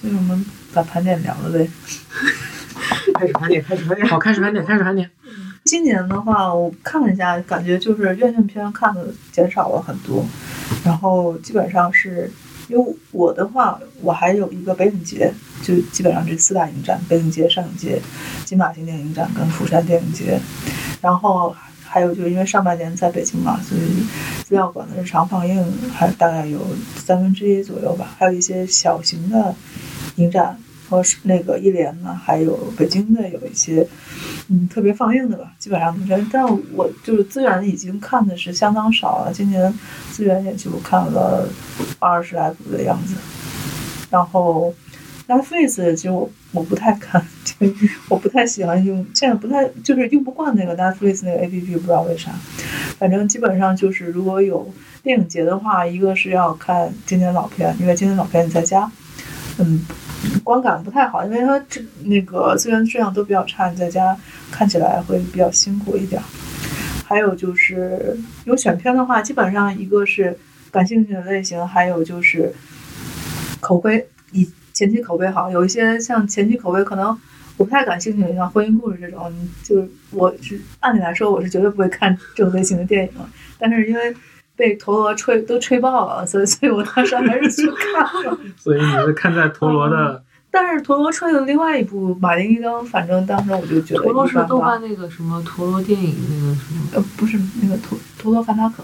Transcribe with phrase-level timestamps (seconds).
[0.00, 1.68] 所以我们把盘点聊了呗。
[3.14, 4.08] 开始盘点，开始盘点。
[4.08, 5.10] 好，开始盘点，开始盘点。
[5.64, 10.24] 今年的话，我看了一下，感觉就是院线片看的减少了很多，
[10.84, 12.30] 然后基本上是
[12.68, 15.30] 因为我的话，我还有一个北影节，
[15.62, 18.00] 就基本上这四大影展：北影节、上影节、
[18.44, 20.40] 金马经典影展跟釜山电影节。
[21.02, 21.54] 然后
[21.84, 24.06] 还有就是因为上半年在北京嘛，所以
[24.44, 25.62] 资料馆的日常放映
[25.92, 26.58] 还大概有
[26.96, 29.54] 三分之一左右吧，还有一些小型的
[30.20, 30.56] 影展。
[30.88, 33.86] 和那个一联呢，还有北京的有一些，
[34.48, 36.26] 嗯，特别放映的吧，基本上都是。
[36.32, 39.72] 但我就是资源已经看的是相当少了，今年
[40.10, 41.48] 资源也就看了
[42.00, 43.14] 二十来部的样子。
[44.10, 44.74] 然后
[45.28, 47.24] Netflix 其实我我不太看，
[48.08, 52.32] 我不太喜欢用，现在不太就是用不惯那个 Netflix 那个 APP，不知道为啥。
[52.98, 54.68] 反正基本上就是如果有
[55.04, 58.90] 电影节的话，一个是要看经典老片，因为经典老片在家，
[59.58, 59.86] 嗯。
[60.42, 64.16] 观感不太好，因为它这那个资源质量都比较差，你在家
[64.50, 66.20] 看起来会比较辛苦一点。
[67.04, 70.36] 还有就是有选片的话，基本上一个是
[70.70, 72.52] 感兴趣的类型，还有就是
[73.60, 75.50] 口碑，以前期口碑好。
[75.50, 77.08] 有一些像前期口碑可能
[77.56, 83.12] 我不太感兴趣，像婚姻故事这种，就是我是按理来说我是绝对不会看这种类型的电影，
[83.58, 84.14] 但是因为。
[84.60, 88.38] 被陀螺吹都吹爆了，所以所以我当时还是去看了。
[88.60, 90.22] 所以你是看在陀螺的？
[90.50, 96.80] 但是陀螺吹的另外一部《马丁·一灯》，反正当时我就觉得陀螺是豆瓣那个什么陀螺电影那个什么？
[96.94, 98.82] 呃，不是那个陀陀螺范达可。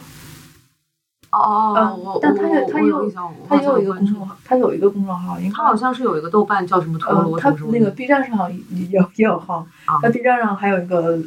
[1.33, 2.19] 哦哦哦！
[2.23, 3.13] 但他也他有
[3.47, 7.39] 他有一个公众号，他有一个公众号，他好像是有一个豆瓣叫什么陀螺。
[7.39, 9.67] 他那个 B 站上也有也有号，
[10.01, 11.19] 他 B 站上还有一个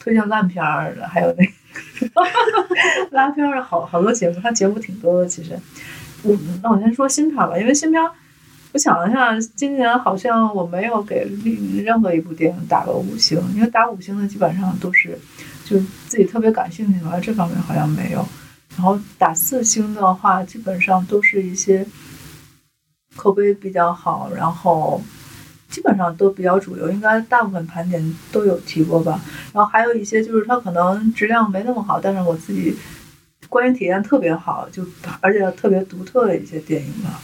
[0.00, 1.44] 推荐烂片儿的，还有那。
[3.10, 5.26] 拉片儿好好多节目，他节目挺多的。
[5.28, 5.58] 其实，
[6.22, 8.02] 我那我先说新片吧，因为新片，
[8.72, 11.28] 我想了一下，今年好像我没有给
[11.84, 15.18] 任何一部电影打过五星，因为打五星的基本上都是
[15.64, 18.26] 就是自己特别感兴趣的，这方面好像没有。
[18.76, 21.86] 然后打四星的话，基本上都是一些
[23.16, 25.02] 口碑比较好，然后。
[25.72, 29.18] 基本上都比较主流，应该大部分盘点都有提过吧。
[29.52, 32.76] 然后还有一些就是它可能质量没那么好，但是我自己
[33.48, 34.86] 观影体验特别好，就
[35.20, 37.20] 而且特别独特的一些电影吧。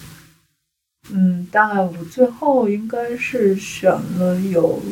[1.10, 4.82] 嗯，大概我最后应该是选了有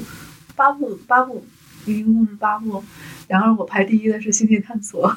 [0.54, 1.44] 八部，八部，
[1.86, 2.84] 一共是八部。
[3.26, 5.10] 然后我排第一的是《星际探索》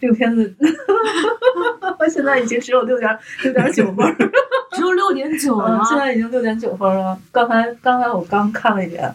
[0.00, 0.54] 这个片子，
[2.12, 4.16] 现在已经只有六点六点九分。
[4.72, 7.18] 只有六点九了，现在已经六点九分了。
[7.32, 9.10] 刚才刚才我刚看了一眼，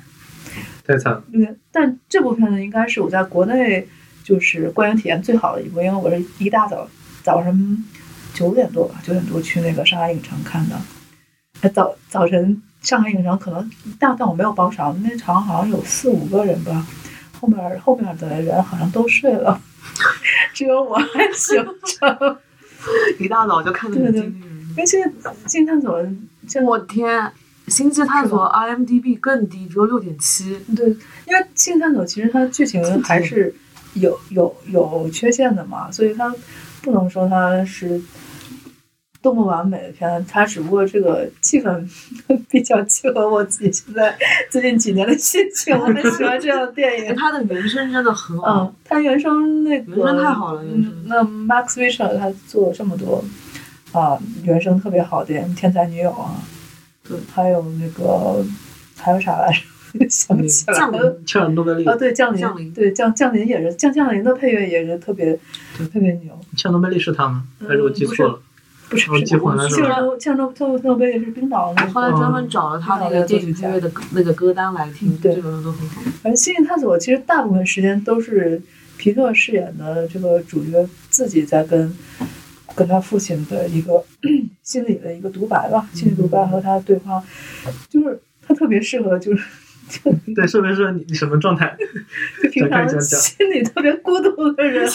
[0.85, 1.23] 太惨了。
[1.31, 3.87] 对，但这部片子应该是我在国内
[4.23, 6.87] 就是观影体验最好的一部，因为我是一大早
[7.21, 7.85] 早晨
[8.33, 11.69] 九点多吧，九点多去那个上海影城看的。
[11.69, 13.69] 早早晨上海影城可能
[13.99, 16.83] 但但我没有包场，那场好像有四五个人吧，
[17.39, 19.61] 后面后面的人好像都睡了，
[20.53, 22.41] 只有我还醒着。
[23.19, 24.23] 一大早就看的很精
[24.71, 26.03] 因为现在星际探索，
[26.63, 27.31] 我天，
[27.67, 30.57] 星际探索 IMDB 更低，只有六点七。
[30.75, 33.53] 对，因为星际探索其实它剧情还是
[33.93, 36.33] 有有有缺陷的嘛，所以它
[36.81, 38.01] 不能说它是
[39.21, 41.87] 多么完美的片子，它只不过这个气氛
[42.49, 44.17] 比较契合我自己现在
[44.49, 47.13] 最近几年的心情，我很喜欢这样的电影。
[47.17, 50.93] 它的原声真的很好，嗯，它原声那个原声太好了，原声。
[51.05, 53.23] 那 Max Richter 他做了这么多。
[53.91, 56.41] 啊，原声特别好的《天才女友》啊，
[57.03, 58.41] 对，还有那个
[58.95, 59.59] 还有啥来着？
[60.09, 61.19] 想不起来了。
[61.25, 65.37] 降诺贝利啊，对，降临，对降降临也是降降临的配乐也是特别
[65.75, 66.39] 特别牛。
[66.55, 67.43] 降诺贝利是他吗？
[67.67, 68.41] 还是我记错了？
[68.91, 69.67] 不是，我记混了。
[69.69, 71.87] 降诺降诺诺诺贝利是冰岛的。
[71.87, 76.01] 后来专门找了他那个电影配乐的那个歌单来听，对，这个都很好。
[76.21, 78.61] 反正《星际探索》其实大部分时间都是
[78.97, 81.95] 皮特饰演的这个主角自己在跟。
[82.73, 84.01] 跟他父亲的一个
[84.63, 87.21] 心理的一个独白吧，心理独白和他对话，
[87.89, 88.17] 就是
[88.47, 89.43] 他特别适合，就是
[90.33, 91.75] 对，特别适合你什么状态？
[92.41, 94.89] 就平常心里特别孤独的人，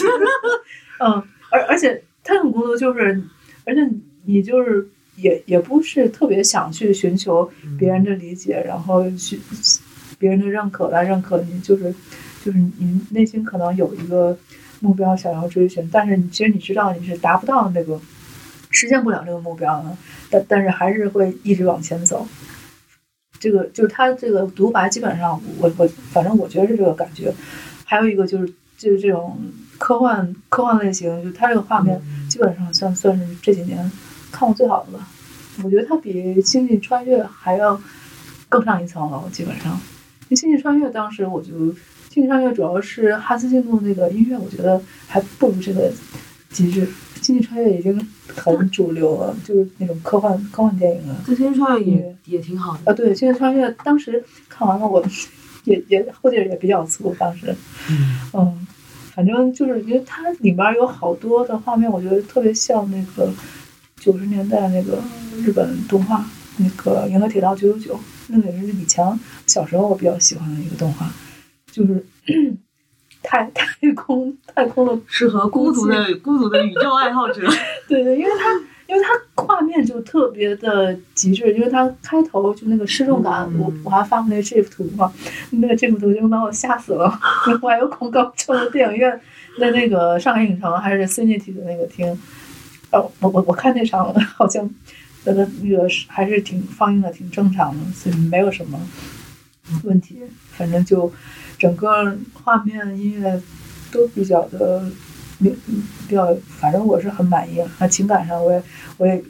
[1.05, 3.21] 嗯，而而且他很孤独，就是
[3.67, 3.87] 而且
[4.25, 4.87] 你就是
[5.17, 9.39] 也也不是特别想去寻求别人的理解，然后去
[10.17, 11.93] 别人的认可来认可你，就是
[12.43, 14.35] 就是你内心可能有一个。
[14.79, 17.99] 目标想要追寻，但是你其实你知道你是达不到那个，
[18.69, 19.97] 实现不了这个目标的，
[20.29, 22.27] 但但是还是会一直往前走。
[23.39, 27.33] 这个就是他这个独白，基本上我我反正我觉得是这个感觉。
[27.85, 29.37] 还有一个就是就是这种
[29.77, 33.91] 科幻科幻类型，就它这个画面基本上算算是这几年
[34.31, 35.07] 看过最好的吧。
[35.63, 37.81] 我觉得它比《星际穿越》还要
[38.47, 39.71] 更上一层楼，基本上。
[40.29, 41.53] 因为《星际穿越》当时我就，
[42.13, 45.91] 《星际穿越》主要是哈斯季度那个音乐，我觉得还不如这个
[46.51, 46.85] 极致。
[47.19, 51.15] 《星际穿越》已经很主流了，就是那种科幻科幻电影了。
[51.25, 52.91] 这《星际穿越》也也挺好的。
[52.91, 55.03] 啊，对，《星际穿越》当时看完了，我
[55.67, 57.53] 也也后劲也比较足，当时，
[58.33, 58.67] 嗯，
[59.13, 63.29] 反正就是因为它里面有好多的画面，我觉得特别像那个
[63.97, 65.03] 九十年代那个
[65.43, 66.25] 日本动画，
[66.57, 67.95] 那个《银河铁道九九九》，
[68.27, 71.11] 那个也是李强小时候我比较喜欢的一个动画，
[71.69, 72.05] 就是
[73.21, 77.41] 太太空太空的适合孤独的孤独的宇宙爱好者。
[77.89, 78.45] 对对，因为它
[78.87, 85.11] 因为它画面就特别的极致，因为它开头就那个失重感，我我还发过那 GIF 图嘛，
[85.51, 87.19] 那个 GIF 图就把我吓死了，
[87.61, 89.19] 我还有恐高症的电影院
[89.59, 92.09] 在那个上海影城还是 Cinity 的那个厅，
[92.91, 94.69] 哦，我我我看那场好像
[95.25, 98.79] 那个那个还是挺放映的挺正常的，所以没有什么
[99.83, 101.11] 问题，反正就
[101.57, 103.41] 整个画面音乐
[103.91, 104.83] 都比较的。
[105.39, 105.49] 比
[106.07, 107.63] 比较，反正我是很满意。
[107.79, 108.63] 那情感上，我也
[108.97, 109.23] 我也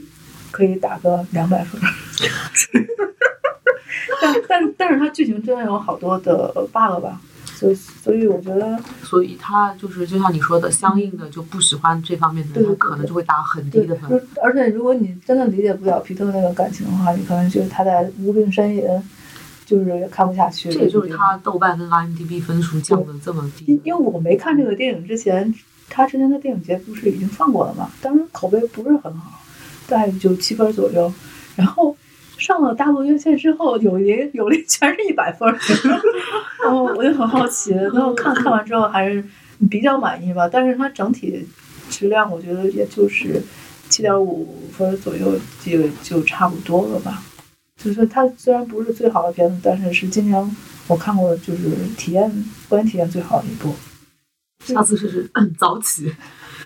[0.52, 1.80] 可以打个两百分。
[4.22, 14.28] 但但但是它剧情真的有好多的 bug 吧，所以所以我觉得，所以他就是就像你说的，相应的就不喜欢这方面的人，他可能就会打很低的分。
[14.42, 18.84] 而且如果你真的理解不了皮特那个感情的话，你可能觉得他在无病呻吟，
[19.66, 20.72] 就是看不下去。
[20.72, 23.66] 这也就是他豆瓣跟 IMDB 分数降的这么低。
[23.66, 25.54] 因因为我没看这个电影之前。
[25.90, 27.90] 他之前的电影节不是已经放过了吗？
[28.02, 29.42] 当时口碑不是很好，
[29.88, 31.12] 大概就七分左右。
[31.56, 31.96] 然后
[32.38, 35.48] 上了大陆院线之后，有一 有的全是一百分。
[36.64, 39.24] 然后我就很好奇，然后看看完之后还是
[39.70, 40.48] 比较满意吧。
[40.48, 41.48] 但是它整体
[41.90, 43.42] 质量，我觉得也就是
[43.90, 47.24] 七点五分左右，就就差不多了吧。
[47.82, 50.58] 就是它虽然不是最好的片子，但是是今年
[50.88, 52.30] 我看过就是体验
[52.68, 53.74] 观影体验最好的一部。
[54.74, 56.14] 下次试试早起。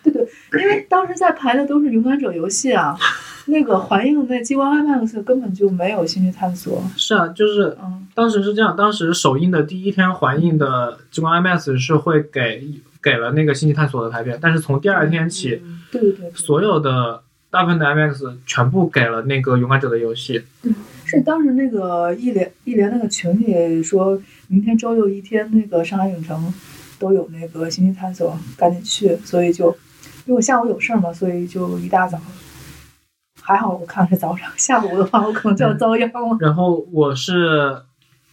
[0.04, 0.28] 对对，
[0.62, 2.98] 因为当时在排的都是《勇敢者游戏》啊，
[3.46, 6.84] 那个环映那激光 IMAX 根本就没有星际探索。
[6.98, 12.68] 是啊，就是嗯当时是这样，当时首映的第一天环映的激光 IMAX 是会给
[13.00, 15.62] 给了那个星际探索的排片，但是从第二天起，
[15.92, 17.22] 对对对，所有的
[17.52, 20.40] 大部分的 IMAX 全部给了那个《勇敢者的游戏》。
[20.64, 20.74] 对，
[21.06, 26.52] 是当时那个一联一联那个群里说明天周六一天那个上海影城。
[27.02, 29.72] 都有那个星际探索，赶紧去，所以就
[30.26, 32.22] 因为我下午有事儿嘛，所以就一大早。
[33.42, 36.38] 还好我看是早上，下午的话我可能就要遭殃了。
[36.40, 37.82] 然后我是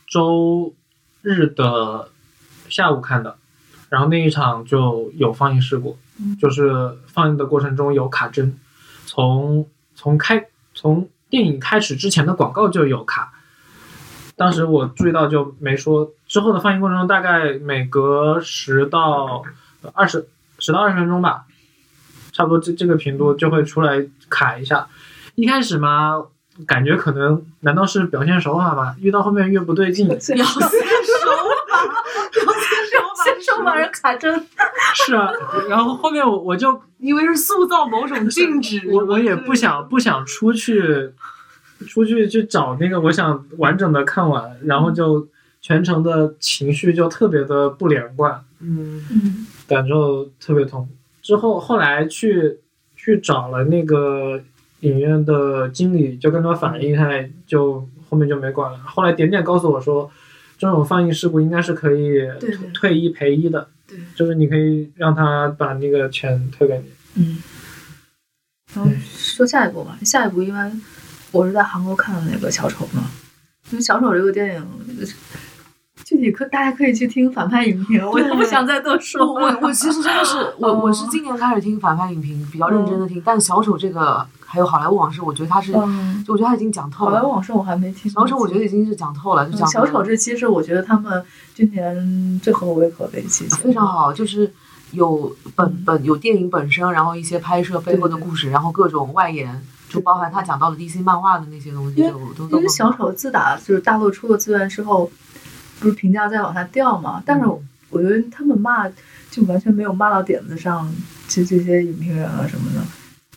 [0.07, 0.75] 周
[1.23, 2.11] 日的
[2.69, 3.39] 下午看的，
[3.89, 5.97] 然后那一场就有放映事故，
[6.39, 8.55] 就是放映的过程中有卡帧，
[9.07, 10.45] 从从开
[10.75, 13.33] 从电影开始之前的广告就有卡。
[14.37, 19.43] 当时我注意到就没说，之后的放映过程中大概每隔十到
[19.95, 20.29] 二十
[20.59, 21.47] 十到二十分钟吧，
[22.33, 24.87] 差不多这这个频度就会出来卡一下。
[25.35, 26.23] 一开始嘛，
[26.67, 28.95] 感觉可能难道是表现手法吧？
[29.01, 30.07] 越到后面越不对劲。
[30.07, 30.71] 表现手法，表
[32.31, 34.47] 现手法，先手把人卡针。
[34.95, 35.33] 是啊，
[35.69, 41.13] 然后后面我我就因为是塑造某种 静止，我我也不想不想出去。
[41.89, 45.25] 出去去找那个，我想完整的看完，然后就
[45.61, 50.89] 全程的情绪就特别的不连贯，嗯嗯，感受特别痛。
[51.23, 52.59] 之后后来去
[52.97, 54.41] 去找了那个
[54.81, 57.09] 影院的经理，就跟他反映一下，
[57.47, 58.79] 就后面就没管了。
[58.87, 60.11] 后来点点告诉我说，
[60.57, 62.23] 这种放映事故应该是可以
[62.73, 66.85] 退一赔一的，对，就是你可以让他把那个钱退给你。
[67.17, 67.43] 嗯，
[68.75, 70.81] 然后说下一步吧，下一步一般。
[71.31, 73.11] 我是在韩国看的那个小丑嘛，
[73.71, 74.67] 因为小丑这个电影，
[76.09, 79.31] 具体可大家可以去听反派影评，我也不想再多说。
[79.31, 83.21] 我我其实真的是我我是今年开始听反派影评，比较认真的听。
[83.23, 85.71] 但小丑这个还有好莱坞往事，我觉得他是，
[86.25, 87.11] 就我觉得他已经讲透了。
[87.11, 88.11] 好莱坞往事我还没听。
[88.11, 89.69] 小丑我觉得已经是讲透了，就讲。
[89.69, 91.23] 小丑这期是我觉得他们
[91.55, 94.51] 今年最合我胃口的一期，非常好，就是
[94.93, 99.63] 有本本有电影本身，然后一些拍摄背后的故事，然后各种外延。
[99.91, 105.11] 就包含他讲到的 DC 漫画的那些东西，就都因为小丑自打就是大陆出了资源之后，
[105.81, 107.23] 不是评价在往下掉嘛？
[107.25, 107.47] 但是
[107.91, 108.89] 我觉得他们骂
[109.31, 110.93] 就完全没有骂到点子上，
[111.29, 112.81] 就这些影评人啊什么的。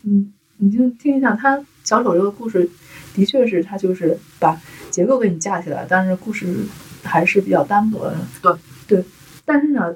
[0.03, 2.69] 嗯，你就听一下他小丑这个故事，
[3.13, 6.55] 的确是他就是把结构给你架起来，但是故事
[7.03, 8.17] 还是比较单薄的。
[8.41, 8.53] 对
[8.88, 9.05] 对，
[9.45, 9.93] 但是呢，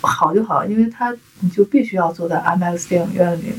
[0.00, 3.52] 好就好，因为他你就必须要坐在 IMAX 电影院里。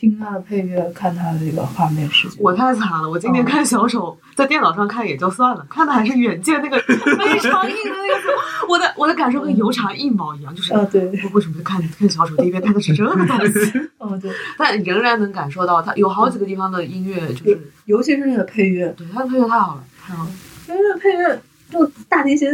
[0.00, 2.38] 听他的配乐，看他的这个画面视觉。
[2.40, 8.28] 我太惨了，我今天看小丑，在电脑上看也就算了，看的还是远见那个 非常硬的那个字，
[8.66, 13.78] 我的我的感受跟油茶一毛一样，就是啊，对，我为什么看看小丑第一遍看的是这个东西？
[13.98, 20.30] 哦对，但仍然能感受到他有好几个地方的音乐，就是尤其是那个配乐，对他的配乐太好了，太好了。
[20.66, 22.48] 因为那个配乐就大提琴，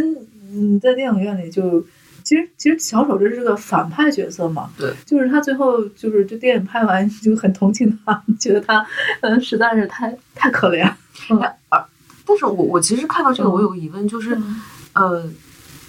[0.53, 1.85] 嗯，在电影院里就。
[2.27, 8.85] 其实，其实小丑这是个反派角色嘛，对，就是他最后就是这电影拍完就很同情他， 觉得他
[9.21, 10.93] 嗯实在是太太可怜。
[11.31, 11.41] 嗯，
[12.27, 14.37] 但是我我其实看到这个，我有个疑问，就是
[14.95, 15.25] 呃，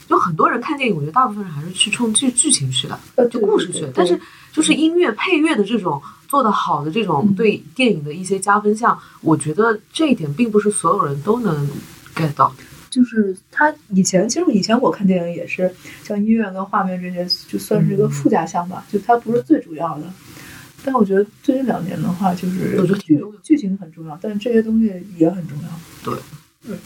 [0.10, 3.88] 有很多人看电影，我觉得大部分人还是去冲剧剧情去的，就故事去。
[3.96, 4.22] 但是
[4.54, 11.68] 就是音乐配乐的这种做的好的这种对电影的一些加分项，我觉得这一点并不是所有人都能
[12.16, 12.64] get 到的。
[12.90, 15.70] 就是他以前，其实以前我看电影也是，
[16.04, 20.04] 像音乐跟画面这些，就算是一个附加项吧，就它不是最主要的。
[20.86, 24.86] 但我觉得最近两年的话，就是剧剧情很重要，但是这些东西
[25.18, 25.70] 也很重要。
[26.04, 26.18] 对。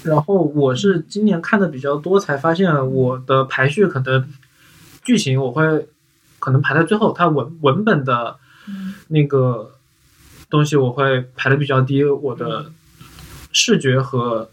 [0.04, 4.28] 然后我是今年看的比较多，才发现我的排序可能
[5.04, 5.88] 剧情我会
[6.40, 8.38] 可能排在最后，它文文本的
[9.08, 9.72] 那个
[10.50, 12.72] 东西我会排的比较低，我的
[13.52, 14.50] 视觉和。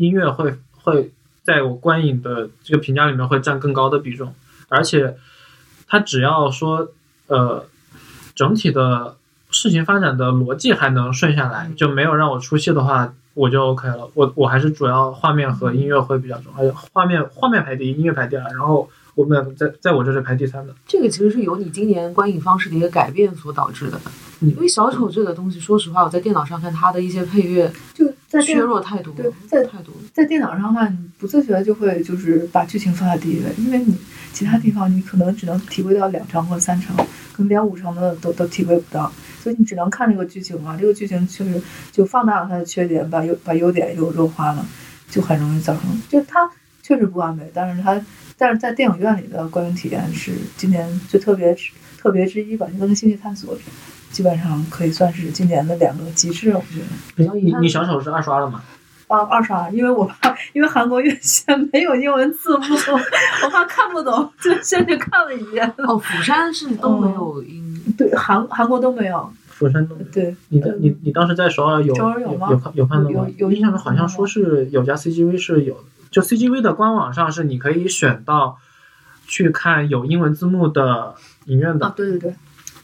[0.00, 4.34] 音乐会会在我观影的这个评价里面会占更高的比重，
[4.68, 5.14] 而且
[5.86, 6.88] 它只要说
[7.26, 7.66] 呃
[8.34, 9.16] 整体的
[9.50, 14.08] 事情发展的逻辑还能顺下来，就没有让我出戏的话，我就 OK 了。
[14.14, 20.74] 我我还是主要画面和音乐会比较重，而且画面画面排第一，音乐排第二，然后我们两个在在我这是排第三的。
[20.86, 24.00] 这个其实是由你今年观影方式的一个改变所导致的，
[24.40, 28.10] 因为小丑这个东西，说实话，我在电脑上看它的一些配乐就。
[28.30, 29.66] 在削弱太多，对，在
[30.14, 33.98] 在电脑上的话，你不自觉就会就是把剧情放在第一位，因为你
[34.32, 36.96] 其他地方你可能只能体会到两成或三成，
[37.32, 40.76] 可能连五成的都都体会不到，所以你只能看这个剧情嘛。
[40.80, 41.60] 这个剧情确实
[41.90, 44.64] 就放大了它的缺点，把优把优点又弱化了，
[45.10, 46.48] 就很容易造成，就它
[46.84, 48.00] 确实不完美，但是它
[48.38, 51.52] 但是在电影院里的观影体验是今年最特别
[51.98, 53.58] 特别之一吧，跟星际探索。
[54.10, 56.80] 基本上可以算是今年的两个极致，我觉
[57.26, 57.34] 得。
[57.34, 58.62] 你你小丑是二刷了吗？
[59.08, 62.64] 啊，二刷，因为我怕， 因为韩国院线没有英文字幕，
[63.44, 65.66] 我怕看不懂， 就先去看了一遍。
[65.78, 67.82] 哦，釜山是都没有英。
[67.98, 69.28] 对，韩韩国都没有。
[69.48, 69.96] 釜山都。
[70.12, 70.36] 对。
[70.50, 73.26] 你的你你当时在首尔有有有看有看到吗？
[73.36, 75.76] 有印象中好像说是有家 CGV 是有，
[76.12, 78.58] 就 CGV 的官网上是你可以选到
[79.26, 81.86] 去看有英文字幕的影院的。
[81.86, 82.34] 啊，对对对，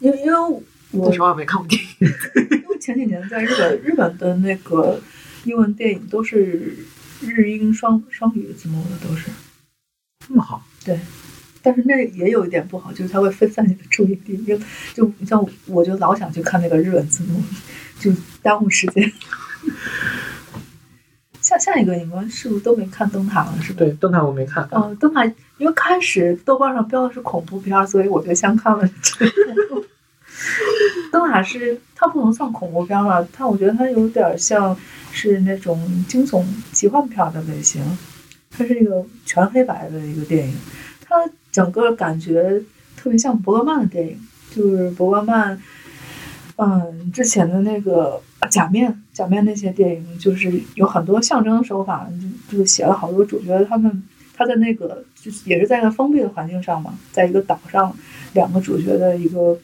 [0.00, 0.62] 因为因为。
[0.96, 2.08] 我什么也没看过电影，
[2.62, 5.00] 因为前几年在日本，日本的那个
[5.44, 6.76] 英文电影都是
[7.20, 9.30] 日英双双语字幕的，都是
[10.26, 10.62] 这么好。
[10.84, 10.98] 对，
[11.62, 14.56] 但是那也有一点不好，就是它会分散你的注意力，就
[14.94, 17.42] 就像我就老想去看那个日文字幕，
[17.98, 18.12] 就
[18.42, 19.12] 耽误时间。
[21.40, 23.62] 下下一个你们是不是都没看《灯塔》了？
[23.62, 23.78] 是吧？
[23.78, 24.68] 对，《灯塔》我没看。
[24.72, 25.24] 嗯，《灯塔》
[25.58, 29.24] 因为开始豆瓣上标的是恐怖片，所以我就先看了这
[29.68, 29.84] 部。
[31.12, 34.76] 灯塔是它不能算恐怖片了，它我觉得它有点像
[35.12, 37.82] 是那种惊悚奇幻片的类型。
[38.50, 40.54] 它是一个全黑白的一个电影，
[41.04, 41.14] 它
[41.52, 42.62] 整个感觉
[42.96, 44.18] 特别像伯格曼的电影，
[44.54, 45.60] 就是伯格曼，
[46.56, 48.18] 嗯，之前的那个
[48.50, 52.08] 假面，假面那些电影，就是有很多象征手法，
[52.50, 54.02] 就就写了好多主角他们
[54.34, 57.94] 他在那个就是也是在一个封闭的环境上嘛，在一个岛上，
[58.32, 59.58] 两个主角的一个。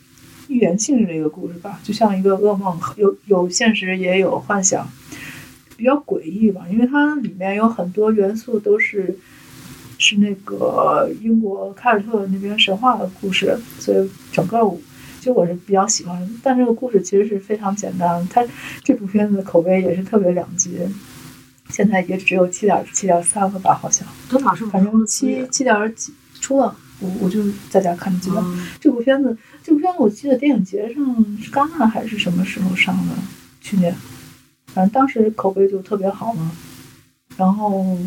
[0.53, 4.87] 寓言性质的一个故事吧，就像一个噩梦，有有现实也有幻想，
[5.79, 6.67] 比较诡异吧。
[6.71, 9.19] 因为它里面有很多元素都是
[9.97, 14.59] 是那个英国凯尔特那边神话的故事，所以整个
[15.19, 16.39] 其实我是比较喜欢。
[16.43, 18.45] 但这个故事其实是非常简单，它
[18.85, 20.79] 这部片子的口碑也是特别两极，
[21.71, 24.07] 现在也只有七点七点三了吧，好像。
[24.29, 24.67] 多少是？
[24.67, 26.77] 反正七七点几出了。
[27.03, 28.43] 我我就在家看的基本。
[28.81, 31.05] 这部片子，这部片子我记得电影节上
[31.43, 33.15] 是戛纳还是什么时候上的？
[33.61, 33.95] 去年，
[34.67, 36.51] 反正当时口碑就特别好嘛。
[37.37, 37.99] 然后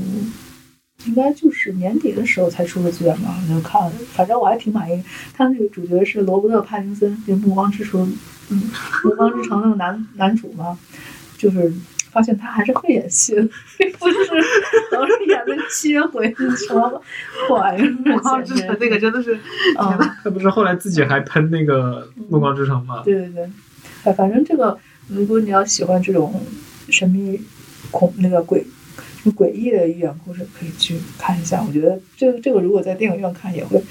[1.05, 3.91] 应该就是年底的时候才出的资源吧，我就看了。
[4.13, 5.03] 反正我还挺满意。
[5.33, 8.07] 他那个主角是罗伯特·帕丁森，就《暮光之城》
[8.49, 8.71] 嗯，
[9.07, 10.77] 《暮光之城》那个男男主嘛，
[11.37, 11.73] 就是。
[12.15, 13.35] 发现他还是会演戏，
[13.99, 14.15] 不是
[14.93, 16.33] 老是演那个吸血鬼
[16.65, 17.01] 什么
[17.45, 17.91] 破玩意儿。
[18.05, 19.37] 暮光之城那个真的是
[20.23, 23.01] 他不是后来自己还喷那个暮光之城吗？
[23.03, 23.49] 对对对，
[24.05, 24.79] 哎，反正这个
[25.09, 26.41] 如果你要喜欢这种
[26.89, 27.37] 神秘
[27.91, 28.63] 恐那个诡
[29.35, 31.61] 诡异的寓言故事，可以去看一下。
[31.67, 33.83] 我觉得这个这个如果在电影院看也会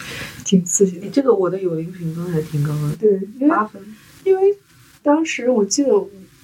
[0.47, 1.07] 挺刺激的。
[1.11, 3.83] 这个我的有一个评分还挺高的，对，八分，
[4.25, 4.57] 因为。
[5.03, 5.91] 当时我记得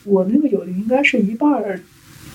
[0.05, 1.81] 我那个友谊应该是一半儿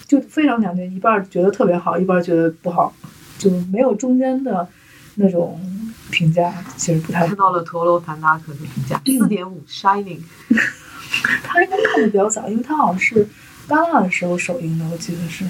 [0.08, 2.94] 就非常两极，一半儿觉得特别好，一半儿觉得不好，
[3.38, 4.68] 就没有中间的
[5.16, 5.60] 那种
[6.12, 10.22] 评价，其实不太看到了陀螺凡达克的评价四点五，Shining。
[11.44, 13.28] 他应该看的比较早，因为他好像是
[13.68, 15.46] 戛纳的时候首映的，我记得是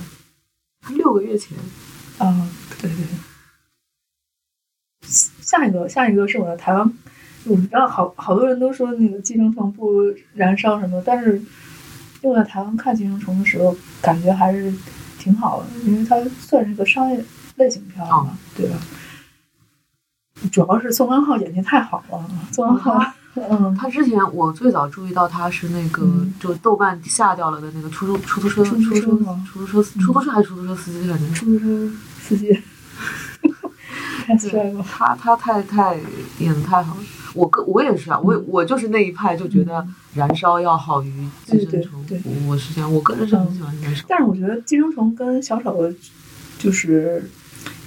[0.89, 1.57] 六个月前。
[2.17, 3.07] 啊，对对对。
[5.07, 6.93] 下一个，下一个是我的台湾，
[7.45, 10.03] 我知道好好多人都说那个《寄生虫》不
[10.33, 11.41] 《燃烧》什么，但是
[12.25, 14.73] 用在台湾看《寄生虫》的时候，感觉还是
[15.19, 17.23] 挺好的，因为它算是个商业
[17.55, 18.77] 类型片嘛，对吧？
[20.51, 23.11] 主要是宋康昊演技太好了，宋康昊。
[23.49, 26.07] 嗯，他之前我最早注意到他是那个，
[26.39, 31.33] 就豆瓣下掉了的那个出租出租车出租车出租车出租车还是出租车司机来着？
[31.33, 31.91] 出租车
[32.21, 32.53] 司机，
[34.25, 34.85] 太帅了！
[34.89, 35.97] 他他太太
[36.39, 37.01] 演的太好了。
[37.35, 42.03] 我个我也是啊，我我就是那一派，就觉得燃烧要好于寄生虫。
[42.07, 44.05] 对，我是这样，我个人是很喜欢燃烧。
[44.07, 45.93] 但是我觉得寄生虫跟小丑
[46.57, 47.29] 就是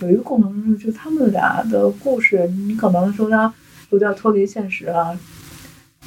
[0.00, 3.52] 有一个共同之处，就他们俩的故事，你可能说他
[3.90, 5.18] 有点脱离现实啊。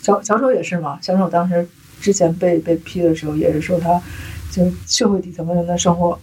[0.01, 1.67] 小小丑也是嘛，小丑当时
[1.99, 4.01] 之前被被批的时候，也是说他
[4.51, 6.19] 就是社会底层的人的生活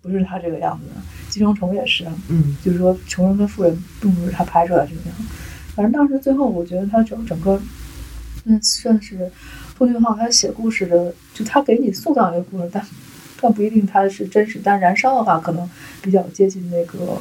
[0.00, 1.00] 不是他这个样子的。
[1.28, 5.14] 寄生虫也是，嗯，就是说穷人跟富人并不是他拍出来这个样。
[5.74, 7.60] 反正当时最后，我觉得他整整个，
[8.44, 9.30] 那算是
[9.76, 12.84] 奉俊昊他写故事的，就他给你塑造一个故事，但
[13.40, 14.60] 但不一定他是真实。
[14.62, 15.68] 但燃烧的话，可能
[16.00, 17.18] 比较接近那个。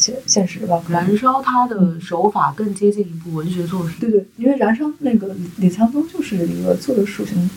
[0.00, 3.96] 现现实吧，燃烧它的手法更接近一部文学作品。
[3.98, 7.50] 对对，因为燃烧那个李李沧东就是一个作者属性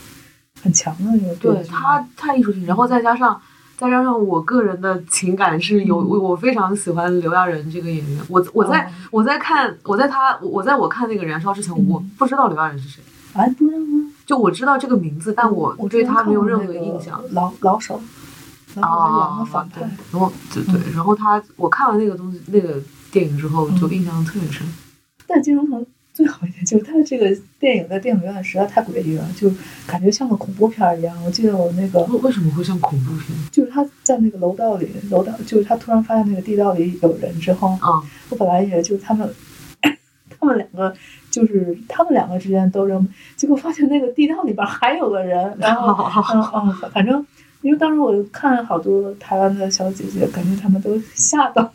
[0.60, 3.40] 很强的一个，对他太艺术性，然后再加上
[3.82, 8.24] 再加上我个人的情感是有我我非常喜欢刘亚仁这个演员。
[8.30, 13.02] 我我在我在看我在他我在我看那个燃烧之前，我不知道刘亚仁是谁。
[13.34, 14.12] 啊，不知道吗？
[14.24, 17.20] 就我知道这个名字，但我对他没有任何印象。
[17.32, 18.00] 老老手。
[18.80, 22.80] 啊，对，然后对对，然后他，我看完那个东西，那个
[23.12, 24.66] 电影之后，就印象特别深。
[25.26, 25.82] 但《金融城》
[26.22, 29.52] 最好一点就是他这个电影在电影院实在太诡异了，就
[29.88, 31.18] 感觉像个恐怖片一样。
[31.26, 33.36] 我记得我那个为什么会像恐怖片？
[33.52, 39.28] 就是他在那个楼道里，楼道就是他突然发现那个地道里有人之后，啊，我本来以为就是他们，
[40.40, 40.94] 他们两个
[41.32, 45.92] 就是他们两个之间都扔，结果发现那个地道里边还有个人，然后
[46.36, 47.26] 嗯嗯，反正。
[47.64, 51.72] 因为当时我看好多台湾的小姐姐，感觉他们都吓到。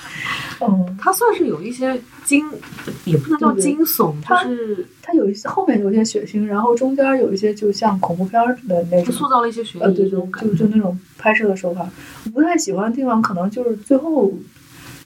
[0.66, 2.44] 嗯，他算是有一些惊，
[3.04, 9.84] 也不能叫惊悚，它是它有一些后面有一些血腥，然后中间有一些就像恐怖片的那种，塑造了一些悬疑。
[9.84, 11.88] 呃，对对，就就那种拍摄的手法，
[12.24, 14.32] 我不太喜欢的地方，可能就是最后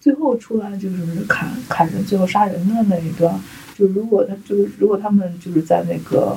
[0.01, 0.97] 最后出来就是
[1.29, 3.39] 砍砍人，最后杀人的那一段。
[3.77, 6.37] 就如果他就是如果他们就是在那个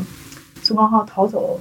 [0.62, 1.60] 宋康昊逃走。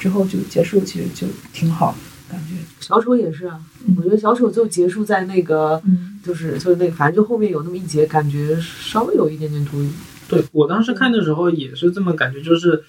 [0.00, 1.94] 之后就结束，其实就挺好，
[2.26, 2.54] 感觉。
[2.80, 3.60] 小丑也是啊，
[3.98, 5.78] 我觉得小丑就结束在那个，
[6.24, 9.88] 就是就是那，反正就后面有那么一节，感觉稍微有一点点突兀。
[10.28, 12.82] 对我当时看的时候也是这么感觉，就是，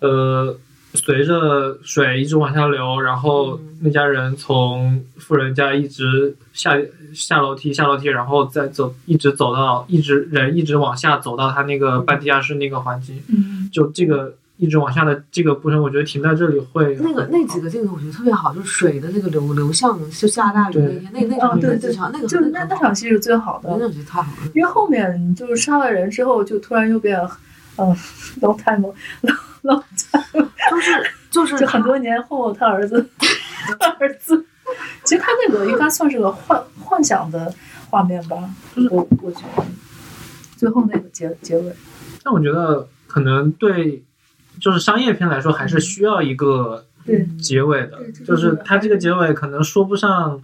[0.00, 0.56] 呃，
[0.94, 6.76] 随着水一直往下流，然后那家人从富人家一直下
[7.14, 13.22] 下楼梯，下楼梯，然后再走，一直走到，一直人一直往下走到他那个半地下室那个环境，
[13.72, 14.34] 就这个。
[14.60, 24.50] 一直往下的这个过程，我觉得停在这里会那个那几个镜头，我觉得特别好，就是水的那个流流向，就下大雨那天，那那场对对那个就是那那场戏是最好的，那场戏太好了。
[24.54, 27.18] 因为后面就是杀了人之后，就突然又变，
[27.76, 27.96] 嗯
[28.42, 28.92] ，long time
[29.62, 33.08] long time，就是就是 就很多年后他儿子
[33.80, 34.44] 他儿子，
[35.04, 37.50] 其实他那个应该算是个幻幻想的
[37.88, 38.36] 画面吧，
[38.90, 39.64] 我我觉得
[40.58, 41.72] 最后那个结结尾，
[42.22, 44.04] 但我觉得可能对。
[44.60, 46.84] 就是商业片来说，还是需要一个
[47.40, 47.98] 结尾的。
[48.26, 50.40] 就是它这个结尾可能说不上，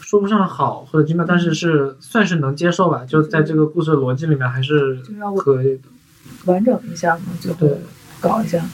[0.00, 3.04] 说不上好或者精妙，但是是算是能接受吧。
[3.06, 4.98] 就在这个故事逻辑里面，还是
[5.38, 5.82] 可以的。
[6.46, 7.78] 完整一下嘛，最后
[8.20, 8.64] 搞一下。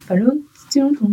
[0.00, 0.28] 反正
[0.68, 1.10] 《寄生虫》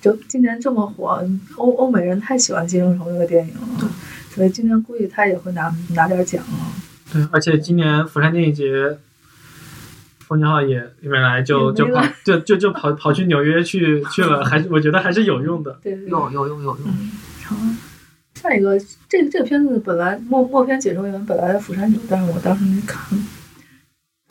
[0.00, 3.90] 就今年这么火，欧欧美人太喜欢《寄生虫》这个电影了，
[4.34, 6.70] 所以今年估计他也会拿拿点奖啊。
[7.12, 8.98] 对，而且今年釜山电影节。
[10.28, 15.78] 冯俊浩也里面来就就跑就就就跑跑去纽约去去了， 还是我觉得还是有用的。
[15.82, 16.86] 对，有有用有用。
[17.44, 17.56] 好，
[18.34, 23.18] 下一个这这个片子本来默默片解说员本来在釜山有，但是我当时没看，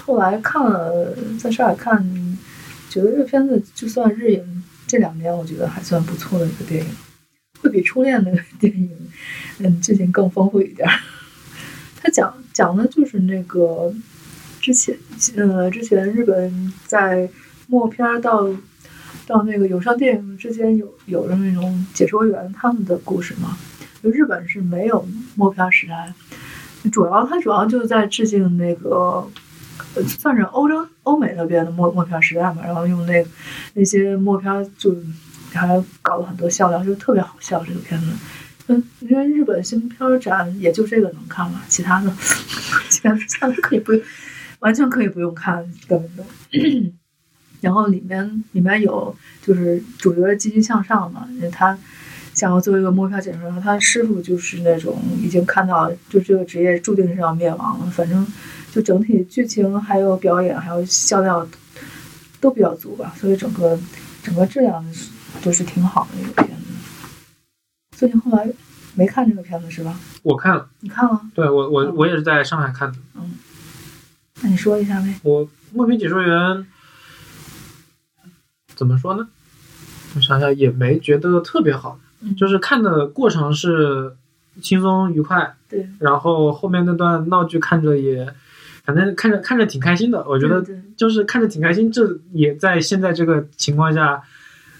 [0.05, 1.99] 后来看了在上海看，
[2.91, 6.89] 觉得这个片子就算日影这两年我觉得还算不错的一个电影，
[7.59, 8.87] 会比初恋那个电影
[9.57, 10.87] 嗯剧情更丰富一点。
[11.99, 13.91] 他讲讲的就是那个。
[14.67, 14.97] 之前，
[15.37, 17.29] 呃，之前日本在
[17.67, 18.45] 默片到
[19.25, 23.57] 到那个有声电影之间有有着那种解说员他们的故事嘛。
[24.03, 26.13] 就日本是没有默片时代，
[26.91, 29.25] 主要它主要就是在致敬那个，
[29.95, 32.57] 呃算是欧洲欧美那边的默默片时代嘛。
[32.65, 33.25] 然后用那
[33.73, 34.93] 那些默片就
[35.53, 38.07] 还搞了很多笑料，就特别好笑这个片子。
[38.67, 42.13] 嗯，因为日本新片展也就这个能看了，其他的
[42.89, 44.01] 其他的可以不用，
[44.59, 46.23] 完全可以不用看，根本都。
[47.59, 51.77] 然后里面里面有就是主角积极向上嘛，因为他
[52.33, 57.85] 想要做一个摸票解说员，他师傅就是那种已经看到就这个职业注定是要灭亡了。
[57.87, 58.25] 反正
[58.71, 61.47] 就整体剧情还有表演还有笑料
[62.39, 63.77] 都比较足吧，所以整个
[64.21, 64.85] 整个质量
[65.41, 66.63] 都是挺好的一个片子。
[67.97, 68.47] 最近后来
[68.93, 69.99] 没看这个片子是吧？
[70.21, 71.19] 我看了，你看了？
[71.33, 72.97] 对我我我也是在上海看的。
[73.15, 73.31] 嗯，
[74.41, 75.19] 那你说一下呗。
[75.23, 76.65] 我默片解说员。
[78.75, 79.27] 怎么说呢？
[80.15, 81.99] 我想想也没觉得特别好，
[82.37, 84.15] 就是看的过程是
[84.61, 85.89] 轻松愉快，对。
[85.99, 88.31] 然后后面那段闹剧看着也，
[88.83, 90.23] 反正看着看着挺开心的。
[90.27, 90.63] 我觉得
[90.95, 94.21] 就是看着挺开心，这也在现在这个情况下，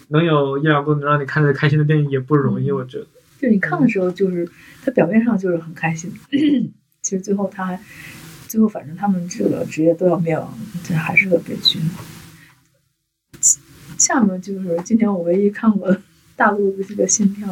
[0.10, 2.72] 能有一两部能让你看着开心的电影也不容易。
[2.72, 3.08] 我觉得，
[3.42, 4.48] 就你看的时候，就是
[4.86, 6.14] 他表面上就是很开心，
[7.02, 7.80] 其实最后他还
[8.48, 11.80] 最后反正他们这个职业都要灭亡，这还是个悲剧。
[13.98, 15.96] 下面就是今年我唯一看过
[16.36, 17.48] 大陆的这个新片，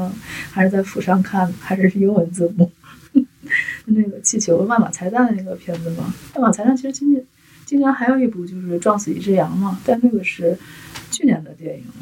[0.52, 2.72] 还是在釜山看，还是英文字幕。
[3.86, 7.24] 那个气球万马才旦那个片子嘛，万马才旦其实今年
[7.66, 10.58] 今年还有一部就是撞死一只羊嘛，但那个是
[11.12, 11.94] 去年的电影了。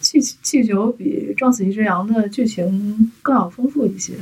[0.00, 4.14] 气气球比撞死一只羊的剧情更要丰富一些，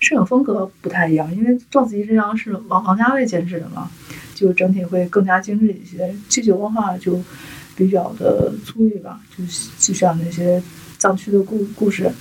[0.00, 3.88] 摄影风格不太一样，因为撞死一只羊是王王家卫监制的嘛，
[4.34, 6.12] 就整体会更加精致一些。
[6.28, 7.22] 气球的话就。
[7.76, 9.42] 比较的粗粝吧，就
[9.78, 10.62] 就像那些
[10.98, 12.12] 藏区的故故事。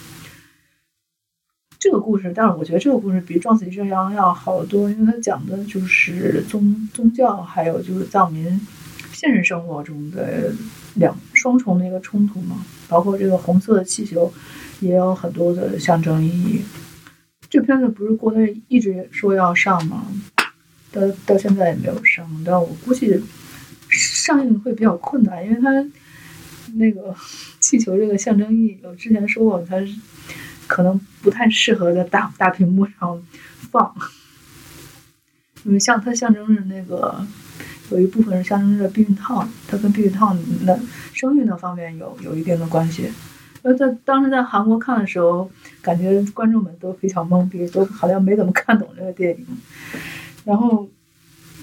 [1.77, 8.45] 这个故事，但是我觉得这个故事比《撞死一只羊》要好得多，因为它讲的就是宗宗教，还有就是藏民
[9.11, 10.53] 现实生活中的
[10.93, 12.63] 两双重的一个冲突嘛。
[12.87, 14.31] 包括这个红色的气球，
[14.79, 16.61] 也有很多的象征意义。
[17.49, 20.05] 这片子不是国内一直说要上吗？
[20.91, 23.21] 到到现在也没有上，但我估计。
[23.91, 25.71] 上映会比较困难，因为它
[26.75, 27.15] 那个
[27.59, 29.77] 气球这个象征意义，我之前说过，它
[30.67, 33.19] 可能不太适合在大大屏幕上
[33.71, 33.91] 放，
[35.63, 37.25] 因为像它象征着那个
[37.89, 40.79] 有一部分是象征着避孕套，它跟避孕套那
[41.11, 43.09] 生育那方面有有一定的关系。
[43.61, 45.49] 那在当时在韩国看的时候，
[45.81, 49.45] 感觉观众们都非常懵逼，都好像没怎么看懂这个电影。
[50.45, 50.87] 然后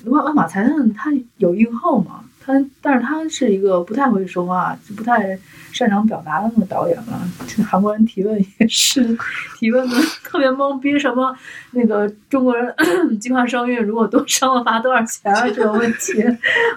[0.04, 2.20] 万万马才旦他有硬号嘛？
[2.44, 5.36] 他，但是他是一个不太会说话，就不太
[5.72, 7.28] 擅长表达的那个导演了。
[7.66, 9.18] 韩国人提问也是
[9.58, 11.36] 提问的特别懵逼，什么
[11.72, 12.72] 那个中国人
[13.18, 15.48] 计划生育，如果多生了罚多少钱啊？
[15.48, 16.22] 这个问题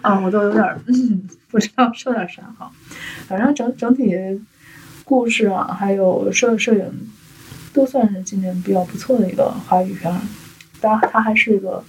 [0.01, 0.81] 啊，我都有点
[1.51, 2.71] 不知道说点啥好。
[3.27, 4.15] 反正整整体
[5.09, 7.09] 故事啊，还有摄摄影，
[7.73, 10.13] 都算是今年比较不错的一个华语片。
[10.79, 11.83] 当然，它还是一个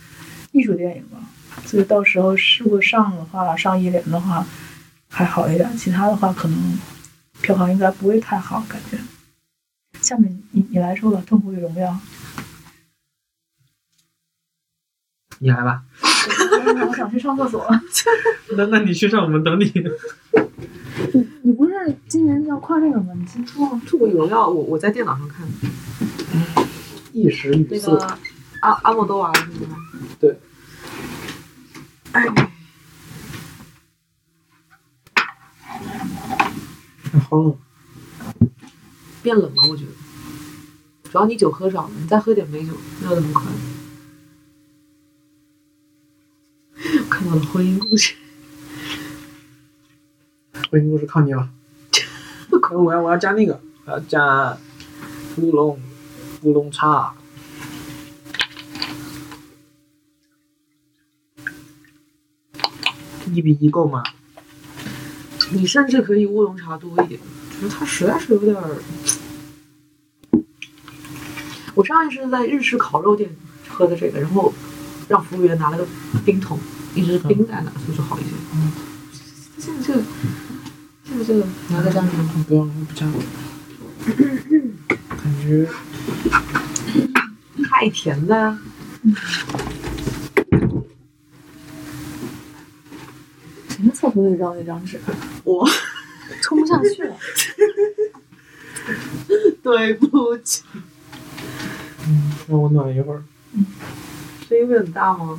[0.53, 1.19] 艺术电影吧。
[1.67, 4.47] 所以到时候如果上的话，上一联的话
[5.11, 6.81] 还好一点，其他的话可能
[7.43, 8.97] 票房应该不会太好，感觉。
[10.01, 11.91] 下面你你来说吧，《痛苦与荣耀》。
[15.41, 15.83] 你来吧。
[16.89, 17.69] 我想去上厕所。
[18.57, 19.71] 那那你去上，我们等你。
[21.13, 21.73] 你你不是
[22.09, 23.13] 今年要跨这个吗？
[23.15, 23.67] 你先说。
[23.87, 25.53] 《痛苦与荣耀》，我我在电脑上看的。
[27.13, 27.91] 一时语塞。
[27.93, 28.19] 那个
[28.61, 29.77] 阿阿莫多瓦是吗？
[30.19, 30.39] 对。
[32.13, 32.27] 哎，
[37.29, 37.57] 好冷，
[39.23, 39.91] 变冷了，我觉得。
[41.11, 43.45] 主要你酒喝少了，你再喝点美酒，没有那么快。
[47.11, 48.15] 看到了婚姻故事，
[50.71, 51.51] 婚姻故事靠你了。
[52.71, 54.57] 我要我要加那个，我要加
[55.39, 55.81] 乌龙
[56.43, 57.13] 乌龙茶。
[63.33, 64.05] 一比一够吗？
[65.51, 67.21] 你甚至可以乌龙茶多一点，
[67.61, 68.77] 就是它实在是有点儿。
[71.75, 73.29] 我上一次在日式烤肉店
[73.69, 74.53] 喝的这个，然后
[75.09, 75.85] 让服务员拿了个
[76.25, 76.57] 冰桶，
[76.95, 78.31] 一直冰在那，所以说好一些。
[78.55, 78.73] 嗯，
[79.59, 80.03] 现在这个，
[81.27, 82.45] 这个，你要再加什么？
[82.49, 83.13] 不用了，不加了。
[85.09, 85.69] 感觉
[87.69, 88.59] 太甜了。
[93.69, 95.01] 什么厕所里绕那张纸？
[95.45, 95.69] 我
[96.67, 97.17] 下去了。
[99.63, 100.63] 对不起。
[102.07, 103.23] 嗯，让我暖一会儿。
[104.49, 105.39] 声音会很大吗？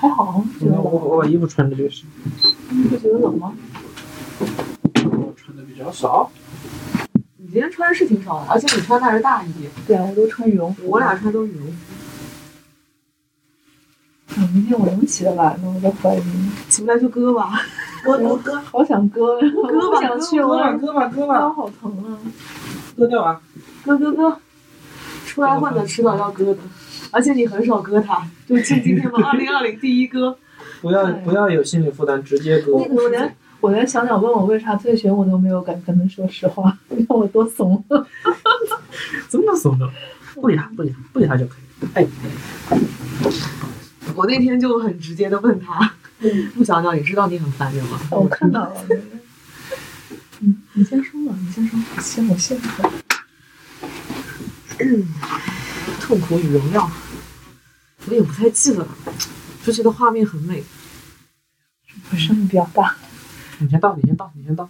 [0.00, 2.06] 还好，不觉得我我把衣服穿着就行。
[2.70, 3.52] 你，不觉得冷吗？
[4.40, 6.30] 我穿的比较少。
[7.36, 9.52] 你今天穿的是挺少的，而且你穿的还是大衣。
[9.86, 10.88] 对啊，我都穿羽绒服。
[10.88, 11.74] 我俩穿都是羽绒服。
[14.38, 15.74] 嗯，明天我能起得来吗？
[15.74, 16.22] 我在怀疑。
[16.70, 17.60] 起不来就割吧。
[18.02, 19.52] 割割割，好想割呀！
[19.52, 22.16] 割吧，想去割吧，割吧，割吧，腰好疼啊！
[22.96, 23.38] 割掉啊！
[23.84, 24.34] 割割割，
[25.26, 26.56] 出来混的迟早要割的，
[27.10, 30.36] 而且你很少割它，就进今天吧，二零二零第一割。
[30.80, 32.72] 不要不要有心理负担，直接割。
[32.72, 37.84] 我我连我连小鸟问我为啥退学，我都没有敢跟他说实话，你看我多怂。
[39.28, 39.88] 这么怂的，
[40.34, 41.64] 不理他，不理他，不理他就可以。
[41.94, 42.06] 哎，
[44.14, 45.92] 我那天就很直接的问他，
[46.54, 48.00] 陆小鸟，你知道你很烦人吗？
[48.10, 48.74] 我看到了。
[50.40, 52.90] 嗯，你先说吧，你先说，先我先说。
[56.00, 56.90] 痛苦与荣耀，
[58.06, 58.88] 我也不太记得了，
[59.64, 60.64] 就觉得画面很美。
[62.10, 62.96] 我声音比较大，
[63.58, 64.68] 你先倒，你先倒，你先倒。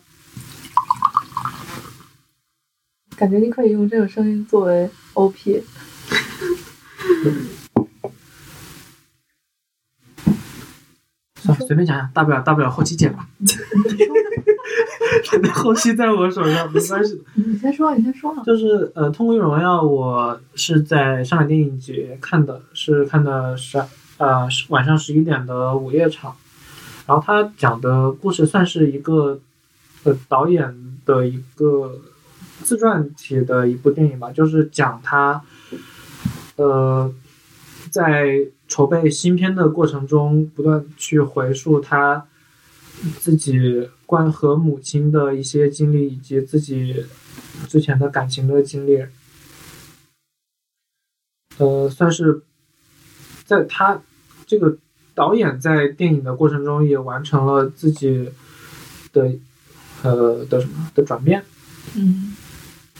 [3.17, 5.63] 感觉你可以用这个声音作为 OP。
[11.41, 13.27] 算了，随便讲讲，大不了大不了后期剪吧。
[15.31, 17.21] 反正后期在我手上，没关系的。
[17.35, 18.35] 你先说，你先说。
[18.45, 23.83] 就是呃，《通过荣耀》，我是在上海电影节看的，是看的十
[24.19, 26.37] 呃晚上十一点的午夜场。
[27.07, 29.41] 然后他讲的故事算是一个
[30.05, 30.73] 呃导演
[31.05, 31.99] 的一个
[32.63, 35.43] 自传体的一部电影吧，就是讲他
[36.57, 37.13] 呃
[37.91, 38.39] 在
[38.71, 42.27] 筹备新片的过程中，不断去回溯他
[43.19, 47.05] 自己关和母亲的一些经历，以及自己
[47.69, 49.05] 之前的感情的经历。
[51.59, 52.43] 呃，算是
[53.45, 54.01] 在他
[54.47, 54.79] 这个
[55.15, 58.31] 导演在电影的过程中也完成了自己
[59.13, 59.33] 的
[60.03, 61.45] 呃的什么的转变。
[61.97, 62.37] 嗯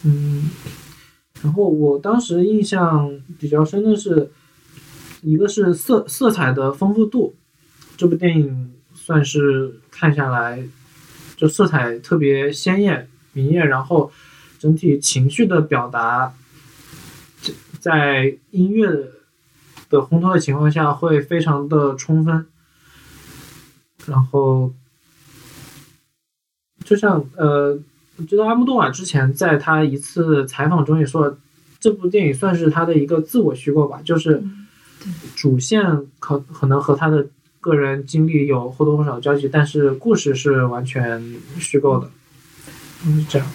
[0.03, 0.51] 嗯，
[1.43, 4.31] 然后我当时印象比较深的是，
[5.23, 7.35] 一个是色色彩的丰富度，
[7.97, 10.63] 这部电影算是看下来，
[11.37, 14.11] 就色彩特别鲜艳明艳，然后
[14.59, 16.33] 整体情绪的表达，
[17.79, 18.91] 在音乐
[19.89, 22.47] 的烘托的情况下会非常的充分，
[24.07, 24.73] 然后
[26.85, 27.81] 就像呃。
[28.17, 31.39] 我觉得阿莫多瓦之前在他一次采访中也说了，
[31.79, 34.45] 这部电影算是他的一个自我虚构吧，就是
[35.35, 35.83] 主线
[36.19, 37.27] 可可能和他的
[37.61, 41.23] 个人经历有或多或少的交集，但是故事是完全
[41.59, 42.11] 虚构的，
[43.07, 43.47] 嗯，这样。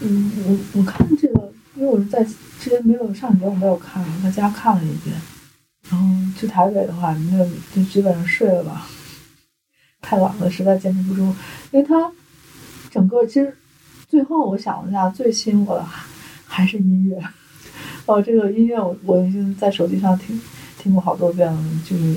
[0.00, 5.14] 嗯，我我看这个，因为我是在之前没有上节我没有看，我在家看了一遍，
[5.88, 8.86] 然后去台北的话，那就基本上睡了吧，
[10.00, 11.22] 太晚了，实在坚持不住，
[11.70, 12.10] 因为他
[12.90, 13.56] 整个其实。
[14.08, 15.86] 最后我想了一下，最吸引我的
[16.44, 17.16] 还是音乐。
[18.06, 20.40] 哦，这个音乐我我已经在手机上听
[20.78, 21.58] 听过好多遍了，
[21.88, 22.16] 就是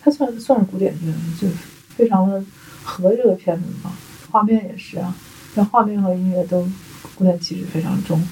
[0.00, 1.48] 它算算是古典音乐，就
[1.88, 2.44] 非常的
[2.82, 3.92] 合这个片子嘛。
[4.30, 5.14] 画面也是啊，
[5.54, 6.68] 像画面和音乐都
[7.16, 8.22] 古典气质非常重。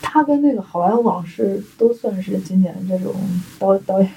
[0.00, 3.14] 它跟那个《好莱坞往事》都算是今年这种
[3.58, 4.10] 导导演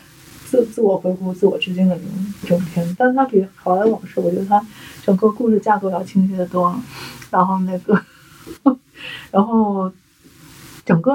[0.46, 4.64] 自自我回顾、自我致敬的这种这种片子，但是它比《好莱坞往事》，我觉得它
[5.04, 6.74] 整个故事架构要清晰的多。
[7.32, 8.00] 然后那个，
[9.32, 9.92] 然后
[10.86, 11.12] 整个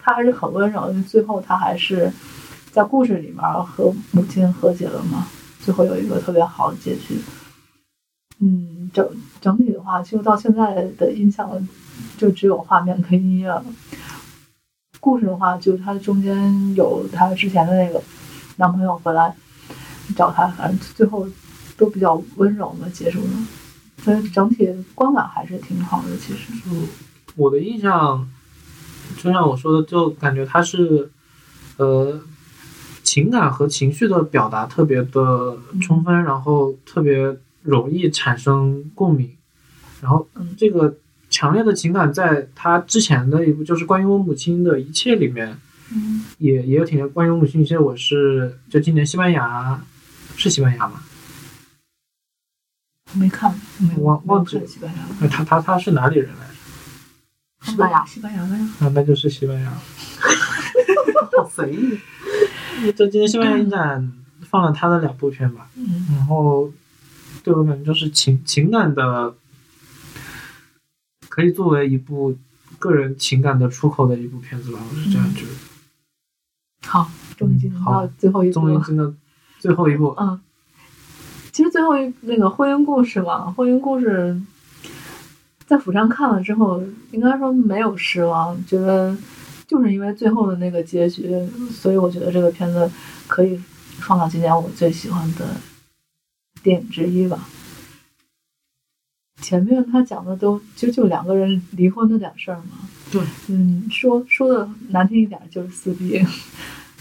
[0.00, 2.12] 他还是很温柔，因为最后他还是
[2.70, 5.26] 在故事里面和母亲和解了嘛，
[5.60, 7.20] 最后有一个特别好的结局。
[8.40, 9.08] 嗯，整
[9.40, 11.68] 整体的话，就到现在的印象
[12.18, 13.64] 就只有画面跟音乐了。
[14.98, 18.02] 故事的话，就它中间有他之前的那个
[18.56, 19.34] 男朋友回来
[20.16, 21.28] 找他，反正最后
[21.76, 23.46] 都比较温柔的结束了。
[23.98, 26.52] 所以整体观感还是挺好的，其实。
[26.66, 26.88] 嗯，
[27.36, 28.28] 我的印象，
[29.16, 31.10] 就像我说的，就感觉他是，
[31.76, 32.20] 呃，
[33.02, 39.30] 情感和情绪的表达特别的充分，然后特别容易产生共鸣，
[40.00, 40.96] 然后这个
[41.30, 45.58] 强烈的情感在他之前的一部就是关于我母亲的一切里面，
[45.92, 47.08] 嗯，也也有体现。
[47.10, 49.82] 关于我母亲一切，我是就今年西班牙，
[50.36, 51.02] 是西班牙吗？
[53.14, 54.66] 没看，没忘忘记了。
[54.66, 55.28] 西班牙。
[55.28, 56.53] 他他他是哪里人来着？
[57.64, 58.68] 西班牙，西班牙的呀。
[58.80, 59.70] 啊，那就是西班牙。
[61.36, 61.98] 好随意。
[62.96, 66.70] 这今天西班牙影展放了他的两部片吧，嗯然后
[67.42, 69.34] 对我感觉就是情情感的，
[71.28, 72.36] 可以作为一部
[72.78, 75.52] 个人情感的出口的一部片子吧，我是这样觉得。
[76.86, 78.74] 好，终于进入到最后一步了。
[78.74, 79.14] 终于真的
[79.58, 80.40] 最后一部，嗯，
[81.50, 84.38] 其实最后一那个婚姻故事嘛，婚姻故事
[85.66, 89.16] 在釜山看了之后，应该说没有失望，觉得
[89.66, 91.34] 就是因为最后的那个结局，
[91.70, 92.90] 所以我觉得这个片子
[93.26, 93.58] 可以
[93.98, 95.46] 放到今年我最喜欢的
[96.62, 97.48] 电影之一吧。
[99.40, 106.24] 前面他讲的都其实就两个人离婚的点事儿嘛，对，嗯，说说的难听一点就是撕逼，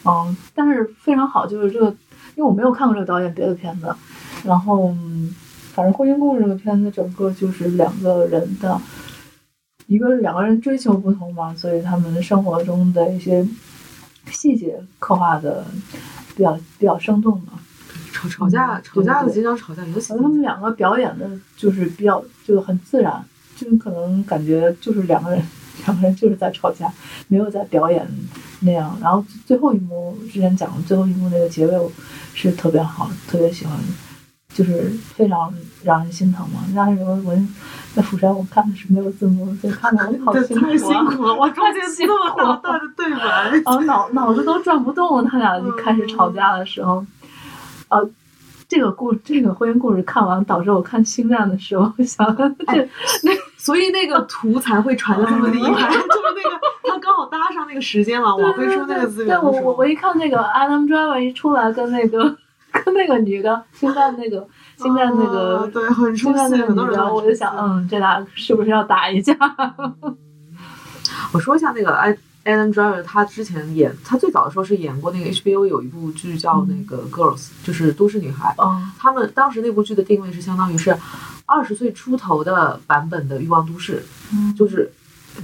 [0.03, 1.85] 嗯，但是非常好，就是这个，
[2.35, 3.95] 因为我没有看过这个导演别的片子，
[4.43, 5.33] 然后嗯
[5.73, 8.79] 反正《婚姻故事》这个片子整个就是两个人的，
[9.87, 13.45] 一个是两个人追求不同嘛，所以他们生活中的一些
[14.31, 15.65] 细节刻画的
[16.35, 17.53] 比较比较生动嘛。
[18.13, 23.25] 吵吵架嗯吵架的对对经常吵架，尤其然后他们两个表演的就是比较就很自然，
[23.57, 25.43] 就是可能感觉就是两个人
[25.85, 26.93] 两个人就是在吵架，
[27.27, 28.07] 没有在表演
[28.61, 28.95] 那样。
[29.01, 31.91] 然后最后一幕之前讲的最后一幕那个结尾我
[32.35, 33.77] 是特别好，特别喜欢，
[34.53, 34.83] 就是
[35.15, 36.59] 非常让人心疼嘛。
[36.73, 37.35] 那时候我
[37.95, 42.59] 在釜山我看的是没有字幕，所以看的我好辛苦、啊，太辛苦了，哇，中间 太辛这么苦了。
[42.63, 47.05] 大段的对白，然后脑脑子都转不动了，他俩就开始吵架的时候，
[47.89, 48.09] 呃，
[48.67, 52.47] 这个故这个婚姻故事看完，导致我看星战的时候想，这
[53.57, 56.01] 所以那个图才会传的这么厉害， 就是
[56.35, 59.51] 那个他刚好搭上那个时间嘛，网飞出那个资对源的时候。
[59.51, 62.35] 我我我，一看那个 Adam Driver 一出来，跟那个
[62.83, 69.35] 跟那个女的现在那个现在那个、啊对很出戏，星战那个很多人我就想，嗯，这俩是不是要打一架？
[71.31, 78.53] 我说一下那个 Ad Adam Driver，他之前演，他最早的时候是演过那个 HBO 有一部剧叫那个 Girls，就是都市女孩。
[78.57, 80.97] 嗯他们当时那部剧的定位是相当于是
[81.45, 83.99] 二十岁出头的版本的《欲望都市》，
[84.33, 84.91] 嗯就是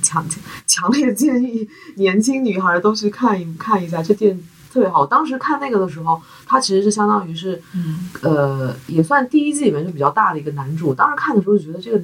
[0.02, 0.26] 强
[0.66, 5.06] 强烈建议年轻女孩都去看一看一下，这电影特别好。
[5.06, 10.94] 当时看那个的时候，他其实是相当于是嗯呃，也算第一季里面就比较大的一个男主。
[10.94, 12.02] 当时看的时候就觉得这个，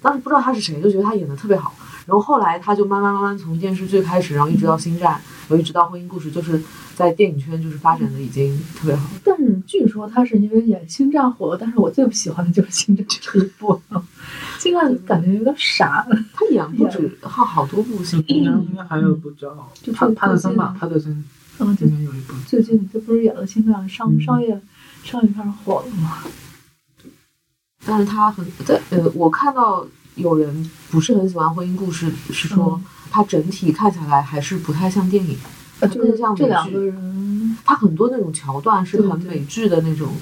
[0.00, 1.74] 当时不知道他是谁，就觉得他演的特别好。
[2.06, 6.62] 然后后来他就慢慢慢慢从电视剧开始，然后一直到星战，然后一直到婚姻故事，就是
[6.94, 9.08] 在电影圈就是发展的已经特别好。
[9.24, 13.80] 但是据说他是因为演星战火了，但是我最不喜欢的就是星战这一部，
[14.58, 21.24] 星战感觉有点傻，他演不止 好好多部星应该应该还有一部叫帕就最帕特森吧，帕特森
[21.58, 22.34] 嗯，就应该有一部。
[22.46, 24.20] 最近这不是演了新的商嗯。
[24.20, 24.60] 商业
[25.02, 26.22] 商业片火了吗？
[27.84, 32.84] 但是他很在呃，我看到有人不是很喜欢婚姻故事，是说嗯。
[33.10, 35.38] 它整体看起来还是不太像电影，
[35.82, 36.42] 就是更像美剧。
[36.42, 40.12] 这两个人，它很多那种桥段是很美剧的那种，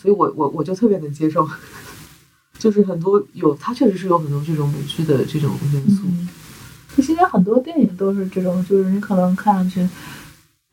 [0.00, 1.48] 所以我我我就特别能接受，
[2.60, 6.02] 就是很多有它确实是有很多这种美剧的这种元素。
[6.04, 6.28] 嗯，
[7.02, 9.80] 现在很多电影都是这种，就是你可能看上去，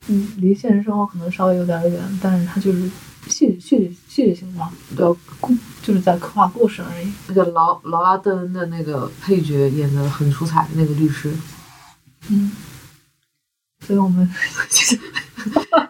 [0.07, 2.89] 嗯，离现实生活可能稍微有点远，但是它就是
[3.27, 5.05] 戏剧戏剧戏剧性嘛，对，
[5.39, 7.11] 故就是在刻画故事而已。
[7.27, 11.33] 那个劳劳拉·邓恩的那个配角演的很出彩，那个律师。
[12.29, 12.51] 嗯，
[13.81, 14.29] 所以我们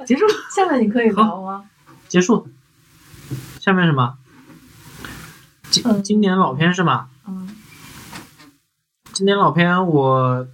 [0.05, 0.33] 结束了。
[0.55, 1.65] 下面你可以聊吗？
[2.07, 2.47] 结束。
[3.59, 4.17] 下面什么？
[5.71, 7.07] 今嗯今年老片是吗？
[7.27, 7.49] 嗯
[9.11, 10.47] 经典老片我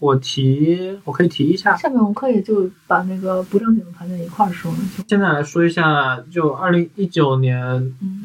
[0.00, 1.76] 我提我可以提一下。
[1.76, 7.62] 下面我们可以就把那个不正经的盘点一块儿说了，现在来说一下，就二零一九年
[8.00, 8.24] 嗯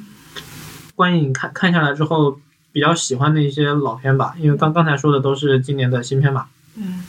[0.95, 2.39] 观影看看下来之后，
[2.71, 6.47] 比较喜欢的一些老片吧，因为刚刚才说的都是今年的新片嘛。
[6.75, 7.03] 嗯，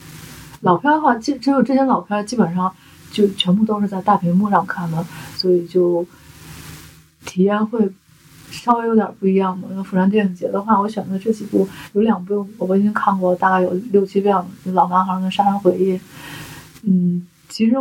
[0.61, 2.74] 老片的话，就只有这些老片基本上
[3.12, 6.05] 就全部都是在大屏幕上看的，所以就
[7.24, 7.88] 体验会
[8.51, 9.69] 稍微有点不一样嘛。
[9.73, 15.95] 那釜山电影节的话，我选的这几部有两部我已经看过，大概有六七遍了，就《老男孩》跟《杀人回忆》。
[16.83, 17.77] 嗯，其实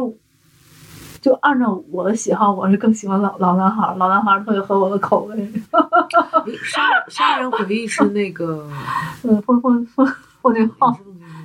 [1.22, 5.52] 就按照我的喜好，我是更喜欢老老男孩儿，老男孩儿特别合我的口味。
[6.64, 8.70] 杀杀人回忆是那个
[9.24, 10.08] 嗯，风风风
[10.42, 10.96] 风景浩，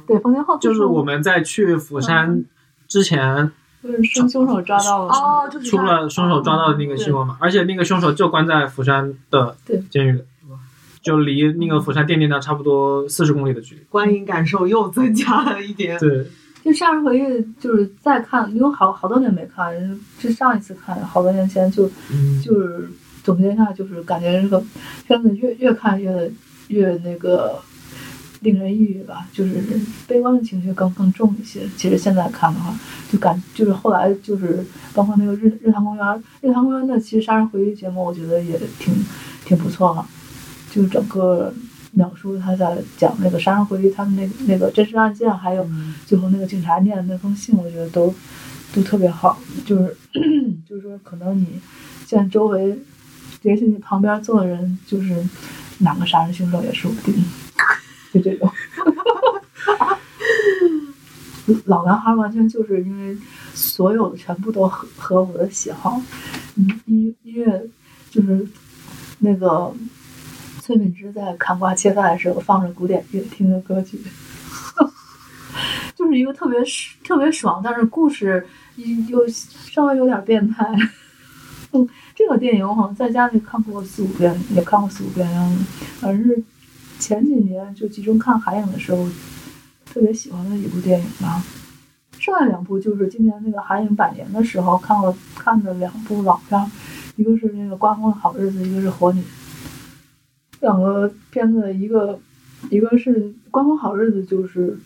[0.07, 2.45] 对，风景浩就是我们在去釜山
[2.89, 3.51] 之前
[3.83, 9.57] 就是凶凶手抓到了哦，就是出了凶手抓到的那个新闻嘛，而且那个凶手就关在釜山的
[9.91, 10.22] 监狱里，
[11.03, 13.81] 就离那个釜山电电大差不多四十公里的距离。
[13.89, 15.99] 观影感受又增加了一点。
[15.99, 16.26] 对，
[16.62, 17.22] 就《杀人回忆》
[17.59, 19.74] 就是再看，因为好好多年没看，
[20.18, 22.87] 这上一次看好多年前就嗯，就是
[23.22, 24.62] 总结一下，就是感觉这个
[25.07, 26.31] 片子越越看越
[26.68, 27.59] 越那个
[28.41, 29.62] 令人抑郁吧，就是
[30.07, 31.61] 悲观的情绪更更重一些。
[31.76, 32.74] 其实现在看的话，
[33.11, 34.64] 就感就是后来就是
[34.95, 38.95] 包括那个日日坛公园，日坛公园那其实杀人回忆节目，我觉得也挺
[39.45, 40.07] 挺不错了，
[40.70, 41.53] 就是整个
[41.93, 45.68] 描述他在讲那个杀人回忆，他们那那个真实案件，还有
[46.07, 48.14] 最后那个警察念的那封信，我觉得都
[48.72, 49.38] 都特别好。
[49.66, 49.97] 就是
[50.68, 51.47] 就是说，可能你
[52.07, 52.78] 现在周围，
[53.43, 55.14] 也许你旁边坐的人就是
[55.78, 57.22] 哪个杀人凶手也说不定。
[58.13, 58.51] 就这种，
[61.67, 63.17] 老男孩完全就是因为
[63.55, 66.01] 所有的全部都合合我的喜好，
[66.57, 67.69] 嗯，音音乐
[68.11, 68.47] 就是
[69.21, 69.73] 那个
[70.61, 74.01] 崔敏芝在砍瓜切菜的时候放着古典乐听的歌曲，
[75.95, 76.59] 就是一个特别
[77.05, 78.47] 特别爽，但是故事
[79.09, 80.67] 又稍微有点变态。
[81.73, 85.65] 嗯，这个电影我好像在家里看过四五遍，也看过四五遍样子，
[86.01, 86.43] 反正是。
[87.01, 89.09] 前几年就集中看海影的时候，
[89.86, 91.42] 特别喜欢的一部电影吧。
[92.18, 96.70] 剩下两部就是今年那个海影百年的时候看了看的两部老片，
[97.16, 99.20] 一个是那个《刮风的好日子》，一个是《火女》。
[100.61, 102.20] 两个片子，一个
[102.68, 103.16] 一个是
[103.51, 104.78] 《刮风好日子》，就是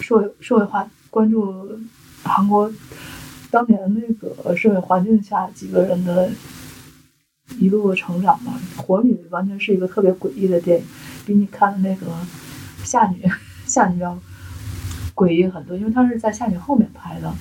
[0.00, 1.78] 社会社会化关注
[2.24, 2.70] 韩国
[3.50, 6.28] 当年那个社会环境下几个人的。
[7.60, 10.84] 一路成长嘛，《火女》完全是一个特别诡异的电影，
[11.26, 12.06] 比你看的那个
[12.84, 13.22] 《夏女》
[13.66, 14.18] 《夏女》要
[15.14, 17.32] 诡异很多，因为它是在《夏女》后面拍的，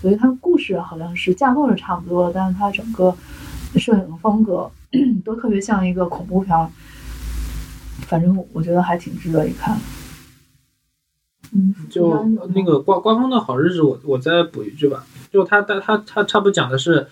[0.00, 3.16] 所以它故事好像是架构是差不多，但是它整个
[3.76, 4.70] 摄影风格
[5.24, 6.70] 都特别像一个恐怖片。
[8.02, 9.76] 反正我觉得还挺值得一看。
[11.52, 17.08] 嗯，就那个《刮刮风的好日子》，我我再补一句吧，就他他他他差不多讲的是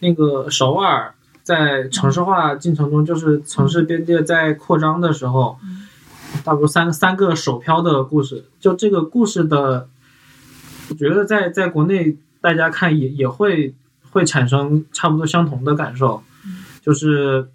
[0.00, 1.14] 那个首尔。
[1.42, 5.58] 在城市化进程中，就是城市边界在扩张的时候，
[6.44, 8.44] 大不三三个首漂的故事。
[8.60, 9.88] 就这个故事的，
[10.88, 13.74] 我觉得在在国内大家看也也会
[14.10, 16.22] 会产生差不多相同的感受，
[16.82, 17.48] 就是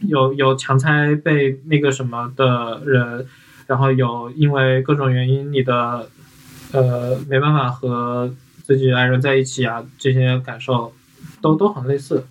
[0.00, 3.26] 有有强拆被那个什么的人，
[3.66, 6.08] 然后有因为各种原因你的
[6.72, 8.32] 呃没办法和
[8.62, 10.92] 自己爱人在一起啊，这些感受
[11.40, 12.26] 都都很类似。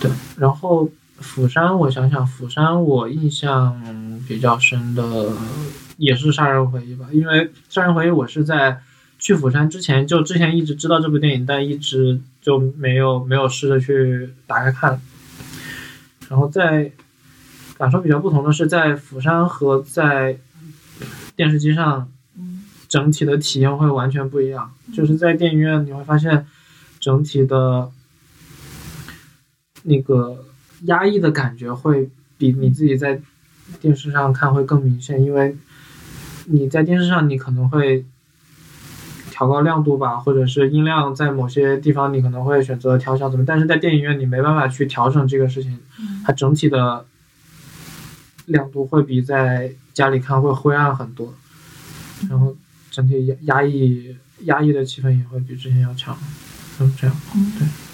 [0.00, 3.78] 对，然后釜山，我想想，釜山我印象
[4.26, 5.30] 比较深的
[5.98, 8.80] 也是《杀人回忆》吧，因为《杀人回忆》我是在
[9.18, 14.98] 去釜山之前就之前一直知道这部电影，但一直就没有没有试着去打开看。
[16.30, 16.90] 然后在
[17.76, 20.38] 感受比较不同的是，在釜山和在
[21.36, 22.08] 电视机上，
[22.88, 24.72] 整体的体验会完全不一样。
[24.94, 26.46] 就是在电影院你会发现
[26.98, 27.90] 整体的。
[29.82, 30.44] 那个
[30.82, 33.20] 压抑的感觉会比你自己在
[33.80, 35.56] 电视上看会更明显，因为
[36.46, 38.04] 你在电视上你可能会
[39.30, 45.78] 调高亮度吧，或者是音量在某些地方你可能会选择调小怎么，但是在电影院你没办法去调整这个事情，
[46.24, 47.06] 它整体的
[48.46, 51.32] 亮度会比在家里看会灰暗很多，
[52.28, 52.56] 然后
[52.90, 56.16] 整体压压抑压抑的气氛也会比之前要强，
[56.80, 57.16] 嗯，这样，
[57.58, 57.89] 对。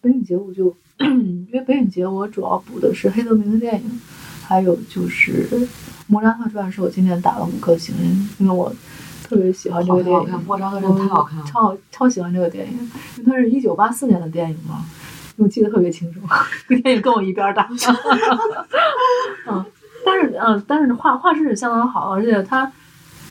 [0.00, 4.00] 北影节我就，因为北影节我主要补的是黑泽明的电影，
[4.46, 5.48] 还有就是
[6.06, 7.94] 《莫扎特传》是我今年打了五颗星，
[8.38, 8.72] 因为我
[9.24, 10.44] 特别喜欢这个电影。
[10.46, 14.84] 莫扎特传太好看了，超超喜欢这个电影，因为它是一九八四年的电影嘛，
[15.36, 16.20] 我记得特别清楚。
[16.68, 17.68] 这 电影跟我一边大。
[19.50, 19.64] 嗯，
[20.04, 22.70] 但是嗯，但是画画质相当好，而且它，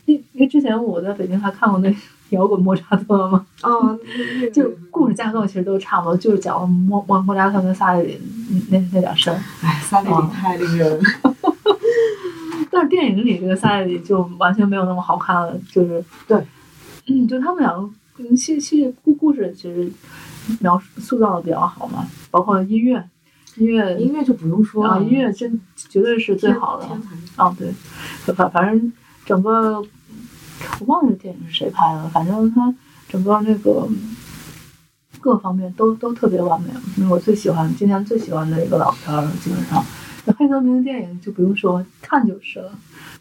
[0.04, 1.94] 因因为之前我在北京还看过那。
[2.30, 3.46] 摇滚莫扎特吗？
[3.62, 3.98] 嗯，
[4.52, 8.20] 就故事架构其实都差不多，就是讲莫莫莫扎特跟萨里
[8.70, 9.38] 那那点事儿。
[9.62, 11.00] 哎，萨里太令人。
[12.70, 16.38] 但是电影里这个萨里就完全没有那么好看了，就是对，
[17.08, 19.90] 嗯，就他们两个嗯戏戏故故事其实
[20.60, 23.02] 描述塑造的比较好嘛，包括音乐，
[23.56, 26.86] 音乐音乐就不用说了，音乐真绝对是最好的。
[27.36, 27.72] 啊，对，
[28.34, 28.92] 反反正
[29.24, 29.82] 整个。
[30.80, 32.74] 我忘了电影是谁拍的，反正他
[33.08, 33.88] 整个那个
[35.20, 36.68] 各方面都都特别完美。
[37.08, 39.84] 我最喜欢今年最喜欢的一个老片儿，基本上
[40.24, 42.70] 那黑泽明的电影就不用说，看就是了，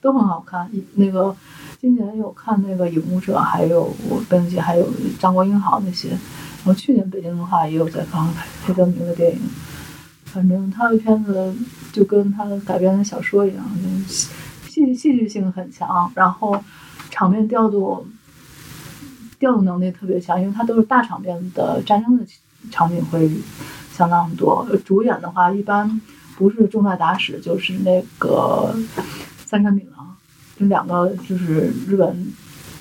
[0.02, 0.70] 都很好看。
[0.93, 1.36] 那个
[1.82, 4.88] 今年有看那个《影武者》，还有我登记，还有
[5.18, 6.10] 张国英好那些。
[6.10, 8.32] 然后去年北京的话也有在放
[8.66, 9.39] 黑泽明的电影，
[10.26, 11.56] 反正他的片子
[11.91, 13.66] 就跟他改编的小说一样，
[14.08, 16.64] 戏戏剧性很强，然后。
[17.18, 18.05] 场面调度，
[19.39, 22.24] 调度能力特别强，因为它都是大场面的战争的
[22.70, 23.28] 场景会
[23.91, 24.63] 相当多。
[24.86, 25.99] 主演的话，一般
[26.38, 28.72] 不是重在打史，就是那个
[29.43, 30.15] 三山敏郎，
[30.59, 32.32] 这两个就是日本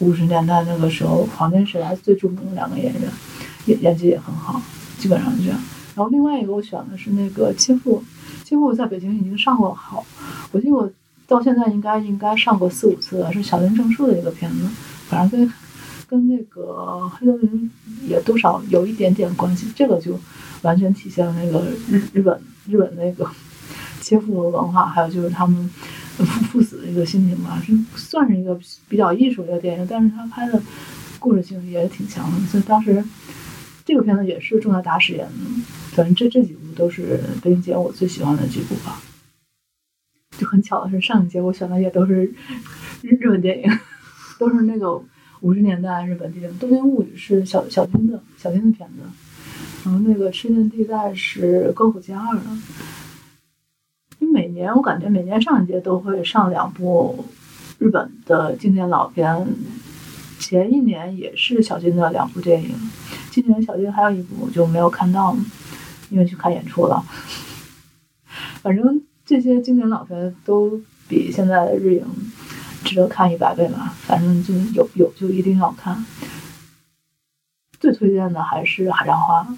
[0.01, 3.11] 五十年代那个时候黄金时代最著名的两个演员，
[3.65, 4.61] 演演技也很好，
[4.99, 5.59] 基本上这样。
[5.95, 8.05] 然后另外一个我选的是那个切腹，
[8.45, 10.05] 切腹在北京已经上过好，
[10.53, 10.91] 我记得我
[11.27, 14.69] 到现在应该应该上过四五次了，是小林正树的一个片子，
[15.09, 15.53] 反正跟
[16.09, 17.71] 跟那个黑泽明
[18.07, 20.19] 也多少有一点点关系，这个就
[20.63, 23.29] 完全体现了那个日日本日本那个
[24.01, 25.69] 切腹文化，还有就是他们
[26.17, 28.57] 赴赴死的一个心情吧，是算是一个
[28.89, 30.63] 比较艺术的一个电影，但是他拍的
[31.19, 33.05] 故事性也挺强的，所以当时
[33.85, 35.33] 这个片子也是重在大师演的。
[35.93, 39.01] 反正这这几部都是北影节我最喜欢的几部吧。
[40.39, 42.25] 就很巧的是，上一节我选的也都是
[43.03, 43.71] 日日本电影，
[44.39, 45.03] 都是那个
[45.41, 46.51] 五十年代日本电影。
[46.59, 48.97] 《东京物语》是小小金的小金的片子，
[49.85, 52.43] 然后那个《痴心地带》是歌舞伎二的。
[54.21, 57.25] 就每年我感觉每年上一节都会上两部
[57.79, 59.47] 日本的经典老片，
[60.39, 62.75] 前一年也是小金的两部电影，
[63.31, 65.37] 今年小金还有一部就没有看到。
[66.09, 67.05] 因为去看演出了，
[68.63, 72.03] 反正这些经典老片都比现在的日影
[72.85, 73.93] 值得看一百倍嘛。
[74.07, 76.07] 反正就有有就一定要看。
[77.81, 79.43] 最推荐的还是《海上花》。《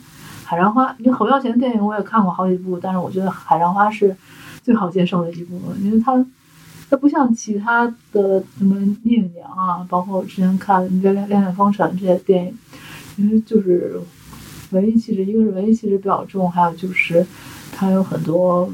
[0.45, 4.17] 海上花》，你侯孝贤电影我也看过好几部，但是我觉得《海上花》是
[4.63, 6.27] 最好接受的一部，因为它
[6.89, 12.59] 它不像其他的什么《聂隐娘》啊，包括我之前看《恋恋恋风尘》这些电影，
[13.17, 14.01] 因为就是。
[14.71, 17.27] 文艺气质，一个是文艺气质比较重，还有就是
[17.73, 18.71] 它有很多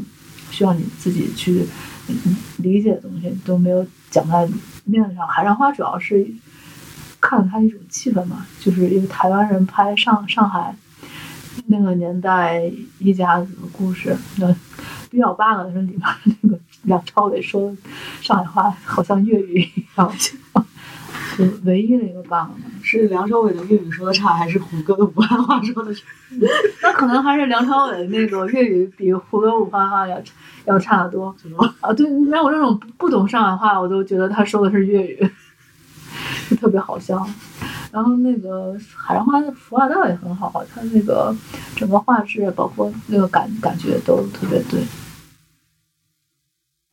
[0.55, 1.67] 需要你自己去
[2.59, 4.49] 理解的东西都没有讲在
[4.85, 5.27] 面子上。
[5.27, 6.25] 海上花主要是
[7.21, 10.73] 看了它一种气氛嘛，就是一个台湾人拍上上海
[11.67, 14.17] 那个年代一家子的故事。
[14.37, 14.55] 那
[15.11, 16.03] 比较 bug 的是里面
[16.43, 17.77] 那个梁朝伟说
[18.21, 20.13] 上海话好像粤语一样。
[21.37, 22.51] 就唯一的一个 bug
[22.83, 26.03] 是梁朝伟的粤语说的差，还是胡歌的武汉话说的差？
[26.83, 30.23] 那可能还是梁朝伟那个粤语比胡歌武汉话要
[30.67, 31.35] 要差得多。
[31.81, 35.31] 啊，对，连我这种不懂上海话，我都觉得他说的是粤语，
[36.49, 37.27] 就特别好笑。
[37.91, 41.35] 然后那个海上花的服化道也很好，他那个
[41.75, 44.81] 整个画质，包括那个感感觉都特别对。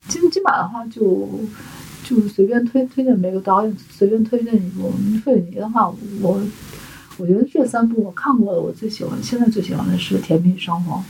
[0.08, 1.30] 金金马的话就。
[2.12, 4.91] 就随便推推荐每个导演，随便推荐一部。
[5.24, 5.89] 费里尼的话，
[6.22, 6.41] 我
[7.18, 11.01] 我觉得这三部我看过的，我最喜欢，现在最喜欢的是《甜蜜生活》。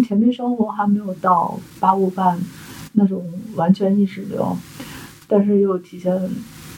[0.06, 2.38] 《甜蜜生活》还没有到八五半
[2.92, 3.24] 那种
[3.54, 4.54] 完全意识流，
[5.26, 6.12] 但是又体现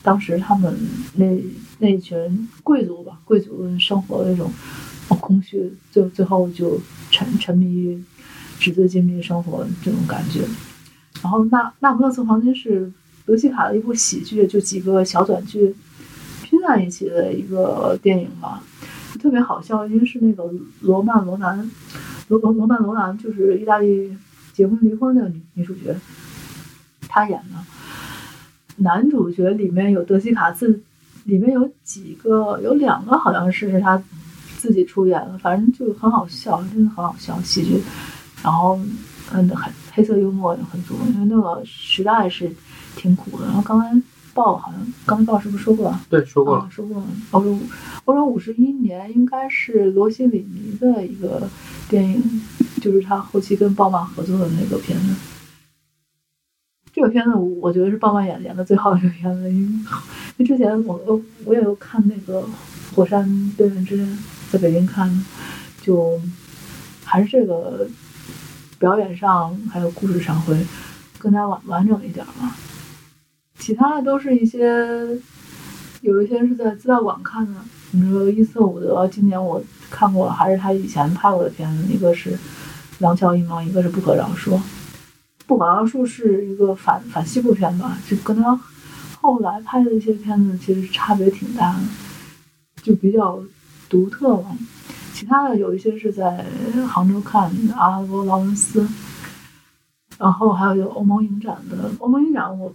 [0.04, 0.72] 当时他们
[1.16, 1.36] 那
[1.80, 4.48] 那一群贵族吧，贵族生活的那种
[5.08, 8.00] 空虚，最最后就沉沉迷于
[8.60, 10.42] 纸醉金迷生活这种感觉。
[11.20, 12.92] 然后那那不勒斯黄金是。
[13.26, 15.74] 德西卡的一部喜剧，就几个小短剧
[16.42, 18.62] 拼在一起的一个电影吧，
[19.18, 19.86] 特别好笑。
[19.86, 20.44] 因为是那个
[20.80, 21.58] 罗曼罗兰，
[22.28, 24.14] 罗罗罗曼罗兰就是意大利
[24.52, 25.96] 结婚离婚的女女主角，
[27.08, 27.58] 她演的。
[28.76, 30.82] 男主角里面有德西卡自，
[31.24, 34.02] 里面有几个，有两个好像是他
[34.58, 37.82] 自己出演的，反正就很好笑，真的很好笑喜剧。
[38.42, 38.78] 然后
[39.32, 42.52] 嗯，很黑色幽默很足，因为那个时代是。
[42.96, 43.46] 挺苦的。
[43.46, 45.94] 然后刚才报好像刚才报是不是说过？
[46.08, 47.06] 对，说过了，说过了。
[47.30, 47.58] 欧洲
[48.04, 51.48] 欧洲五十一年应该是罗西里尼的一个
[51.88, 52.42] 电影，
[52.80, 55.14] 就是他后期跟鲍曼合作的那个片子。
[56.92, 59.86] 这个片子我我觉得是鲍曼演演的最好的一个片子，因为因
[60.38, 62.40] 为之前我我我也有看那个
[62.94, 63.24] 《火山
[63.56, 64.08] 边缘之恋》，
[64.52, 65.24] 在北京看，
[65.82, 66.20] 就
[67.04, 67.88] 还是这个
[68.78, 70.56] 表演上还有故事上会
[71.18, 72.56] 更加完完整一点吧。
[73.58, 74.86] 其他的都是一些，
[76.02, 77.60] 有一些是在资料馆看的。
[77.92, 82.32] 你说伊瑟伍德，今年我看过，还是他以前拍过的片子，一个是
[82.98, 84.50] 《廊桥遗梦》，一个是《不可饶恕》。
[85.46, 88.58] 《不可饶恕》是一个反反西部片吧，就跟他
[89.20, 91.80] 后来拍的一些片子其实差别挺大的，
[92.82, 93.40] 就比较
[93.88, 94.58] 独特嘛。
[95.14, 96.44] 其他的有一些是在
[96.88, 98.86] 杭州看的，阿拉伯劳伦斯，
[100.18, 102.74] 然后还有有欧盟影展的，欧盟影展我。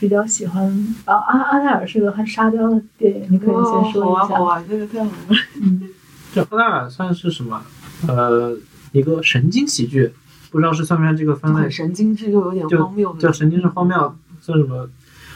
[0.00, 0.64] 比较喜欢
[1.04, 4.34] 啊，阿阿黛尔是个很沙雕的电影，你可以先说一下。
[4.34, 5.36] 好啊，好啊，这个太好了。
[5.60, 5.90] 嗯，
[6.32, 7.62] 这阿黛尔算是什么？
[8.08, 8.56] 呃，
[8.92, 10.10] 一个神经喜剧，
[10.50, 11.68] 不知道是算不算这个分类。
[11.68, 13.12] 神经质又有点荒谬。
[13.16, 14.88] 叫神经质荒谬，算什么？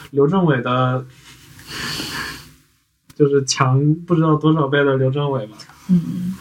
[0.09, 1.05] 刘镇伟的，
[3.13, 5.57] 就是强不知道多少倍的刘镇伟吧。
[5.89, 6.35] 嗯。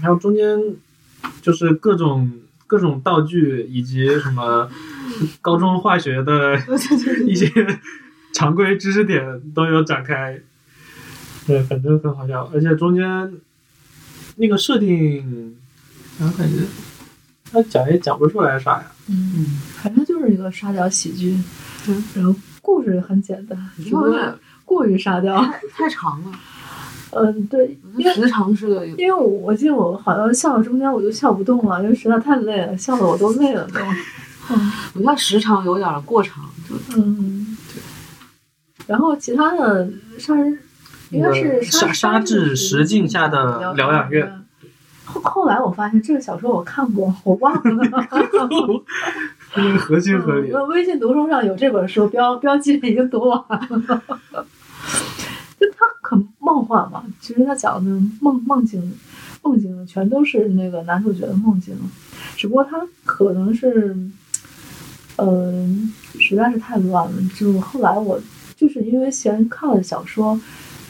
[0.00, 0.76] 还有中间
[1.42, 2.30] 就是各种。
[2.74, 4.68] 各种道具以及什么
[5.40, 6.58] 高中化学的
[7.24, 7.46] 一些
[8.32, 10.40] 常规知识点都有展开。
[11.46, 13.32] 对，反正很好笑，而且中间
[14.34, 15.54] 那个设定，
[16.18, 16.64] 然后感觉
[17.52, 18.86] 他讲也讲不出来啥呀。
[19.08, 19.46] 嗯，
[19.76, 21.38] 反正就是一个沙雕喜剧，
[21.86, 26.32] 嗯，然后故事很简单，有点过过于沙雕，太长了。
[27.14, 33.80] 嗯，对，因为时长是个，因为我我记得我好像笑到中间我就笑不动了，因为实在太累了，笑的我都累了都。
[34.50, 37.82] 嗯， 我觉得时长有点过长，就嗯，对。
[38.86, 39.88] 然后其他的
[40.18, 40.58] 杀人
[41.10, 44.40] 应该是沙沙至石镜下的疗养院。
[45.06, 47.62] 后后来我发现这个小说我看过， 我忘了。
[49.78, 50.50] 合情合理。
[50.52, 53.58] 我微信读书上有这本书，标标记已经读完了。
[55.60, 55.93] 就它很
[56.44, 57.90] 梦幻嘛，其实他讲的
[58.20, 58.92] 梦梦境，
[59.42, 61.74] 梦境全都是那个男主角的梦境，
[62.36, 63.96] 只不过他可能是，
[65.16, 67.12] 嗯，实在是太乱了。
[67.34, 68.20] 就后来我
[68.56, 70.38] 就是因为先看了小说，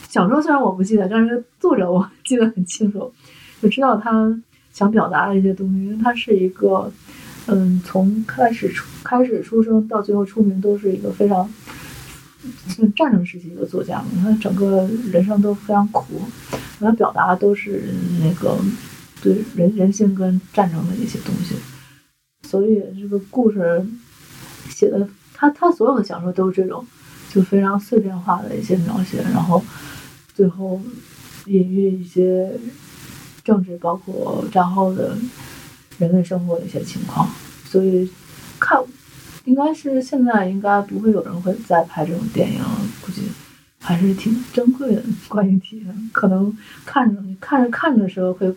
[0.08, 3.12] 小说虽然我不记得，但是作者我记得很清楚，
[3.62, 4.36] 就知道他
[4.72, 5.84] 想表达的一些东西。
[5.84, 6.90] 因为他是一个，
[7.46, 11.48] 嗯，从开始出开始出生到最后出名都是一个非常。
[12.68, 16.20] 是战争时期一个作家嘛，他整个人生都非常苦，
[16.78, 17.82] 他表达的都是
[18.20, 18.58] 那个
[19.22, 21.54] 对人人性跟战争的一些东西，
[22.48, 23.86] 所以这个故事
[24.68, 26.84] 写的他他所有的小说都是这种，
[27.32, 29.62] 就非常碎片化的一些描写，然后
[30.34, 30.80] 最后
[31.46, 32.52] 隐喻一些
[33.42, 35.16] 政治，包括战后的
[35.98, 37.28] 人类生活的一些情况，
[37.64, 38.10] 所以
[38.58, 38.78] 看。
[39.44, 43.22] 应该是现在应该不会有人会再拍这种电影了，估计
[43.78, 46.10] 还是挺珍贵的观影体验。
[46.12, 48.54] 可能看着看着看着的时候会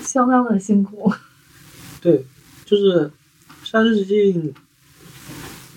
[0.00, 1.12] 相当的辛苦。
[2.00, 2.24] 对，
[2.64, 3.08] 就是
[3.64, 4.52] 《山之镜》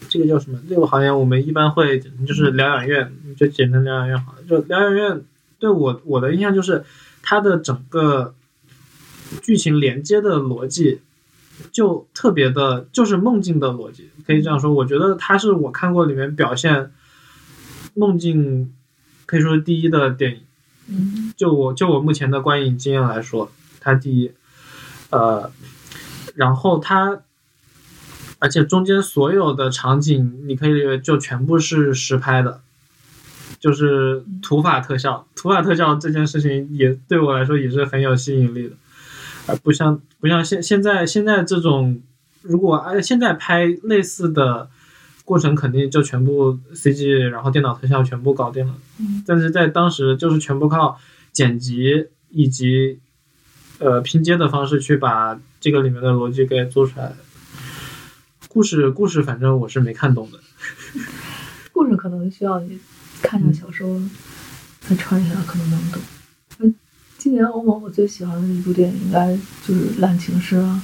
[0.08, 0.60] 这个叫什么？
[0.70, 4.40] 这个行业我们一般会就是疗养院，就简称疗养院好了。
[4.48, 5.22] 就疗养院
[5.58, 6.86] 对我我的印象就是
[7.22, 8.36] 它的整个
[9.42, 11.02] 剧情连接的逻辑。
[11.72, 14.74] 就特别的，就是梦境的逻辑，可以这样说。
[14.74, 16.92] 我觉得它是我看过里面表现
[17.94, 18.74] 梦境
[19.26, 20.42] 可以说是第一的电影。
[20.88, 24.32] 嗯，就我就我目前的观影经验来说，它第一。
[25.10, 25.52] 呃，
[26.36, 27.22] 然后它，
[28.40, 32.62] 而且中间所有的场景，你可以就全部是实拍的，
[33.60, 35.28] 就是土法特效。
[35.36, 38.76] 土法特效这件事情也对我来说也是很有吸引力的。
[39.46, 42.02] 而不像不像现现在现在这种，
[42.44, 44.70] 如果按现在拍类似的
[45.26, 48.74] 过程，肯定就全部 CG，然后电脑特效全部搞定了。
[49.02, 50.98] 嗯，但是在当时就是全部靠
[51.34, 53.02] 剪辑以及
[53.80, 57.12] 呃拼接的方式去把这个里面的逻辑给做出来。
[58.48, 60.40] 故事故事反正我是没看懂的。
[61.74, 62.80] 故事可能需要你
[63.22, 64.02] 看下小说，
[64.80, 66.02] 再穿一下可能能懂。
[67.24, 69.34] 今年欧盟我最喜欢的一部电影应该
[69.66, 70.82] 就是《滥情诗》了，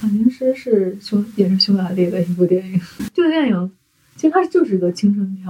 [0.02, 2.80] 《滥情诗》是匈也是匈牙利的一部电影。
[3.12, 3.72] 这个电影
[4.14, 5.44] 其实它就是一个青春片，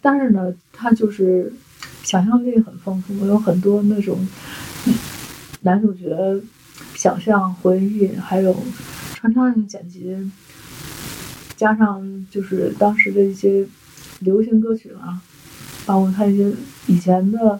[0.00, 1.52] 但是呢，它就是
[2.04, 4.28] 想象力很丰富，有很多那种
[5.62, 6.16] 男主角
[6.94, 8.56] 想象、回忆，还有
[9.16, 10.16] 穿插的剪辑，
[11.56, 13.66] 加上就是当时的一些
[14.20, 15.20] 流行歌曲啊，
[15.84, 16.52] 包括他一些
[16.86, 17.58] 以前的。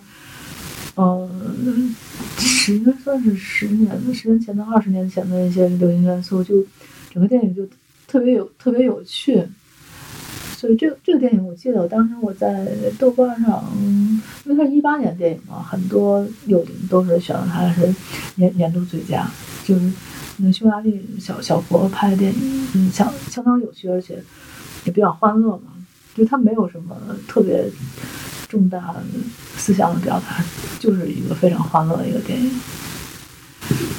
[1.01, 1.95] 嗯，
[2.39, 6.65] 十应该算是十年、十年前到二十年前的一些流行元素，就
[7.13, 7.65] 整个电影就
[8.09, 9.47] 特别有、特别有趣。
[10.57, 12.67] 所以这个这个电影，我记得我当时我在
[12.99, 13.65] 豆瓣上，
[14.45, 17.95] 因为它是一八年电影嘛，很多友邻都是选了它是
[18.35, 19.31] 年年度最佳。
[19.65, 19.93] 就是
[20.39, 24.21] 那匈牙利小小佛拍的电影，嗯，相相当有趣，而且
[24.85, 25.71] 也比较欢乐嘛，
[26.17, 26.97] 就它没有什么
[27.29, 27.71] 特别。
[28.49, 28.95] 重大
[29.57, 30.43] 思想的表达，
[30.79, 32.51] 就是一个非常欢乐的一个电影。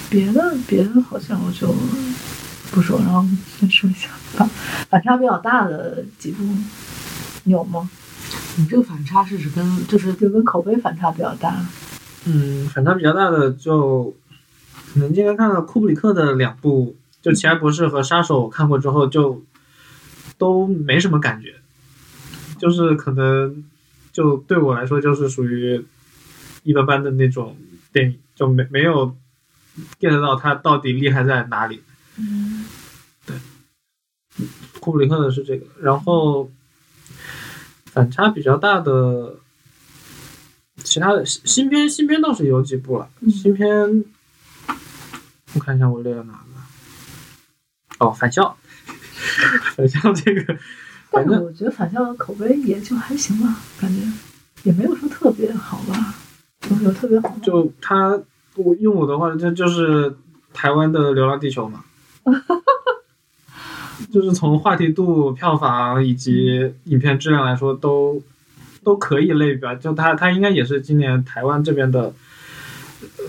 [0.10, 1.72] 别的别的好像我就
[2.72, 3.24] 不说，然后
[3.62, 4.50] 再说一下反
[4.90, 6.44] 反差比较大的几部，
[7.44, 7.88] 有吗？
[8.56, 11.56] 你这个反差是指跟就是就跟口碑反差比较大？
[12.26, 14.16] 嗯，反差比较大的就
[14.92, 19.44] 可能今天看了库布里克的两部，就《奇爱博士》和《杀手》，看过之后就
[20.40, 21.54] 都没什么感觉，
[22.58, 23.64] 就是可能。
[24.12, 25.86] 就对我来说，就是属于
[26.64, 27.58] 一般般的那种
[27.92, 29.16] 电影，就没没有
[30.00, 31.84] get 到它到底厉害在哪里。
[32.18, 32.66] 嗯，
[33.26, 33.38] 对，
[34.80, 36.52] 库布里克的是这个，然后
[37.86, 39.38] 反差比较大的，
[40.84, 43.10] 其他的新片新片倒是有几部了。
[43.30, 44.04] 新片
[45.54, 48.58] 我看一下我列了哪个，哦，返校，
[49.76, 50.58] 返校这个，
[51.12, 54.02] 但是我觉得返校口碑也就还行吧，感觉
[54.64, 56.14] 也没有说特别好吧，
[56.70, 57.36] 有有特别好。
[57.42, 58.20] 就他，
[58.56, 60.16] 我用我的话，这就是
[60.54, 61.84] 台湾的《流浪地球》嘛。
[64.12, 68.22] 就是从话题度、票房以及影片质量来说，都
[68.84, 69.76] 都可以类比吧。
[69.76, 72.14] 就它，它应该也是今年台湾这边的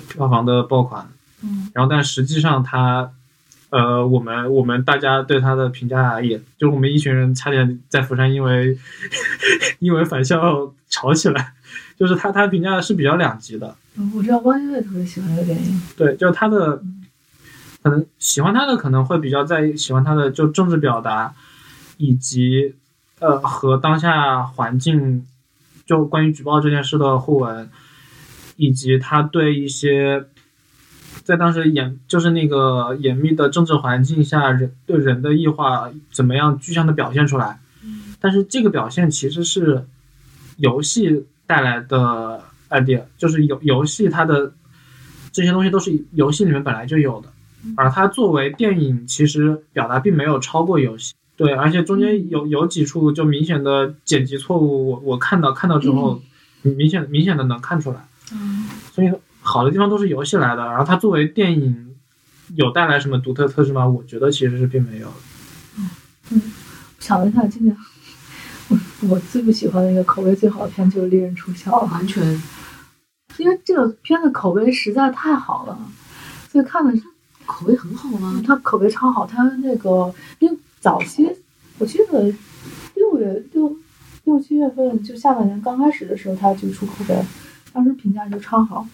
[0.08, 1.10] 票房的爆款。
[1.42, 1.70] 嗯。
[1.74, 3.10] 然后，但实际上它，
[3.70, 8.78] 呃，我们我们大家对他的评价，也就是我们一群人差点在釜山因为
[9.80, 11.54] 因为返校吵起来。
[11.96, 13.76] 就是他他评价是比较两极的。
[13.96, 15.80] 嗯，我知道汪精卫特别喜欢这个电影。
[15.96, 16.82] 对，就是他的。
[17.82, 21.34] 可能喜欢他的可能会比较在意喜欢他的就政治表达，
[21.96, 22.74] 以及
[23.20, 25.26] 呃和当下环境
[25.86, 27.70] 就关于举报这件事的互文，
[28.56, 30.26] 以及他对一些
[31.30, 37.60] 在当时严就是那个严密的政治环境下人对人的异化怎么样具象的表现出来。
[38.20, 39.86] 但是这个表现其实是
[40.56, 44.52] 游戏带来的 idea，就是游游戏它的
[45.32, 47.28] 这些东西都是游戏里面本来就有的。
[47.76, 56.20] 而它作为电影，其实表达并没有超过游戏，对，而且中间有有几处就明显的剪辑错误，我我看到看到之后，
[56.62, 59.10] 明显明显的能看出来，嗯，所以
[59.50, 61.96] 好的地方都是游戏来的，然后它作为电影
[62.54, 63.86] 有带来什么独特特质吗？
[63.86, 65.12] 我觉得其实是并没有。
[65.76, 65.90] 嗯
[66.30, 66.42] 嗯，
[67.00, 67.76] 想了一下，今年
[68.68, 68.78] 我
[69.08, 72.22] 我最不喜欢的一个口碑最好的片就是《利刃出鞘》，完全，
[73.38, 75.76] 因为这个片子口碑实在太好了，
[76.48, 77.02] 所以看的是。
[77.46, 78.40] 口碑很好吗？
[78.46, 81.28] 它口碑超好，它那个因为早期
[81.78, 82.32] 我记得
[82.94, 83.76] 六月六
[84.22, 87.24] 六七月份就下半年刚开始的时候它就出口碑，
[87.72, 88.86] 当时评价就超好，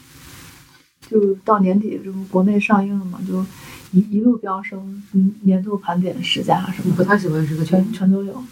[1.10, 3.44] 就到年底这不国内上映了嘛，就
[3.92, 8.42] 一一路飙升，嗯，年度盘点十佳什么，不太喜欢这个全全都有。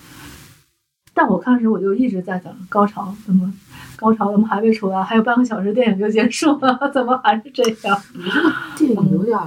[1.13, 3.53] 但我看时我就一直在等高潮，怎么
[3.97, 5.03] 高潮怎么还没出来？
[5.03, 8.03] 还有半个小时电影就结束了， 怎么还是这样？
[8.77, 9.39] 电影有点。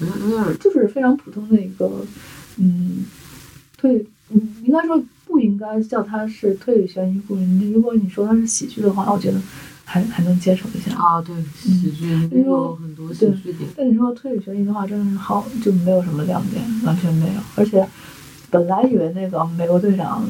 [0.00, 2.04] 有点有点就是非常普通的一个，
[2.56, 3.04] 嗯，
[3.76, 7.72] 退，嗯，应该说不应该叫它是推理悬疑故事。
[7.72, 9.40] 如果你说它是喜剧的话，我觉得
[9.84, 10.92] 还还能接受一下。
[10.96, 13.68] 啊，对，喜剧有很多喜剧点。
[13.76, 17.40] 但你说推理悬疑的话，真的是好就没有什么亮点，完全没有。
[17.56, 17.86] 而且
[18.50, 20.26] 本来以为那个美国队长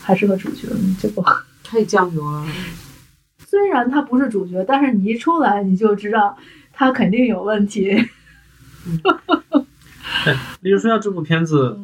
[0.00, 1.24] 还是个主角，结果
[1.64, 2.46] 太酱油了。
[3.46, 6.36] 虽然他不是主角，但是你一出来你就知道
[6.72, 7.90] 他肯定有问题。
[10.24, 11.78] 对， 例如说，这部片子，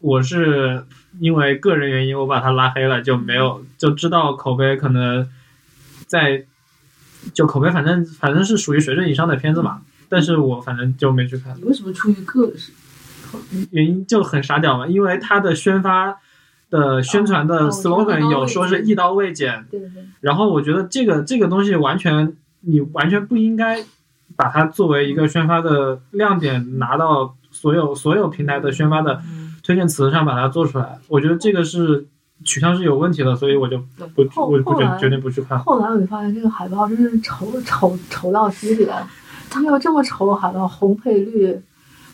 [0.00, 0.84] 我是
[1.18, 5.28] 因为个人原因，我把他拉黑了，就没有就知道口碑可能
[6.06, 6.44] 在，
[7.32, 11.56] 就口碑反正反正是属于水准以上的片子嘛，但是我反正就没去看。
[11.58, 12.52] 你为什么出于个
[13.70, 14.86] 原因就很傻屌嘛？
[14.86, 16.16] 因为它的宣发
[16.70, 20.04] 的宣传的 slogan 有说是一刀未剪，对对对。
[20.20, 23.84] 然后我觉得这个这个东西完全你完全不应该。
[24.36, 29.20] 把它作为一个宣发的亮点，拿到所有所有平台的宣发的
[29.64, 32.06] 推荐词上把它做出来，我觉得这个是
[32.44, 33.78] 取向是有问题的，所以我就
[34.14, 35.58] 不我不决决定不去看。
[35.58, 38.94] 后来我就发现这个海报真是丑丑丑到极点，
[39.50, 41.58] 它有这么丑的海报，红配绿，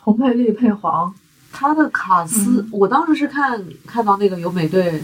[0.00, 1.14] 红配绿配黄，
[1.52, 5.02] 他的卡斯，我当时是看看到那个有美队，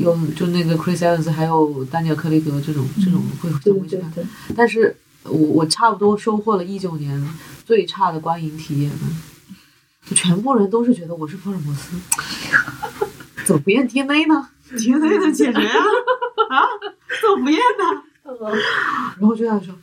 [0.00, 4.12] 有就那个 Chris Evans 还有丹尼尔·克雷格这种这种会会去看，
[4.56, 4.96] 但是。
[5.26, 7.18] 我我差不多收获了一九年
[7.64, 8.92] 最差的观影体验
[10.14, 11.96] 全部人都是觉得我是福尔摩斯，
[13.44, 15.78] 怎么不验 DNA 呢？DNA 能解决啊？
[16.50, 16.62] 啊？
[17.20, 18.02] 怎么不验呢？
[19.18, 19.74] 然后就在说，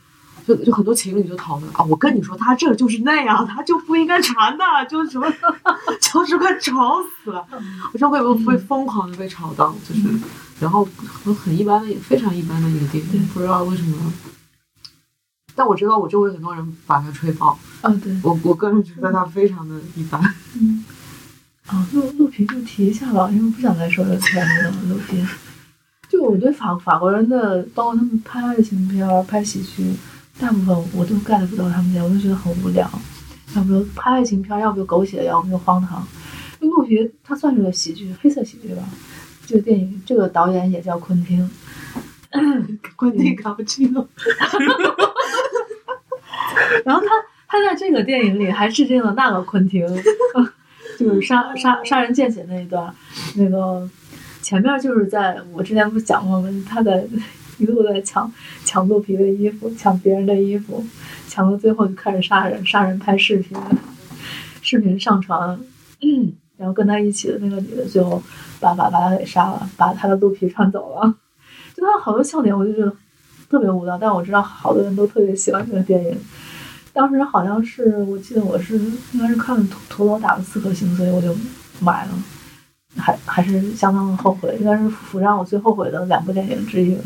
[0.46, 5.32] 就就很多情侣就讨论啊，我跟你说，他这就是那样，他就不应该传的，就是什么，
[6.00, 7.46] 就是快吵死了，
[7.92, 10.02] 我就会会疯狂的被吵到，就是，
[10.60, 10.86] 然后
[11.24, 14.12] 很很一般的，非常一般的一个电影，不知道为什么。
[15.54, 17.58] 但我知道我周围很多人把他吹爆。
[18.22, 20.18] 我我个人觉得他非常的一般。
[20.58, 20.82] 嗯。
[21.66, 24.72] 啊，录录屏就提一下吧，因为不想再说这片子了。
[24.88, 25.26] 录屏，
[26.08, 29.94] 就我对法法国人的，包括他们拍爱情片、拍喜剧，
[30.38, 32.90] 大部分我都 get 不到他们点，我就觉得很无聊。
[33.54, 36.06] 要不就拍爱情片，要不就狗血，要不就荒唐。
[36.60, 38.82] 陆平他算是个喜剧，黑色喜剧吧。
[39.46, 41.50] 这个电影，这个导演也叫昆汀。
[42.96, 44.08] 昆汀搞不清楚。
[46.84, 47.08] 然后他
[47.46, 49.86] 他在这个电影里还致敬了那个昆汀，
[51.02, 52.94] 就是杀杀杀人见血那一段，
[53.36, 53.88] 那个
[54.40, 56.48] 前面就是在我之前不是讲过吗？
[56.68, 57.04] 他在
[57.58, 58.32] 一路在抢
[58.64, 60.84] 抢肚皮的衣服，抢别人的衣服，
[61.28, 63.56] 抢到最后就开始杀人，杀人拍视频，
[64.60, 65.58] 视频上传，
[66.56, 68.22] 然后跟他一起的那个女的最后
[68.60, 71.14] 把把把他给杀了，把他的肚皮穿走了。
[71.76, 72.92] 就他好多笑点，我就觉得
[73.48, 73.96] 特别无聊。
[73.98, 76.16] 但我知道好多人都特别喜欢这个电影。
[76.92, 78.78] 当时好像是我记得我是
[79.12, 81.34] 应该是看了陀螺打了四颗星，所以我就
[81.80, 82.12] 买了。
[82.94, 87.04] 还还是相当的后悔，应该是釜山我最后悔的两部电影之一了。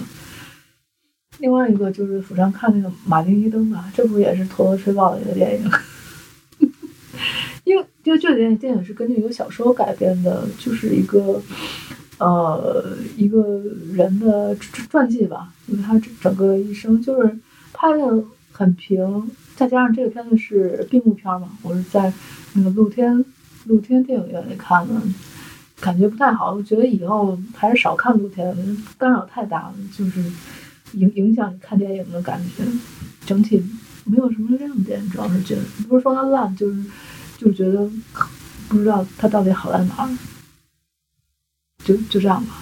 [1.38, 5.70] 另外一个就是釜山看那个马丁伊登吧，这部也是陀螺吹爆的一个电影。
[7.62, 11.40] 因为因为这个电影电影是根据一个小说改编的，就是一个
[12.18, 13.62] 呃一个
[13.92, 17.38] 人的传传记吧，因为他整整个一生就是
[17.72, 22.12] 拍的很平，再加上这个片子是闭幕片嘛，我是在
[22.52, 23.24] 那个露天
[23.64, 24.94] 露天电影院里看的。
[25.78, 28.56] 感觉不太好，我觉得以后还是少看露天，
[28.96, 30.22] 干扰太大了，就是
[30.92, 32.64] 影影响你看电影的感觉。
[33.26, 33.62] 整体
[34.04, 36.82] 没有什么亮点，主要是觉得不是说它烂，就是
[37.36, 37.90] 就是觉得
[38.68, 40.08] 不知道它到底好在哪儿。
[41.84, 42.54] 就就这样吧。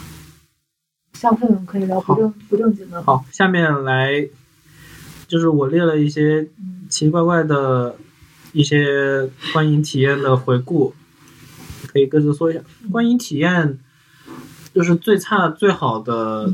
[1.13, 3.01] 下面我们可以聊不正不正经的。
[3.05, 4.29] 好，下面来
[5.29, 6.49] 就是我列了一些
[6.89, 7.97] 奇奇怪怪的
[8.53, 10.95] 一些观影体验的回顾。
[11.93, 12.61] 可以各自说一下
[12.91, 13.79] 观影体验，
[14.75, 16.53] 就是最差最好的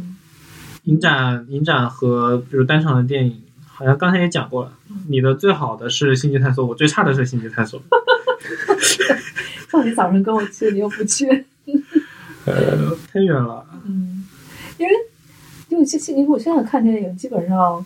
[0.83, 4.73] 影展，影展和比如单场的电影，好像刚才也讲过了。
[5.09, 7.81] 你的最好的是《星际探索》，我最差的是《星际探索》。
[9.73, 11.27] 叫你早上跟我去，你又不去。
[12.45, 13.65] 呃，太远了。
[13.87, 14.27] 嗯，
[14.77, 14.93] 因为
[15.69, 17.83] 因为现因为我现在看电影，基本上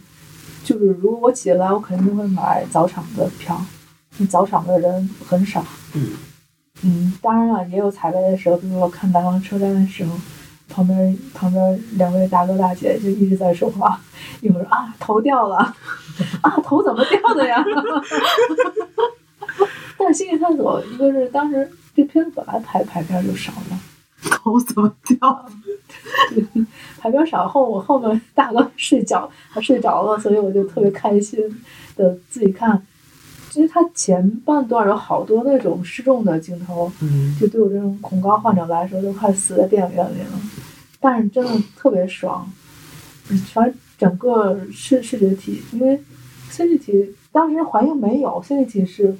[0.64, 3.60] 就是如果我起得来，我肯定会买早场的票，
[4.28, 5.64] 早场的人很少。
[5.92, 6.08] 嗯。
[6.82, 10.18] 嗯，当然了，也有踩雷的时候，比如我看《南方车站》的时候，
[10.68, 13.98] 旁边旁边两位大哥大姐就一直在说话，
[14.40, 15.56] 一会儿啊头掉了，
[16.42, 17.64] 啊头怎么掉的呀？
[19.96, 23.78] 但是《星际探索》一个是当时这片子本来排排片就少了，
[24.30, 25.46] 头怎么掉？
[26.98, 31.38] 排片少后，我后面大哥睡觉，他睡着了，所以我就特别开心
[31.96, 32.80] 的自己看。
[33.50, 36.90] 其实他前半段有好多那种失重的镜头，
[37.38, 40.40] 就对我这种恐高患者来说，都快死在电影院里了。
[40.98, 42.50] 但是真的特别爽，
[43.52, 46.02] 反正整个视视觉体，因为
[46.50, 49.14] C D 体当时环境没有，C D 体是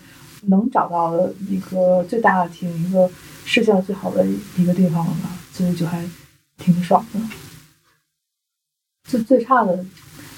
[0.47, 3.09] 能找到的一个最大的厅，一个
[3.45, 4.27] 视效最好的
[4.57, 6.05] 一个地方了吧，所以就还
[6.59, 7.21] 挺爽的。
[9.05, 9.85] 最最差的，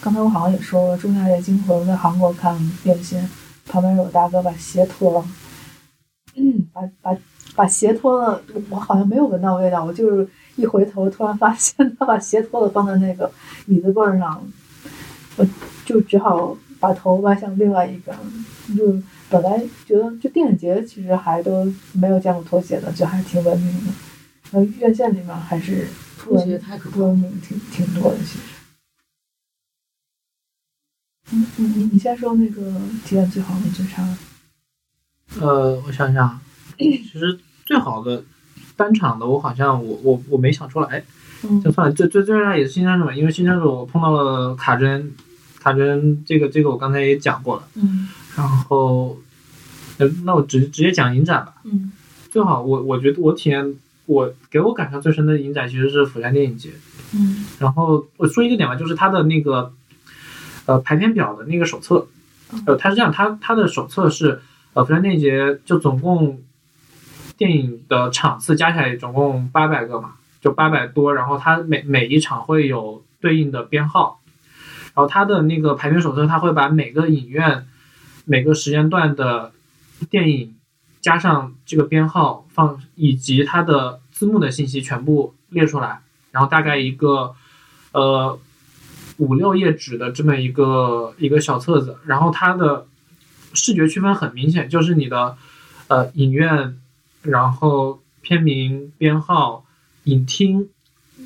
[0.01, 3.29] 刚才我好像也说了，《仲夏夜惊魂》在韩国看变心。
[3.69, 5.29] 旁边有大哥把鞋脱了，
[6.37, 7.19] 嗯，把把
[7.57, 8.41] 把鞋脱了，
[8.71, 13.29] 我好像没有闻到味道，我就是一回头，突然发现他把鞋脱了放在那个
[13.67, 14.41] 椅子背上，
[15.35, 15.45] 我
[15.85, 18.17] 就只好把头歪向另外一边。
[18.77, 23.93] 就本来觉得就电影节其实还都没有见过脱鞋的，就还挺文明的。
[24.53, 28.41] 然后院线里面还是脱鞋太可文明，挺挺多的其实。
[31.33, 32.63] 嗯，你你你先说那个
[33.05, 34.17] 体验最好的最差的。
[35.41, 36.41] 呃，我想想，
[36.79, 38.23] 其实最好的
[38.77, 41.03] 单场的，我好像我我我没想出来，
[41.65, 41.93] 就算了。
[41.93, 45.13] 最最最差也是新山主嘛，因为新山主我碰到了卡针，
[45.67, 47.63] 卡针这个这个我刚才也讲过了。
[47.75, 48.09] 嗯。
[48.37, 49.19] 然后，
[49.99, 51.55] 呃，那我直直接讲影展吧。
[51.65, 51.91] 嗯。
[52.31, 53.75] 最好我我觉得我体验
[54.07, 56.71] 我给我感受最深的影展其实是釜山电影节。
[57.15, 57.45] 嗯。
[57.59, 59.73] 然后我说一个点吧，就是它的那个。
[60.69, 62.09] 呃，排片表的那个手册，
[62.67, 64.41] 呃，它是这样，它它的手册是，
[64.73, 66.43] 呃，釜山电影节就总共
[67.37, 74.21] 电影的场次加起来总共八百个嘛，就八百多，然后它每每一场会有对应的编号，
[74.97, 77.69] 然后它的那个排片手册，它会把每个影院
[78.25, 79.53] 每个时间段的
[80.11, 80.57] 电影
[81.01, 86.01] 加上这个编号放，以及它的字幕的信息全部列出来，
[86.33, 87.37] 然后大概一个，
[87.93, 88.39] 呃。
[89.19, 92.87] 五六页纸的这么一个一个小册子，然后它的
[93.55, 95.39] 视觉区分很明显，就是你的
[95.89, 96.79] 呃影院，
[97.23, 99.65] 然后片名编号、
[100.05, 100.69] 影厅，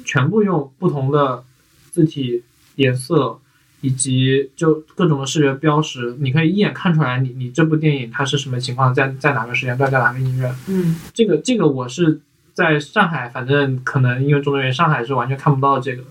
[0.04, 1.42] 全部用不同的
[1.90, 2.44] 字体
[2.76, 3.40] 颜色
[3.80, 10.54] 以及就各种的视觉标识，你可以一眼看出来你你这部电影它是什么情况，在在哪个时间段，在哪个影院。
[10.68, 12.20] 嗯，这个这个我是
[12.52, 16.04] 在上海，反正可能因为种种原因，上海是完全看不到这个。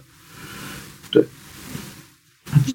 [1.11, 1.26] 对。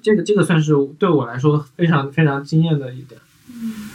[0.01, 3.19] 这个这个算是对我来说非常非常惊艳的一点。
[3.49, 3.89] 嗯，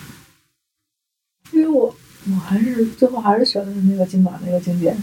[1.53, 1.97] 因为我
[2.27, 5.03] 我还是最后还是选的那个金马那个经典。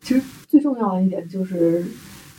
[0.00, 1.84] 其实最重要的一点就是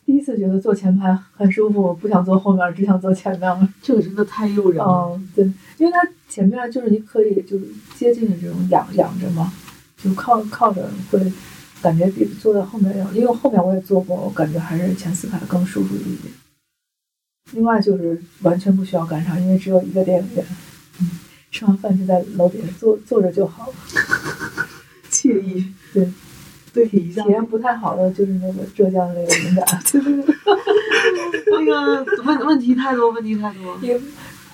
[0.07, 3.69] 第一次觉得坐前排很舒服，不想坐后面，只想坐前面了。
[3.81, 5.11] 这个真的太诱人了。
[5.13, 5.43] 嗯，对，
[5.77, 5.99] 因为它
[6.29, 9.51] 前面就是你可以就是接近的这种仰仰着嘛，
[9.97, 11.19] 就靠靠着会
[11.81, 16.33] 感觉比坐在后面要，因为后面我也坐过，我感觉还是前四排更舒服一点。
[17.51, 20.45] 另外就是完全不需要赶场，因为只有一个电影院。
[21.01, 21.19] 嗯，
[21.51, 23.73] 吃完饭就在楼底下坐坐着就好了，
[25.11, 25.65] 惬意。
[25.93, 26.09] 对，
[26.77, 29.65] 对比一下体验不太好的就是那个浙江的那个影展，
[31.47, 33.75] 那个问问题太多，问题太多。
[33.81, 33.99] 也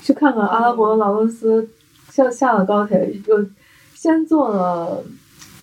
[0.02, 1.68] 去看看阿拉伯劳伦斯，
[2.10, 3.46] 下下了高铁又
[3.94, 5.04] 先坐了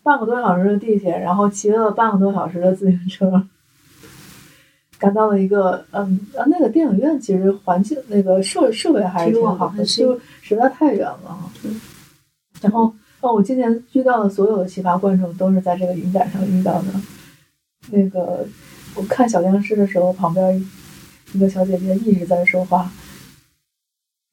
[0.02, 3.42] 半个多小时的地铁，然后骑了半个多小时的自行车，
[4.98, 11.38] 赶到了一个嗯啊那个电影院其实环境那个设设备还是挺好的，就实在太远了。
[11.62, 11.72] 对，
[12.61, 16.87] 然后哦，我今年遇到的所有的奇葩观众都是在这个影展上遇到的。
[17.91, 18.47] 那个
[18.95, 20.66] 我看小僵尸的时候，旁边
[21.33, 22.91] 一个小姐姐一直在说话，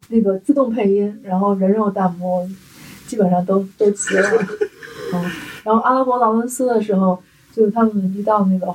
[0.09, 2.47] 那个自动配音，然后人肉弹幕
[3.07, 4.29] 基本上都都齐了。
[5.13, 5.31] 嗯，
[5.63, 7.21] 然后阿拉伯劳伦斯的时候，
[7.53, 8.73] 就是他们一到那个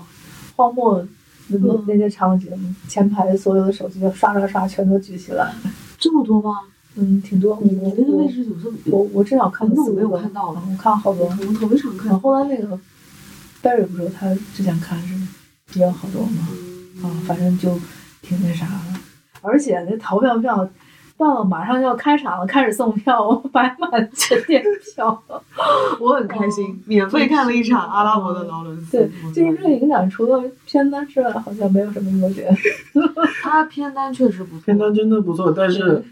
[0.56, 1.06] 荒漠
[1.48, 2.50] 那个嗯那些场景，
[2.88, 5.54] 前排所有的手机就刷刷刷全都举起来，
[5.98, 6.58] 这么多吗？
[6.96, 7.58] 嗯，挺多。
[7.62, 11.24] 你你那个我位置有这么我我至少看了那我没有看到了我看了好多。
[11.26, 12.30] 我们头一场看然后。
[12.30, 12.78] 后来那个
[13.62, 15.14] Barry 不是他之前看是
[15.78, 16.48] 也有好多嘛？
[17.02, 17.70] 啊，反正就
[18.20, 19.00] 挺那啥的。
[19.40, 20.68] 而且那淘票票
[21.16, 24.62] 到了马上要开场了，开始送票，我摆满全店
[24.94, 25.22] 票。
[26.00, 28.98] 我很开心，免费看了一场阿拉伯的劳伦斯。
[28.98, 32.54] 对，就是这个影展除了片单之外，好像没有什么优点。
[33.42, 34.64] 他片单确实不错。
[34.64, 36.04] 片单真的不错，但是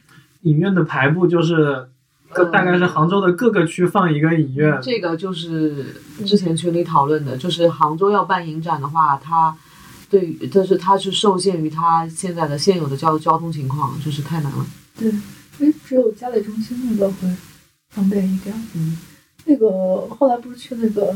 [0.43, 1.89] 影院的排布就是
[2.31, 9.57] 各嗯大概是杭州的各个区放一个影院，这个就是之前群里讨论的，就是杭州要办影展的话，它
[10.09, 14.67] 对于就是它是受限于它现在的现有的交交通情况，就是太难了。
[14.99, 15.11] 对，
[15.61, 17.29] 哎，只有嘉里中心那个会
[17.91, 18.55] 方便一点。
[18.75, 18.97] 嗯，
[19.45, 19.67] 那个
[20.15, 21.15] 后来不是去那个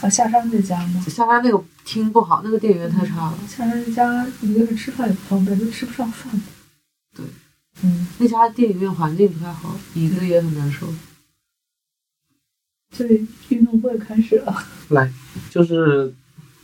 [0.00, 1.00] 啊下山那家吗？
[1.08, 3.38] 下山那个厅不好，那个电影院太差了。
[3.48, 6.40] 下山那家一个是吃饭也不方便，就吃不上饭。
[7.16, 7.24] 对，
[7.82, 10.86] 嗯，那家电影院环境不太好，椅子也很难受。
[12.92, 14.54] 所以运动会开始了。
[14.88, 15.12] 来，
[15.50, 16.14] 就是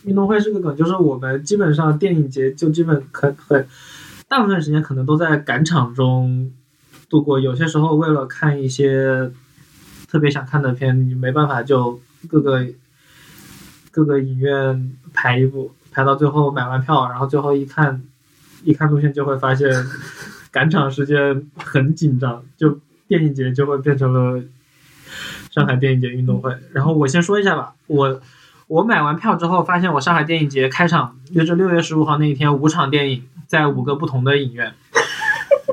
[0.05, 3.67] 运动会是个梗，就是我们基本上电影节就基本可很
[4.29, 6.51] 大部分时间可能都在赶场中
[7.11, 9.31] 度过，有些时候为了看一些
[10.09, 12.67] 特别想看的片，你没办法就各个
[13.91, 18.03] 各个影院排一部，排到最后买完票，然后最后一看
[18.65, 19.71] 一看路线就会发现
[20.53, 22.79] 赶场时间很紧张，就
[23.09, 24.41] 电影节就会变成了
[25.51, 26.55] 上海电影节运动会。
[26.73, 28.21] 然后我先说一下吧，我
[28.69, 34.75] 我买完票之后，发现我上海电影节开场就是六月十五号那一天，五场电影在五个不同的影院，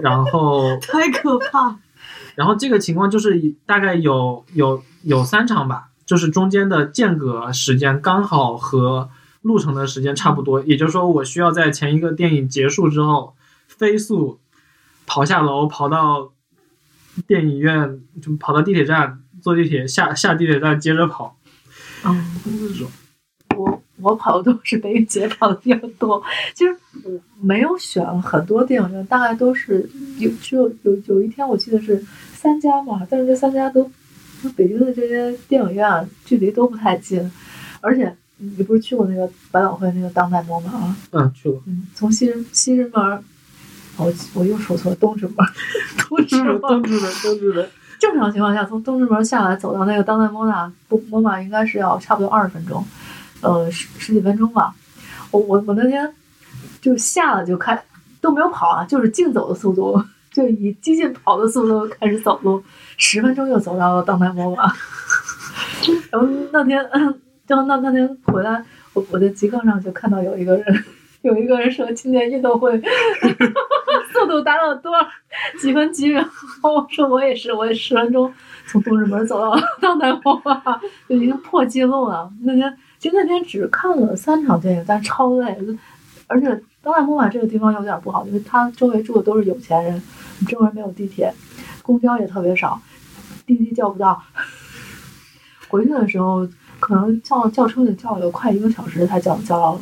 [0.02, 1.78] 然后 太可怕！
[2.36, 9.10] 然后这个情况就是大概有有有三场吧，就是中间的间隔时间刚好和
[9.42, 13.36] 路程的时间差不多，也就是说我需要在前一个电影结束之后
[13.68, 14.40] 飞速
[15.10, 16.32] 跑下楼，跑到
[17.28, 21.36] 电影院，就跑到地铁站，坐地铁下下地铁站接着跑。
[22.06, 22.24] 嗯，
[23.58, 26.22] 我我跑的都是北影节跑的比较多，
[26.54, 29.90] 其实我没有选很多电影院，大概都是
[30.20, 33.84] 有只有有有一天我记得是三家嘛，但是这三家都
[34.44, 37.20] 就北京的这些电影院啊距离都不太近，
[37.82, 40.72] 而且你不是去过那个百老汇那个当代模吗？
[40.72, 41.60] 啊，嗯，去过。
[41.66, 43.24] 嗯，从西直西直门儿，
[44.00, 45.50] 我我又说错了， 东直门儿，
[46.08, 46.38] 东直。
[46.60, 47.70] 东直门，东直门。
[48.00, 52.84] 正常情况下，从东直门下来走到那个当代摩纳不莫玛应该是要差不多二十分钟，
[53.42, 54.74] 呃十十几分钟吧。
[55.32, 56.12] 我我我那天
[56.82, 57.80] 就下了就开
[58.22, 62.64] 都没有跑啊，就是竞走的速度，就以激进跑的速度开始走路，
[62.98, 64.74] 十分钟就走到了当代莫玛。
[66.10, 66.78] 然后那天，
[67.48, 70.86] 然后那那天回来，我我在极客上就看到有一个人。
[71.22, 72.82] 有一个人说今年运动会
[74.12, 75.08] 速度达到多少
[75.60, 76.26] 几分几秒？
[76.62, 78.34] 我说我也是，我也十分钟
[78.68, 82.32] 从东直门走到当代文化，就已经破纪录了。
[82.42, 85.58] 那天其实那天只看了三场电影，但超累，
[86.28, 86.48] 而且
[86.82, 90.02] 当代文化这个地方有点不好，因为它周围住的都是有钱人，
[90.48, 91.34] 周围没有地铁，
[91.82, 92.82] 公交也特别少，
[93.46, 94.22] 滴滴叫不到。
[95.68, 96.48] 回去的时候
[96.80, 99.80] 可能叫叫车得叫有快一个小时才叫叫到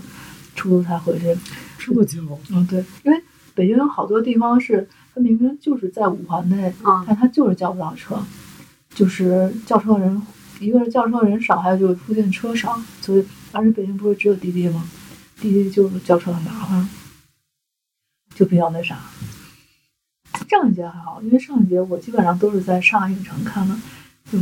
[0.53, 1.35] 出租才回去。
[1.79, 2.19] 这么久？
[2.51, 3.23] 嗯，对，因为
[3.57, 8.15] 北京有好多地方是它明明就是在五环内，嗯但它就是叫不到车，
[8.91, 10.21] 就是叫车人，
[10.59, 14.87] 一个是叫车人少，还有就是附近车少，所以而且北京不是只有滴滴吗？
[15.41, 16.87] 滴就叫车很麻烦，
[18.35, 18.99] 就比较那啥。
[20.47, 23.75] 上一节还好，因为上一节我基本上都是在上海影城看的，
[24.31, 24.37] 就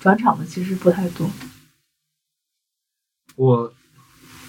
[0.00, 1.28] 转场的其实不太多。
[3.34, 3.72] 我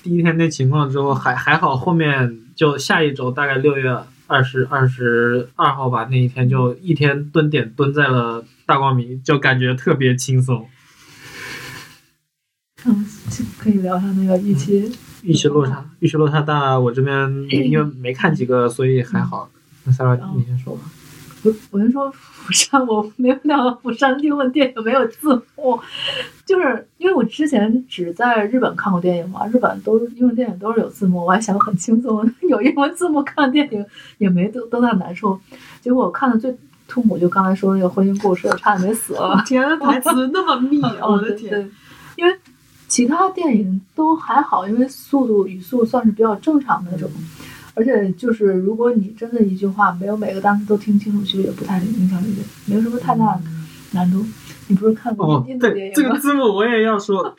[0.03, 3.97] 第一天那情况之后还还好，后面就下一周大概六月
[4.27, 10.69] 二十二十二号吧，那一天就一天蹲点蹲在了大光明，就感觉特别轻松。
[12.85, 13.03] 嗯，
[13.57, 14.95] 可以聊一下那个预期。
[15.23, 16.77] 预期落差，预期落差大。
[16.77, 19.49] 我这边因为没看几个，所以还好。
[19.85, 20.83] 那 Sarah，你先说吧。
[21.43, 25.79] 我我先说釜山，我没有料到釜山英文电影没有字幕，
[26.45, 33.85] 就是因为我之前只在日本看过电影嘛，日本都英文电影都是有字幕，我还想很轻松， 有英文字幕看电影
[34.17, 35.39] 也没都都那难受。
[35.81, 36.55] 结果我看的最
[36.87, 39.41] 痛苦就刚才说那个婚姻故事，差点没死了。
[39.47, 41.71] 天，台词那么密， 我的天！
[42.17, 42.37] 因为
[42.87, 47.09] 其他电影都还好，因为速度语速算是比较正常的那种。
[47.73, 53.41] 而且就是，如果你真的一句话没有每个单词都听清楚，其实也不太影响理解，没有什么太大的
[53.91, 54.25] 难度。
[54.67, 55.93] 你不是看过印度电影吗？
[55.95, 57.33] 这个字幕我也要说，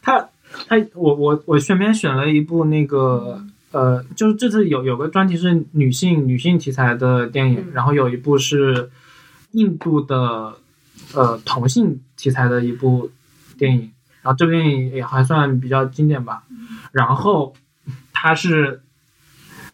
[0.00, 0.28] 他
[0.68, 8.90] 他我我我选片选了一部那个呃，就是这次有有个专题是女性女性题材的电影，然后有一部是
[9.50, 10.54] 印度的
[11.14, 13.10] 呃同性题材的一部
[13.58, 13.90] 电影，
[14.22, 16.44] 然后这部电影也还算比较经典吧。
[16.92, 17.54] 然后
[18.12, 18.82] 它是。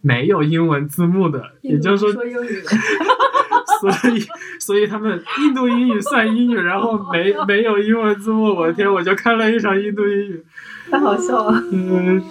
[0.03, 2.63] 没有英文字幕的，也就是说，说英语，
[3.81, 4.27] 所以
[4.59, 10.43] 所以他们印度英语算英语，然后没没有英文字幕，我的天，我就看了一场印度英语，
[10.91, 12.23] 太好笑了，嗯，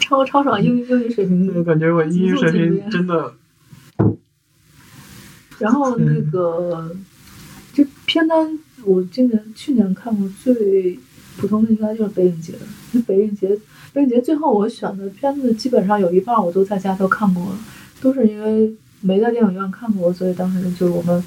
[0.00, 3.34] 超超爽英语英语水平，我感觉我英语水平真的。
[5.58, 6.90] 然后那个，
[7.72, 10.98] 这片单我今年去年看过最
[11.36, 12.54] 普通的应该就是北影节，
[12.92, 13.58] 那北影节。
[13.92, 17.58] 北影节最后我选的片子基本上有一半我都在家都看过了，
[18.00, 21.22] 都是因为没在电影院看过，所以当时就我们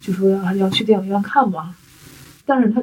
[0.00, 1.74] 就说要要去电影院看嘛。
[2.46, 2.82] 但是它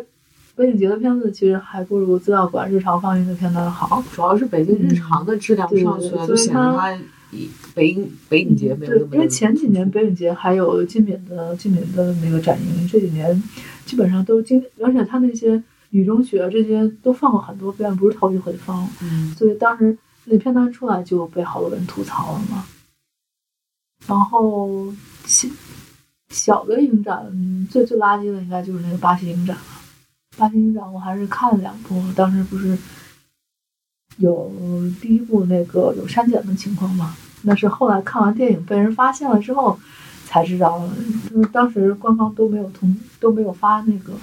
[0.55, 6.95] 北影节的片子其实还不如资料馆日常放映的片子好，主要是北京日常的质量上去了，就显得它
[7.73, 9.07] 北影北影节没有那么。
[9.13, 13.41] 因为前几年北影节还有金敏的金敏的那个展映，这几年
[13.85, 15.63] 基本上都经，而且它那些。
[15.91, 18.87] 雨中雪这些都放过很多遍，不是头一回放，
[19.35, 22.65] 所以当时那片段出来就被好多人吐槽了嘛。
[24.07, 24.93] 然后
[25.25, 25.47] 小
[26.29, 29.63] 小的影展最最垃圾的应该就是那个巴西影展了。
[30.37, 32.77] 巴西影展我还是看了两部，当时不是
[34.17, 34.51] 有
[35.01, 37.15] 第一部那个有删减的情况嘛？
[37.41, 39.79] 那是后来看完电影被人发现了之后
[40.25, 40.87] 才知道，
[41.29, 44.13] 就是当时官方都没有通都没有发那个。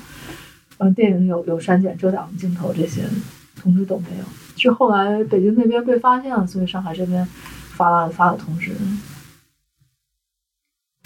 [0.79, 3.03] 嗯，电影有有删减、遮挡镜头这些
[3.61, 4.24] 通知都没有，
[4.57, 7.27] 是后来北京那边被发现了，所以上海这边
[7.70, 8.72] 发了发了通知。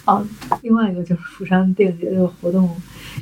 [0.06, 0.26] 哦，
[0.62, 2.74] 另外一个就是釜山电影节这个活动，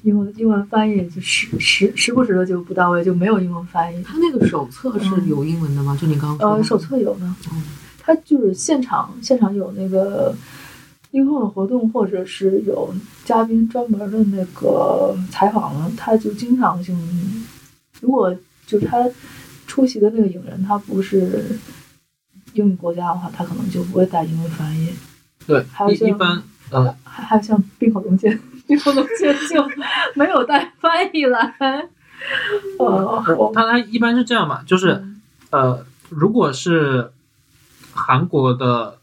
[0.04, 4.02] 英文英文翻译就时时时不时的就不到位，就没有英文翻译。
[4.02, 5.98] 他那个手册是有英文的吗？
[6.00, 7.26] 就你刚刚呃，手册有的。
[7.52, 7.62] 嗯，
[7.98, 10.34] 他就是现场现场有那个。
[11.12, 12.92] 映后的活动，或者是有
[13.24, 16.94] 嘉宾专门的那个采访了，他就经常性，
[18.02, 18.34] 如果
[18.66, 19.02] 就是他
[19.66, 21.58] 出席的那个影人，他不是
[22.52, 24.90] 英语国家的话，他可能就不会带英文翻译。
[25.46, 29.66] 对，还有一般，呃，还还有像冰口龙介，冰口龙介就
[30.14, 31.54] 没有带翻译来。
[32.78, 35.02] 呃，他他一般是这样嘛，就是
[35.48, 37.10] 呃，如果是
[37.94, 38.98] 韩国的，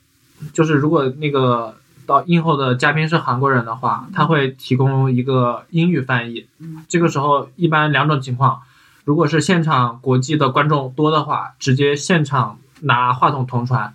[0.53, 1.73] 就是如果那个。
[2.05, 6.47] 到映后的嘉宾是韩国人的话，他会提供一个英语翻译。
[6.87, 8.61] 这个时候一般两种情况，
[9.03, 13.93] 如果是现场国际的观众多的话，直接现场拿话筒同传；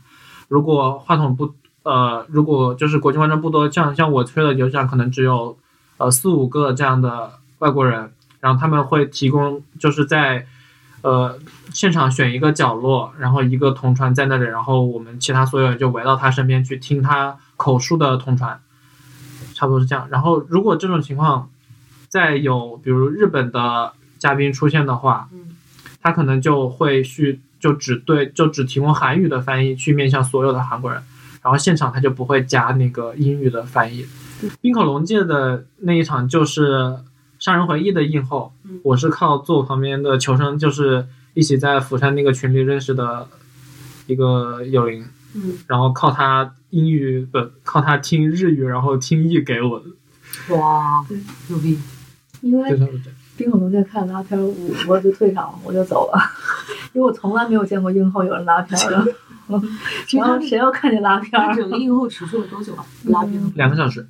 [0.48, 5.56] 如果话筒不呃，如果就是国际观众不多，像像我吹的有像可能只有
[5.98, 10.46] 呃四五个这样的外国人，然后他们会提供就是在。
[11.02, 11.38] 呃，
[11.72, 18.58] 现场选一个角落，然后一个同传在那里，然后我们其他所有人就围到他身边去听他口述的同传，
[19.54, 20.08] 差不多是这样。
[20.10, 21.50] 然后如果这种情况
[22.08, 25.28] 再有比如日本的嘉宾出现的话，
[26.00, 31.02] 他可能就会去就只对就只提供韩语的翻译去面向所有的韩国人，
[31.42, 34.06] 然后现场他就不会加那个英语的翻译。
[34.62, 36.98] 冰口龙介的那一场就是。
[37.42, 43.26] 杀人回忆的映后，我是靠坐旁边的求生，就是一起在釜山那个群里认识的
[44.06, 49.86] 一个友邻，嗯，然后靠他英语不靠他听日语，然后听译给我的。
[50.56, 51.04] 哇，
[51.48, 51.78] 牛逼！
[52.40, 52.76] 因为
[53.36, 54.54] 冰火龙在看拉片，我
[54.88, 56.18] 我就退场，我就走了。
[56.92, 59.14] 因为我从来没有见过映后有人拉片儿的。
[60.12, 61.54] 然后谁要看见拉片儿？
[61.54, 62.84] 整个映后持续了多久啊？
[63.04, 64.06] 拉片两个小时。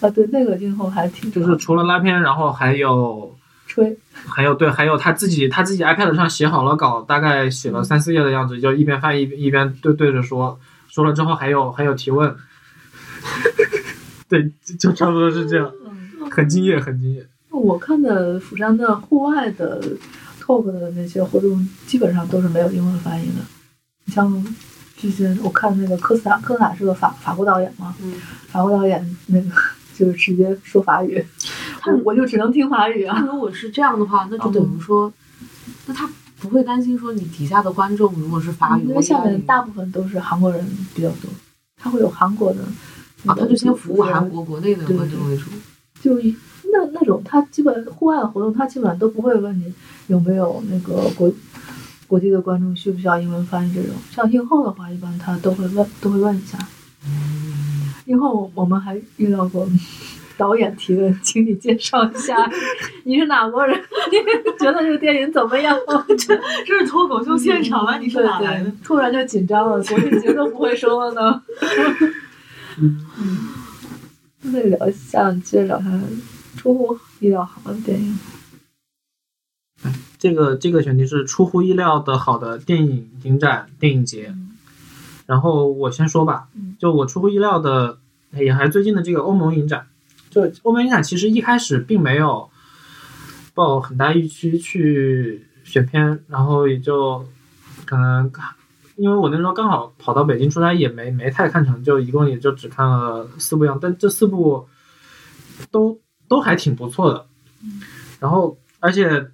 [0.00, 10.58] 啊，对，那个映后还挺就是除了拉片，然后还有吹，还有对，还有他自己他自己 iPad 上写好了稿，大概写了三四页的样子，就一边翻译一边对对着说，
[10.90, 12.36] 说了之后还有还有提问，
[14.28, 15.72] 对，就差不多是这样，
[16.30, 17.26] 很敬业，很敬业。
[17.50, 19.82] 我看的釜山的户外的
[20.40, 23.42] talk 的那些活动，基本上都是没有英文翻译的。
[24.04, 24.44] 你像
[24.96, 28.14] 这些，我看那个科斯塔，科斯塔是个法法国导演嘛，嗯，
[28.48, 29.50] 法国导演那个
[29.94, 31.24] 就是直接说法语，
[31.86, 33.20] 我我就只能听法语啊。
[33.26, 35.12] 如果是这样的话，那就等于说，
[35.86, 36.08] 那他
[36.40, 41.30] 不会担心说你底下的观众如果是法语，因为下面大部分都是韩国人比较多，
[41.76, 42.62] 他会有韩国的，
[43.26, 45.44] 啊，他就先服务韩国国内的观众为主。
[46.00, 46.16] 就
[46.72, 49.72] 那那种他基本户外的活动，他基本上都不会问你
[50.08, 51.32] 有没有那个国。
[52.10, 53.72] 国际的观众需不需要英文翻译？
[53.72, 56.58] 这种像映后的话，一般他都会问，都会问一下。
[58.06, 59.64] 映后我们还遇到过
[60.40, 62.34] 导演提问，请你介绍一下
[63.04, 63.78] 你是哪国人？
[64.10, 64.16] 你
[64.58, 65.78] 觉得这个电影怎么样？
[66.16, 66.34] 这
[66.64, 67.98] 这是脱口秀现场啊！
[67.98, 68.72] 你是哪来的？
[68.82, 71.42] 突然就紧张了，国庆节都不会说了呢。
[72.78, 73.50] 嗯，
[74.50, 75.84] 再聊一下，接着聊下
[76.56, 78.18] 出乎意料好的电影。
[80.18, 84.34] 这个这个选题是出乎意料的好的电影影展电影节，
[85.26, 86.48] 然后我先说吧，
[86.78, 87.98] 就我出乎意料的
[88.32, 89.86] 也还最近的这个欧盟影展，
[90.30, 92.48] 就欧美影展其实一开始并没有
[93.52, 97.26] 抱很大预期去选片，然后也就
[97.84, 98.32] 可能
[98.96, 104.66] 因为我那时候刚好跑到北京出差，也没没太看成就，一共也就只看了四部样，但这四部
[105.70, 107.26] 都都还挺不错的，
[108.18, 109.30] 然后而且。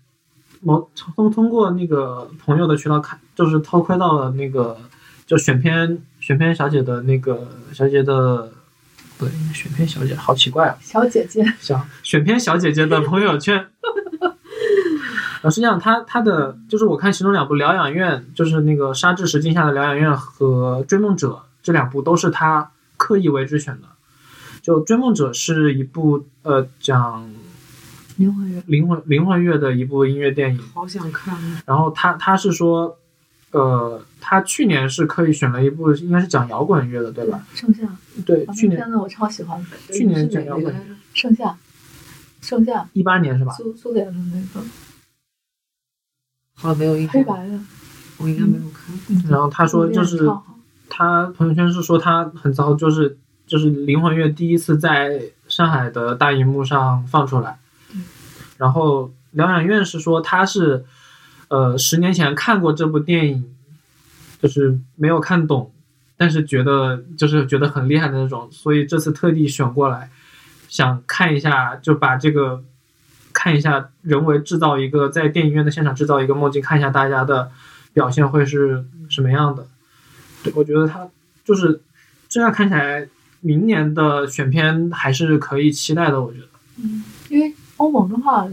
[0.62, 4.76] 我通通过那个朋友的渠道看，就是偷窥到了那个
[5.24, 8.50] 就选片选片小姐的那个小姐的，
[9.18, 13.66] 不对，选片小姐好奇怪啊，小姐姐，小选片小姐姐的朋友圈。
[15.42, 21.30] 呃，实际上她她的就是我看其中两部《疗养院》，就是那个沙治石镜下的《疗养院》和《追梦者》
[21.62, 23.88] 这两部都是她刻意为之选的。
[24.62, 27.30] 就《追梦者》是一部呃讲。
[28.16, 31.36] 灵魂乐，灵魂灵魂乐的一部音乐电影，好想看。
[31.66, 32.96] 然后他他是说，
[33.56, 37.42] 呃，他去年是刻意选了一部，应该是讲摇滚乐的，对吧？
[37.54, 37.88] 盛夏。
[38.26, 39.64] 对，去年片子我超喜欢。
[39.90, 40.74] 去年讲摇滚。
[41.14, 41.56] 盛夏，
[42.42, 42.86] 盛夏。
[42.92, 43.52] 一八年是吧？
[43.54, 44.66] 苏苏联的那个。
[46.54, 47.12] 好像没有印象。
[47.12, 47.58] 黑白的。
[48.18, 49.30] 我应该没有看。
[49.30, 50.30] 然后他说，就是
[50.90, 53.16] 他朋友圈是说他很糟，就是
[53.46, 57.58] 就是灵魂乐第一次在上海的大荧幕上放出来。
[58.58, 60.84] 然后疗养院是说他是，
[61.48, 63.54] 呃，十年前看过这部电影，
[64.42, 65.72] 就是没有看懂，
[66.16, 70.10] 但是觉得就是觉得很厉害的那种，所以这次特地选过来，
[70.68, 72.62] 想看一下，就把这个
[73.32, 77.50] 看一下，人为制造一个在电影院的现场制造一个梦境，看一下大家的
[77.92, 79.66] 表现会是什么样的。
[80.42, 81.08] 对，我觉得他
[81.44, 81.80] 就是
[82.28, 83.08] 这样看起来，
[83.40, 86.46] 明年的选片还是可以期待的，我觉得。
[86.78, 87.54] 嗯，因为。
[87.78, 88.48] 欧盟的话，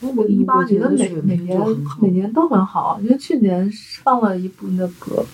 [0.00, 1.60] 欧盟一八年的每每年
[2.00, 3.68] 每年都很好，因为去年
[4.02, 5.24] 放了一部那个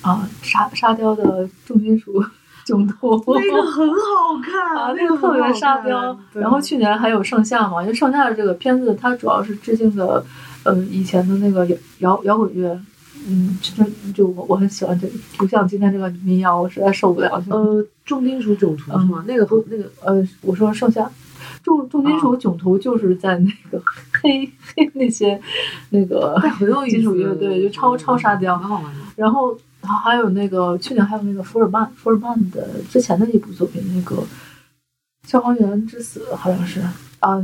[0.00, 2.24] 啊沙沙雕的重金属
[2.64, 6.18] 囧途，那个很好看 啊，那个特别沙雕。
[6.32, 10.24] 然后去年还有盛夏嘛，因为盛夏的这个片子它主要是致敬的，
[10.62, 12.80] 呃，以前的那个摇摇摇滚乐，
[13.28, 13.84] 嗯，就
[14.14, 15.06] 就我我很喜欢这，
[15.36, 17.42] 不像今天这个民谣，我实在受不了。
[17.50, 19.22] 呃，重金属囧途是吗？
[19.28, 21.10] 那个不那个呃，我说盛夏。
[21.62, 23.82] 重重金属囧途就是在那个
[24.24, 25.40] 黑 黑那些
[25.90, 26.40] 那个
[26.88, 28.60] 金属乐队，就超超沙雕。
[29.16, 29.56] 然后
[30.02, 34.24] 还有那个去年还有那个福尔曼福尔曼的之前的一部作品，那个
[35.28, 36.80] 消防员之死好像是
[37.20, 37.38] 啊，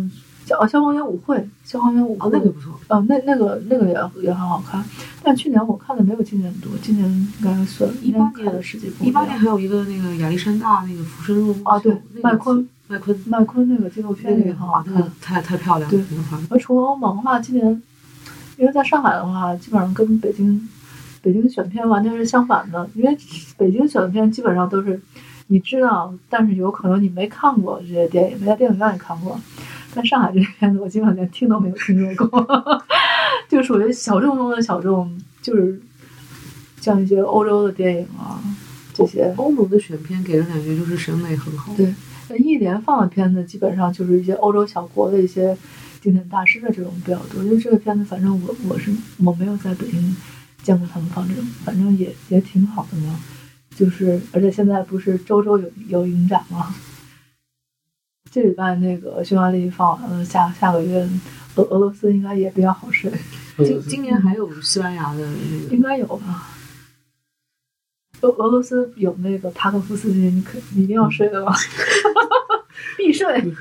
[0.47, 4.83] 消消防员舞会，消防员舞会那个不错啊，那那个那个也也很好看。
[5.23, 8.89] 但去年我看的没有今年多，今年应该算一八年的世界。
[9.03, 12.67] 一八年还有一个那个亚历山大那个浮生若梦啊，对，麦昆。
[12.91, 15.89] 麦昆，麦昆那个纪录片也很好看，太太漂亮。
[15.89, 16.05] 对，
[16.51, 17.83] 而除了欧盟的话，今年
[18.57, 20.69] 因为在上海的话，基本上跟北京
[21.23, 22.91] 北京选片完全是相反的。
[22.95, 23.17] 因为
[23.57, 25.01] 北京选片基本上都是
[25.47, 29.41] 你知道，但是有可能你没看过这些电影，没在电影院里看过。
[29.95, 32.85] 但上海这些片子，我基本上连听都没有听说过，
[33.49, 35.81] 就属于小众中的小众，就是
[36.81, 38.43] 像一些欧洲的电影啊
[38.93, 39.33] 这些。
[39.37, 41.73] 欧盟的选片给人感觉就是审美很好。
[41.77, 41.95] 对。
[42.37, 45.57] 一年放的片子基本上就是一些欧洲小国的一些
[46.01, 47.43] 经典大师的这种比较多。
[47.45, 48.93] 因为这个片子，反正我我是
[49.25, 50.17] 我没有在北京
[50.63, 53.19] 见过他们放这种，反正也也挺好的嘛。
[53.77, 56.75] 就是而且现在不是周周有有影展吗？
[58.31, 61.09] 这礼拜那个匈牙利放完了，下下个月
[61.57, 63.11] 俄俄罗斯应该也比较好睡。
[63.59, 66.49] 今今年还有西班牙的那个，应该有吧？
[68.23, 71.53] 俄俄罗斯有那个塔可夫斯基，你可你一定要睡的吗？
[72.97, 73.53] 必睡。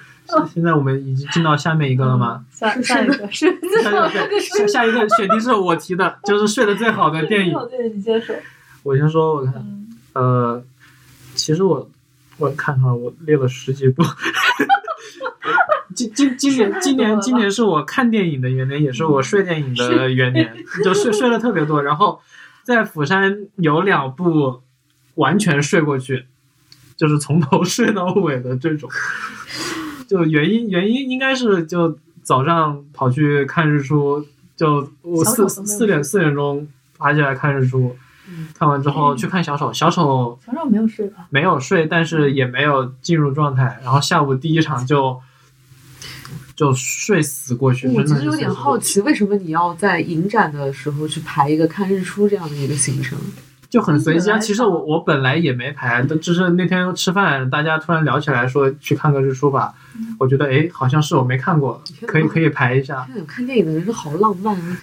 [0.54, 2.46] 现在我们已经进到下面一个了吗？
[2.52, 3.48] 下下一个是
[3.82, 7.54] 下一个下下一个选题是我提的，就是睡得最好的电影。
[7.70, 8.36] 对，你先说。
[8.84, 9.54] 我先说，我看，
[10.14, 10.64] 呃，
[11.34, 11.90] 其实我
[12.38, 14.04] 我看看，我列了十几部。
[15.96, 21.82] 今今今年今年今年是我看电影的元年，也是我睡电影的元年，就睡睡了特别多。
[21.82, 22.22] 然后
[22.64, 24.62] 在釜山有两部
[25.16, 26.26] 完全睡过去，
[26.96, 28.90] 就是从头 睡到尾的这种。
[30.08, 34.26] 就原因原因应该是就早上跑去看日出，
[34.56, 36.68] 就我四四点四点钟
[36.98, 37.96] 爬起来看日出，
[38.54, 41.28] 看完之后去看小丑，小丑小丑没有睡吧？
[41.30, 43.80] 没有睡，但是也没有进入状态。
[43.84, 45.20] 然后下午第一场就。
[46.60, 47.88] 就睡死过去。
[47.88, 53.18] 我其实有点好奇，为什么你要在影展的时候去排一个看日出这样的一个行程？
[53.70, 54.38] 就很随机啊。
[54.38, 59.74] 其实我我本来也没排，就是那天吃饭，大家突然聊起来说去看个日出吧。
[60.20, 63.08] 我觉得哎，好像是我没看过，可以可以排一下。
[63.26, 64.76] 看电影的人是好浪漫啊，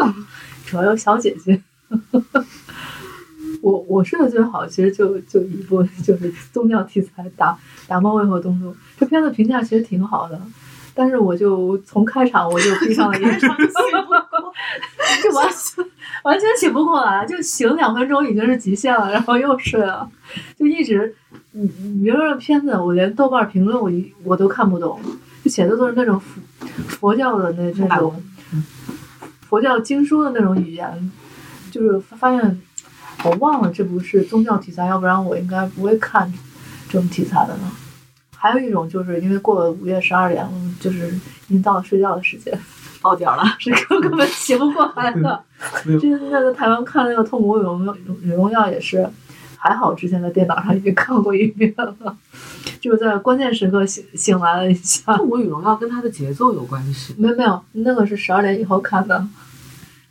[0.64, 1.60] 主要有小姐姐。
[3.60, 7.54] 我我睡得最好，其实就就一部就是宗教题材《打
[7.86, 8.72] 打猫为何东东》。
[8.98, 10.40] 这片子评价其实挺好的。
[10.94, 15.84] 但是我就从开场我就闭上了眼， 就完全
[16.24, 20.08] 完全醒不过来，就醒两分钟已经是极限了，然后又睡了，
[20.58, 21.14] 就一直，
[21.52, 25.00] 你你别说这片子，我连豆瓣评论我一我都看不懂，
[25.44, 26.40] 就写的都是那种佛
[26.88, 28.22] 佛教的那那种
[29.48, 31.10] 佛教经书的那种语言，
[31.70, 32.60] 就是发现
[33.24, 36.32] 我忘了这不是宗教题材，要不然我应该不会看
[36.88, 37.70] 这种题材的呢。
[38.42, 40.44] 还有一种就是因为过了午夜十二点，
[40.80, 41.06] 就是
[41.46, 42.52] 已经到了睡觉的时间，
[43.00, 43.70] 到点了，是
[44.00, 45.44] 根本醒不过来的。
[45.84, 49.08] 之前在台湾看那个《痛苦与荣与荣耀》也是，
[49.56, 52.16] 还好之前在电脑上已经看过一遍了，
[52.80, 55.12] 就是在关键时刻醒醒来了一下。
[55.16, 57.14] 《痛苦与荣耀》跟它的节奏有关系？
[57.16, 59.24] 没有没有，那个是十二点以后看的。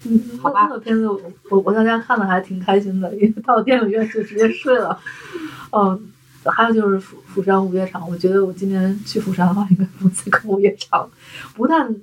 [0.05, 0.67] 嗯，好吧。
[0.69, 4.97] 那个片子我我在家看的还挺开心的，因为到电影院就直接睡了。
[5.73, 6.07] 嗯。
[6.45, 11.09] 还有就是釜釜山午夜场，我觉得我今年去釜山的话，应该不再看午夜场。
[11.55, 11.95] 不但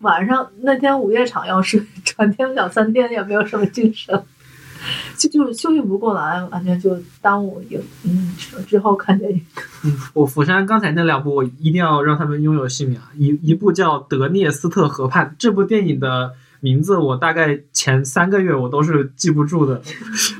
[0.00, 4.22] 晚上那天午夜场要睡，转天两三天也没有什么精神，
[5.16, 8.34] 就就是休息不过来，完全就耽误影嗯
[8.66, 9.40] 之后看电影。
[9.84, 13.10] 嗯，我釜山刚才那两部，我一定要让他们拥有姓名啊！
[13.16, 16.34] 一一部叫《德涅斯特河畔》，这部电影的。
[16.60, 19.80] 名字我大概前三个月我都是记不住的，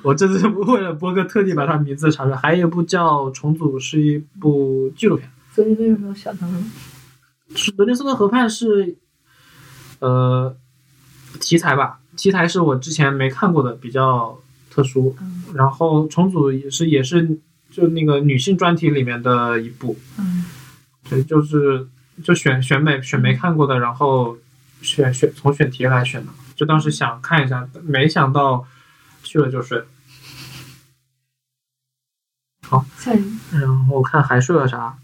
[0.02, 2.36] 我这次为了播客特地把它名字查出来。
[2.36, 5.30] 还有一部叫《重组》，是一部纪录片。
[5.54, 6.62] 所以为什么要选它呢？
[7.54, 8.96] 是德涅斯特河畔是，
[10.00, 10.54] 呃，
[11.40, 12.00] 题材吧？
[12.16, 14.38] 题材是我之前没看过的，比较
[14.70, 15.16] 特殊。
[15.54, 17.38] 然后《重组》也是也是
[17.70, 19.96] 就那个女性专题里面的一部。
[20.18, 20.44] 嗯。
[21.08, 21.88] 对，就是
[22.22, 24.36] 就选选美选没看过的，然后。
[24.82, 28.66] 选选从选题来选的，就当时想看一下，没想到
[29.22, 29.84] 去了就睡。
[32.68, 32.84] 好，
[33.52, 34.96] 然后看还睡了啥？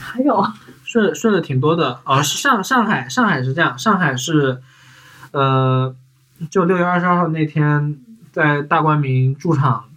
[0.00, 0.54] 还有啊，
[0.84, 2.22] 睡睡了挺多的啊。
[2.22, 4.62] 上上海上海是这样，上海是
[5.32, 5.94] 呃，
[6.50, 7.98] 就六月二十二号那天
[8.32, 9.90] 在大光明驻场，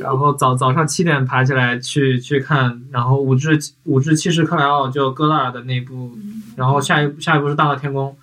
[0.00, 6.12] 然后早早上七点爬起来去去看，然后五至五至七十克莱奥就戈拉尔的那部。
[6.56, 8.16] 然后下一步下一步是大闹天宫，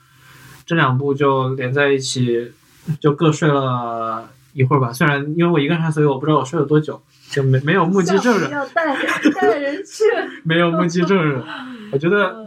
[0.65, 2.51] 这两部就连在一起，
[2.99, 4.93] 就各睡了一会儿吧。
[4.93, 7.01] 虽然因为我一个人看，所以我不知道我睡了多久，
[7.31, 8.51] 就没没有目击证人。
[8.51, 8.95] 要带
[9.33, 10.03] 带人去。
[10.45, 11.43] 没有目击证人，
[11.91, 12.45] 我觉得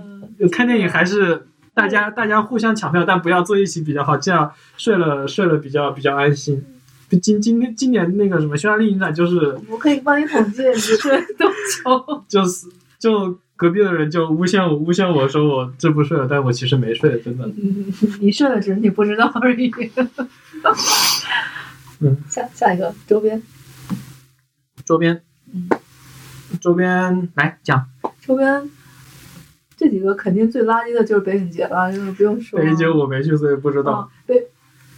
[0.50, 6.64] 看电影还是大家大家互相抢票，但不要坐一起比较好，这样睡了睡了比较比较安心。
[7.20, 12.24] 今今天今年那个什么匈牙利影展就是，我可以帮你统计你睡多久。
[12.28, 12.66] 就是
[12.98, 13.38] 就。
[13.54, 17.48] 隔壁的人就诬陷我，诬陷我说我这不睡了，但我其实没睡，真的。
[18.20, 19.70] 你睡了，只是你不知道而已。
[22.00, 23.40] 嗯，下下一个周边，
[24.84, 25.22] 周边，
[25.52, 25.68] 嗯，
[26.60, 27.86] 周边来讲。
[28.20, 28.68] 周边
[29.76, 32.58] 这几个肯定最垃圾的就是北影节了，就是不用说。
[32.58, 34.10] 北影节我没去，所以不知道。
[34.26, 34.48] 北，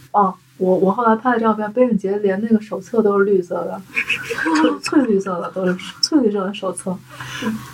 [0.09, 3.81] 哦，我我后来拍的照片，北影节连那个手册都是绿色的，
[4.81, 6.97] 翠绿色的都是翠绿色的手册。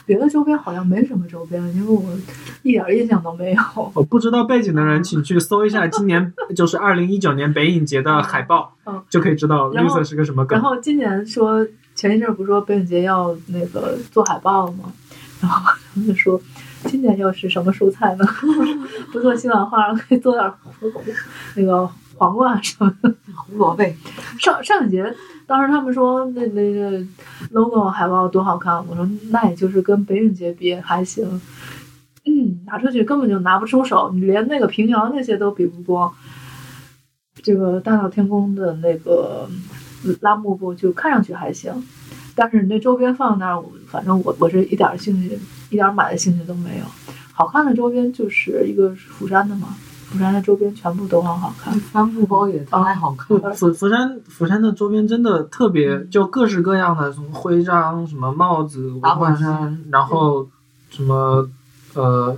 [0.05, 2.03] 别的周边好像没什么周边，因为我
[2.63, 3.61] 一点印象都没有。
[3.93, 10.67] 我不知道背景的人，请去搜一下今年就是二零一九年北影节的海报， 嗯就可以知道绿色是个什么梗然。
[10.67, 14.91] 后今年说前一阵儿不是说北影节要那个做海报了吗？
[15.39, 16.41] 然后他们就说
[16.85, 18.25] 今年又是什么蔬菜呢？
[19.13, 20.51] 不做西兰花，可以做点
[21.55, 21.87] 那个
[22.21, 23.11] 黄瓜什么的。
[23.35, 23.83] 胡萝卜，
[24.37, 25.11] 上上一节
[25.47, 27.03] 当时他们说那那个
[27.49, 31.41] logo 海报多好看，我说那也就是跟北影节比还行。
[32.25, 36.13] 嗯，拿出去根本就拿不出手，你连那个平遥那些都比不过。
[37.41, 39.49] 这个大闹天宫的那个
[40.19, 41.73] 拉幕布就看上去还行，
[42.35, 45.39] 但是你那周边放那儿，我反正我我是一点儿兴趣，
[45.71, 46.85] 一点儿买的兴趣都没有。
[47.33, 49.75] 好看的周边就是一个釜山的嘛，
[50.11, 51.73] 釜山的周边全部都很好看。
[51.79, 53.53] 帆布包也太好看了。
[53.53, 60.45] 釜釜山釜山的周边真的特别，就各式各样的，什么徽章、什么帽子、文化衫，然后
[60.89, 61.47] 什么
[61.93, 62.35] 呃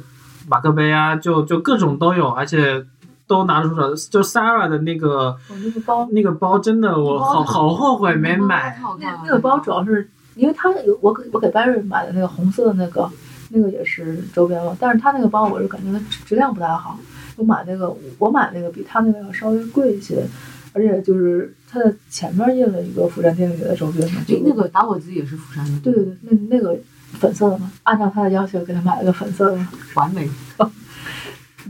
[0.48, 2.86] 马克杯啊，就就各种都有，而且
[3.26, 3.96] 都拿得出手。
[3.96, 13.10] 就 Sarah 的那个我那个包那个包，真的我好好后悔没买那那个包主要是因为它有我给我给 Barry 买的那个红色的那个，
[13.50, 17.00] 那个也是周边嘛，但是他那个包我是感觉质量不太好。
[17.36, 20.26] 我买那个我买那个比他那个要稍微贵一些，
[20.74, 26.78] 而且就是它的前面印了一个釜山电影节的周边嘛，就，那个打火机也是釜山的，对对对，那那个
[27.14, 29.68] 粉色的嘛，按照他的要求给他买了个粉色的。
[29.96, 30.30] 完美。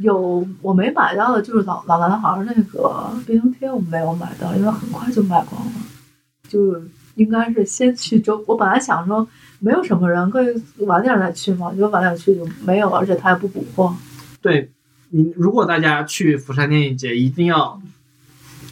[0.02, 5.72] 有我没买到的就是老老男孩那个冰箱贴，我没有买到，因为很快就卖光了。
[6.50, 6.82] 就
[7.14, 9.28] 应该是先去周，我本来想说
[9.60, 13.96] 没有什么人，可以晚点再去嘛，结果晚点去就没有，而且他也不补货。
[14.42, 14.72] 对
[15.16, 17.80] 你，如果大家去釜山电影节，一定要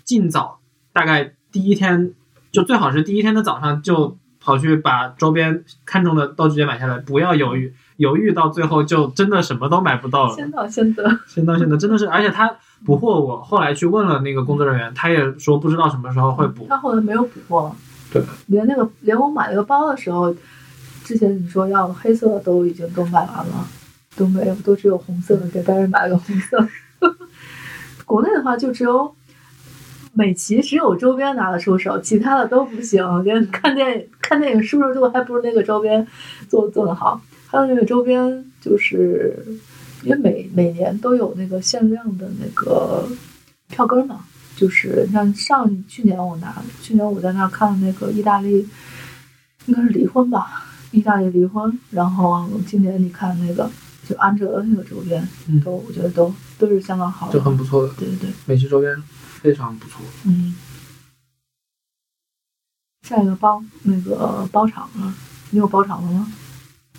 [0.03, 0.59] 尽早，
[0.91, 2.13] 大概第一天
[2.51, 10.35] 就最好是第一天的早上就跑去把周边看中的都直接买下来，不要犹豫，犹豫到最后就真的什么都买不到了。
[10.35, 12.51] 先到先得，先到先得，真的是，而且他
[12.83, 16.65] 补货，我后来去问了那个工作人员，他也说不知道什么时候会补。
[16.67, 17.75] 他后来没有补货。
[18.11, 20.35] 对，连那个连我买那个包的时候，
[21.03, 23.67] 之前你说要黑色的都已经都买完了，
[24.21, 26.67] 都没有，都只有红色的，给别人买了个红色。
[28.05, 29.15] 国内的话就只有
[30.13, 33.23] 美琪只有周边拿得出手，其他的都不行。
[33.23, 36.05] 连看电影看电影舒适度还不如那个周边
[36.47, 37.19] 做做的好。
[37.47, 39.35] 还有那个周边就是，
[40.03, 43.07] 因为每每年都有那个限量的那个
[43.69, 44.19] 票根嘛，
[44.55, 48.67] 就是像上去年我拿，去年我在那儿看那个意大利，
[49.65, 53.69] 应该是离婚吧，意大利离婚，然后今年你看那个
[54.11, 59.01] 就安哲的那个周边，嗯都我觉得都都是相当好的，就很不错的，对对对，美琪周边
[59.41, 60.01] 非常不错。
[60.25, 60.53] 嗯。
[63.07, 65.13] 下一个包那个包场了，
[65.49, 66.27] 你有包场了吗？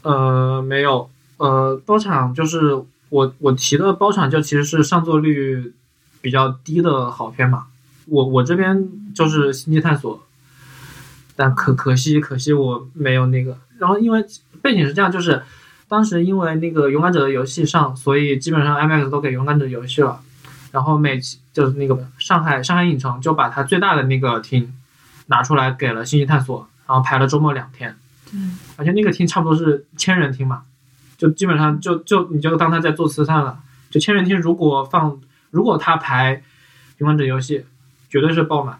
[0.02, 5.72] 呃，没有，呃，包场就是我我提的包场就其实是上座率
[6.20, 7.66] 比较低的好片嘛。
[8.06, 10.18] 我我这边就是《星际探索》，
[11.36, 13.56] 但可可惜可惜我没有那个。
[13.78, 14.26] 然后因为
[14.60, 15.42] 背景是这样，就是
[15.92, 20.22] 当时因为那个《勇敢者的游戏》上，所以基本上 IMAX 都给《勇敢者游戏》了。
[20.70, 21.20] 然后每
[21.52, 24.72] 就是那个上海上海影城就把它最大的那个厅
[25.26, 27.94] 拿出来给了《星际探索》，然后排了周末两天。
[28.30, 28.40] 对，
[28.76, 30.62] 而且那个厅差不多是千人厅嘛，
[31.18, 33.58] 就基本上就就你就当他在做慈善了。
[33.90, 35.20] 就千人厅如果放，
[35.50, 36.36] 如果他排
[36.96, 37.58] 《勇敢者游戏》，
[38.08, 38.78] 绝对是爆满。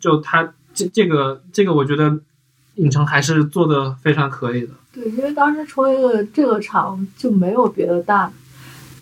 [0.00, 2.18] 就他这这个这个，我觉得
[2.76, 4.72] 影城还是做的非常可以的。
[5.00, 8.32] 对，因为当时除了一个这个场就没有别的大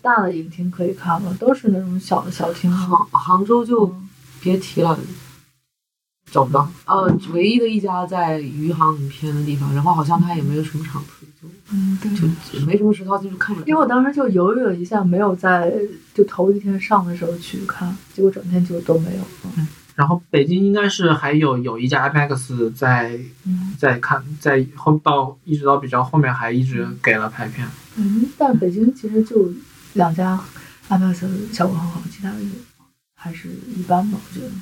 [0.02, 2.70] 大的影厅可以看了，都是那种小的小厅。
[2.70, 4.09] 杭杭州就嗯
[4.43, 4.98] 别提了，
[6.31, 6.68] 找不到。
[6.85, 12.14] 呃，唯一的一家在余杭影片的地方，然后好像它也没有什么场次，就嗯，对。
[12.14, 13.66] 就没什么实操进去看不了。
[13.66, 15.73] 因为我当时就犹豫了一下，没有在
[16.12, 19.23] 就头一天上的时候去看，结果整天就都没有。
[19.56, 19.66] 嗯
[19.97, 27.66] 然后北京应该是还有有一家 IMAX 在嗯在看，在后到一直到比较后面还一直给了排片。
[27.97, 29.51] 嗯，但北京其实就
[29.94, 30.39] 两家
[30.90, 32.51] IMAX 效果很好，其他的也
[33.14, 34.52] 还是一般吧，我觉得。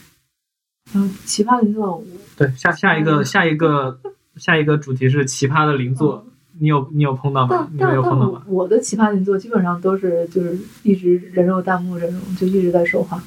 [0.93, 2.05] 然后奇葩邻座，我
[2.37, 3.99] 对，下下一个下一个
[4.37, 6.25] 下一个主题是奇葩的邻座，
[6.61, 7.69] 你有你有碰到吗？
[7.73, 8.43] 你没有碰到吗？
[8.47, 13.21] 我我的奇葩邻座基本上都是就是一直人肉弹幕这种，就一直在说话。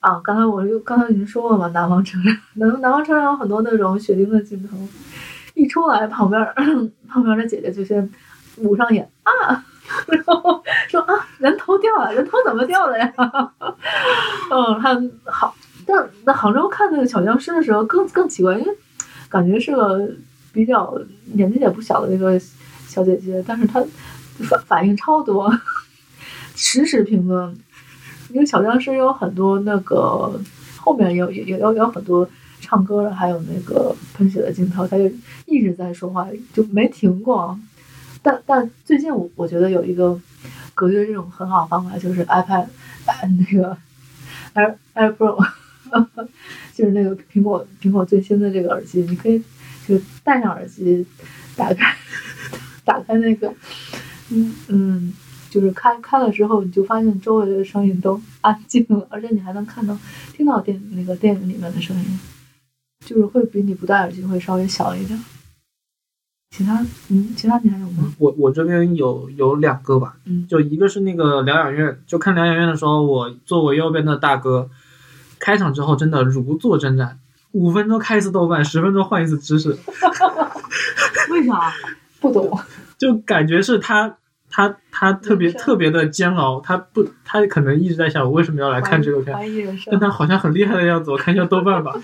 [0.00, 4.76] 啊，刚才我就刚才已经说了嘛，南方车站， 南南方车站有很多那种血腥的镜头，
[5.54, 6.42] 一出来旁边
[7.08, 8.10] 旁边的姐姐就先
[8.56, 9.62] 捂上眼啊，
[10.08, 13.12] 然后说啊人头掉了，人头怎么掉的呀？
[14.50, 14.94] 嗯，还
[15.26, 15.54] 好，
[15.86, 18.78] 但那杭州看那个小僵尸的时候更更奇怪，因为
[19.28, 20.10] 感觉是个
[20.52, 20.98] 比较
[21.34, 22.40] 年纪也不小的那个
[22.88, 23.84] 小姐姐，但是她
[24.48, 25.52] 反反应超多，
[26.56, 27.54] 实时评论。
[28.32, 30.40] 因为小僵尸有很多那个
[30.78, 32.28] 后面有有有有很多
[32.60, 35.10] 唱歌的，还有那个喷血的镜头，他就
[35.46, 37.58] 一直在说话，就没停过。
[38.22, 40.18] 但但最近我我觉得有一个
[40.74, 42.66] 隔绝这种很好的方法，就是 iPad
[43.06, 43.76] 那个
[44.54, 45.44] Air Air Pro，
[46.74, 49.42] 就是那个苹果苹果最新的这个耳机，你可以
[49.88, 51.06] 就戴上耳机，
[51.56, 51.96] 打开
[52.84, 53.52] 打开那个，
[54.30, 55.12] 嗯嗯。
[55.50, 59.98] 就是开开了之后，你就发现周围的声音都安静了，而且你还能看到、
[60.32, 62.20] 听到电那个电影里面的声音，
[63.04, 65.20] 就是会比你不戴耳机会稍微小一点。
[66.56, 68.14] 其他，嗯，其他你还有吗？
[68.18, 74.70] 我我这边有有两个吧，嗯，就一个是那个疗养院，就看疗养院的时候，我坐我右边的大哥，
[75.40, 77.14] 开场之后真的如坐针毡，
[77.50, 79.70] 五分钟开一次豆瓣，十分钟换一次知识。
[81.30, 81.72] 为啥？
[82.20, 82.56] 不懂。
[82.96, 84.16] 就感觉是他。
[84.50, 89.34] 他他特别特别的煎熬，他不，他可能一直在想我为什么要来看这个片，
[89.90, 91.94] 但他好像很厉害的样子，我看一下豆瓣吧，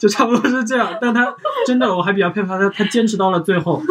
[0.00, 0.96] 就差不多是这样。
[1.00, 1.34] 但他
[1.66, 3.82] 真的我还比较佩服他，他坚持到了最后，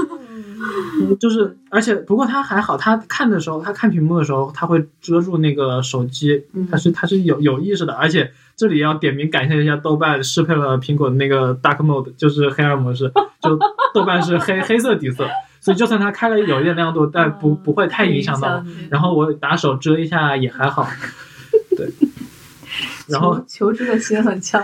[1.20, 13.58] 就是而且不过他还好，他看的时候，他看屏幕的时候，他会遮住那个手机，他是他是有有意识的，而且这里要点名感谢一下豆瓣适配了苹果的那个 Dark Mode，就是黑暗模式，就
[13.94, 15.28] 豆瓣是黑黑色底色。
[15.60, 18.64] 所以就算它开了有一点亮度，但不不会太影响到。
[18.90, 20.88] 然后我打手遮一下也还好。
[21.76, 21.90] 对。
[23.08, 24.62] 然后求知的心很强。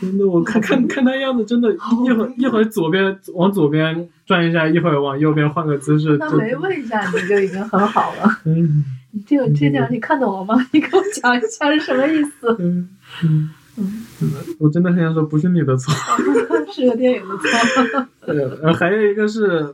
[0.00, 6.16] 真的，我看看看他样子，真的，一会儿一会儿左边往左边转一下，一会儿往右边换个姿势。
[6.18, 8.40] 那没问一下你就已经很好了。
[8.46, 8.84] 嗯。
[9.10, 10.54] 你这个这点你看懂了吗？
[10.70, 12.54] 你给我讲一下是什么意思？
[12.60, 12.90] 嗯
[13.24, 13.50] 嗯。
[13.80, 15.94] 嗯，我真的很想说，不是你的错，
[16.72, 18.06] 是个电影的错。
[18.26, 19.72] 对，还有一个是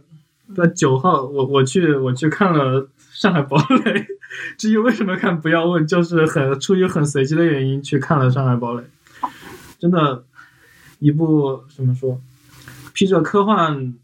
[0.54, 3.92] 在九号，我我去我去看了《上海堡垒》，
[4.58, 8.82] 至于为什么看，不要问，就是很出于很随机的原因去看了《上海堡垒》，
[9.78, 10.22] 真的，
[10.98, 12.20] 一部怎么说，
[12.92, 13.94] 披着科幻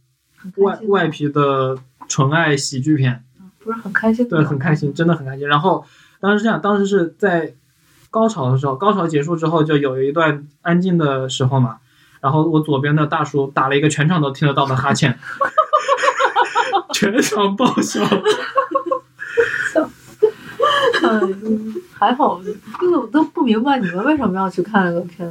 [0.56, 1.76] 外外皮的
[2.08, 3.22] 纯爱喜剧片，
[3.58, 5.46] 不是很开心，对，很开心，真的很开心。
[5.46, 5.84] 然后
[6.20, 7.54] 当时这样，当时是在。
[8.10, 11.78] 高潮的时候，高潮结束之后就有一段安静的时候嘛，
[12.20, 15.18] 然后我左边的大叔打了一个全场都听得到的哈欠，
[16.92, 18.04] 全场爆笑，
[19.72, 19.88] 笑，
[21.02, 25.30] 嗯，还好，就是我都不明白你们为什么要去看那个片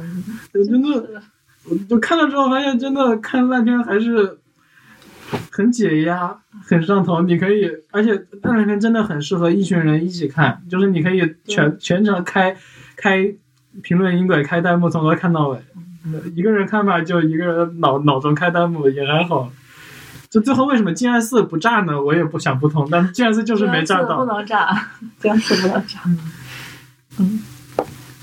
[0.52, 1.22] 子，真的，
[1.68, 4.38] 我就看了之后发现，真的看烂片还是。
[5.50, 7.22] 很解压，很上头。
[7.22, 12.56] 你可以，而且那两天真的很适合一群人一起看，就是你可以全全程开
[12.96, 13.32] 开
[13.82, 15.58] 评论音轨，开弹幕，从头看到尾。
[16.34, 19.50] 一个人看吧，就一个人脑脑中开弹幕也还好。
[20.30, 22.00] 就最后为什么《静安寺》不炸呢？
[22.00, 22.88] 我也不想不通。
[22.90, 24.16] 但《静安寺》就是没炸到。
[24.16, 24.88] 不能炸，
[25.18, 26.00] 僵尸不能炸。
[27.18, 27.42] 嗯。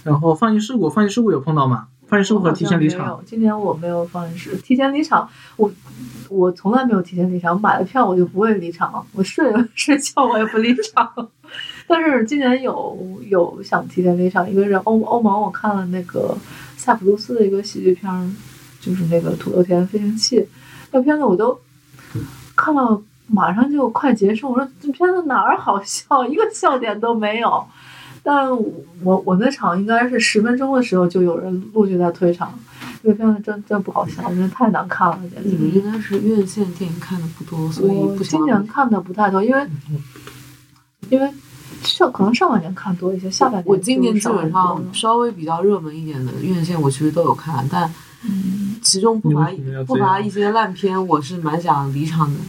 [0.03, 1.87] 然后放映事故，放映事故有碰到吗？
[2.07, 3.21] 放映事故和提前离场。
[3.25, 5.71] 今年我没有放映事，提前离场我。
[6.29, 11.09] 我从来没有提前离场，买了票我就不会离场，我睡了睡觉我也不离场。
[11.87, 12.97] 但是今年有
[13.29, 16.37] 有想提前离场，一个是欧欧盟，我看了那个
[16.75, 18.37] 塞浦路斯的一个喜剧片，
[18.81, 20.45] 就是那个土豆田飞行器，
[20.91, 21.57] 那片子我都
[22.57, 27.65] 看到马上就快结束，我说这片子哪儿好笑，一个笑点都没有。
[28.27, 28.51] 但
[29.03, 32.53] 我我那场应该是十分钟的时候就有人陆续在退场。
[33.01, 35.47] 这个片子真真不好笑，真的太难看了，简直。
[35.47, 39.65] 你们应该是院线电影看的不多，所以今年看的不太多，因为
[41.09, 41.31] 因为
[41.83, 47.89] 上可能上半年看多一些，下半年我今年基本上稍微比较热门一点的院线我其实都有看，但
[48.81, 49.49] 其中不乏
[49.85, 52.39] 不乏一些烂片，我是蛮想离场的。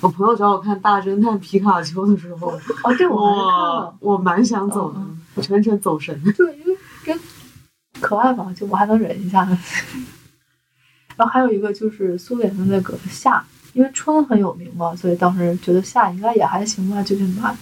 [0.00, 2.48] 我朋友找我看《大侦探皮卡丘》的时候，
[2.84, 5.00] 哦，这我看了，我蛮想走的，
[5.34, 6.20] 我全程走神。
[6.36, 7.18] 对，因为跟。
[7.98, 9.42] 可爱嘛，就我还能忍一下。
[11.16, 13.42] 然后还有一个就是苏联的那个夏，
[13.72, 17.56] 因为春很有名嘛，所以当时觉得夏应该也还行吧，就去买。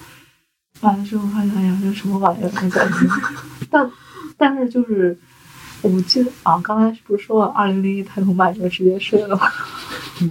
[0.81, 2.51] 买的时候发现，哎呀，这什么玩意儿？
[2.53, 2.99] 那感觉。
[3.71, 3.89] 但
[4.37, 5.17] 但是就是，
[5.85, 9.43] 我记得啊，刚才不是说二零零一太空漫游直接睡了吗？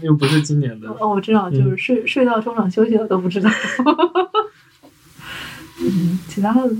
[0.01, 0.89] 又不是今年的。
[0.99, 3.49] 哦，我知道，就是睡睡到中场休息了都不知道。
[5.81, 6.75] 嗯，其他的。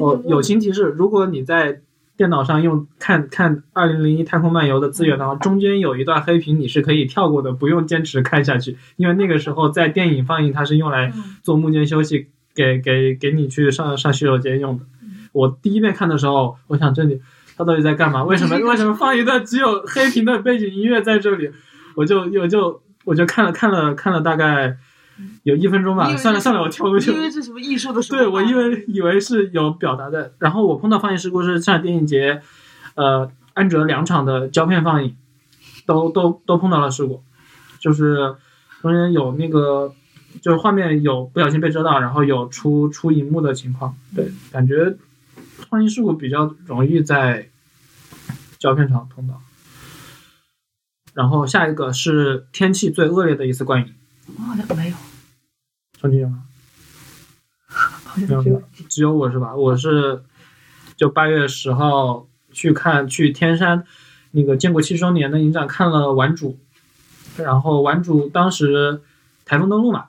[0.00, 1.80] 哦，友情提示：如果你在。
[2.18, 8.76] 电脑上用看看《二零零一太空漫游》的资源的话，中间有一段黑屏，你是可以跳过的，不用坚持看下去。
[8.96, 11.12] 因为那个时候在电影放映，它是用来
[11.44, 12.26] 做幕间休息，
[12.56, 14.84] 给给给你去上上洗手间用的。
[15.30, 17.22] 我第一遍看的时候，我想这里
[17.58, 18.24] 他到底在干嘛？
[18.24, 21.50] 为什么 为什么放一段只有黑屏的背景音乐在这里？
[21.96, 24.76] 我就我就我就看了看了看了大概
[25.42, 27.10] 有一分钟吧，算了算了，我跳过去。
[27.10, 32.40] 因为这什么艺术的对，我因为以为是有表达的，然后我碰到放映事故是上海电影节，
[32.94, 35.16] 呃，安哲两场的胶片放映，
[35.86, 37.24] 都都都碰到了事故，
[37.80, 38.36] 就是
[38.80, 39.92] 中间有那个
[40.40, 43.96] 就是画面有不小心被遮到，然后有出出荧幕的情况。
[44.14, 44.94] 对，感觉
[45.68, 47.48] 放映事故比较容易在
[48.58, 49.40] 胶片厂碰到。
[51.14, 53.94] 然后下一个是天气最恶劣的一次观影，
[54.36, 54.96] 我好像没有，
[56.00, 56.44] 重庆有吗？
[57.68, 59.54] 好像只有只有我是吧？
[59.54, 60.22] 我是
[60.96, 63.84] 就八月十号去看去天山
[64.30, 66.58] 那个建国七十周年的影展，看了《顽主》，
[67.42, 69.02] 然后《顽主》当时
[69.44, 70.06] 台风登陆嘛，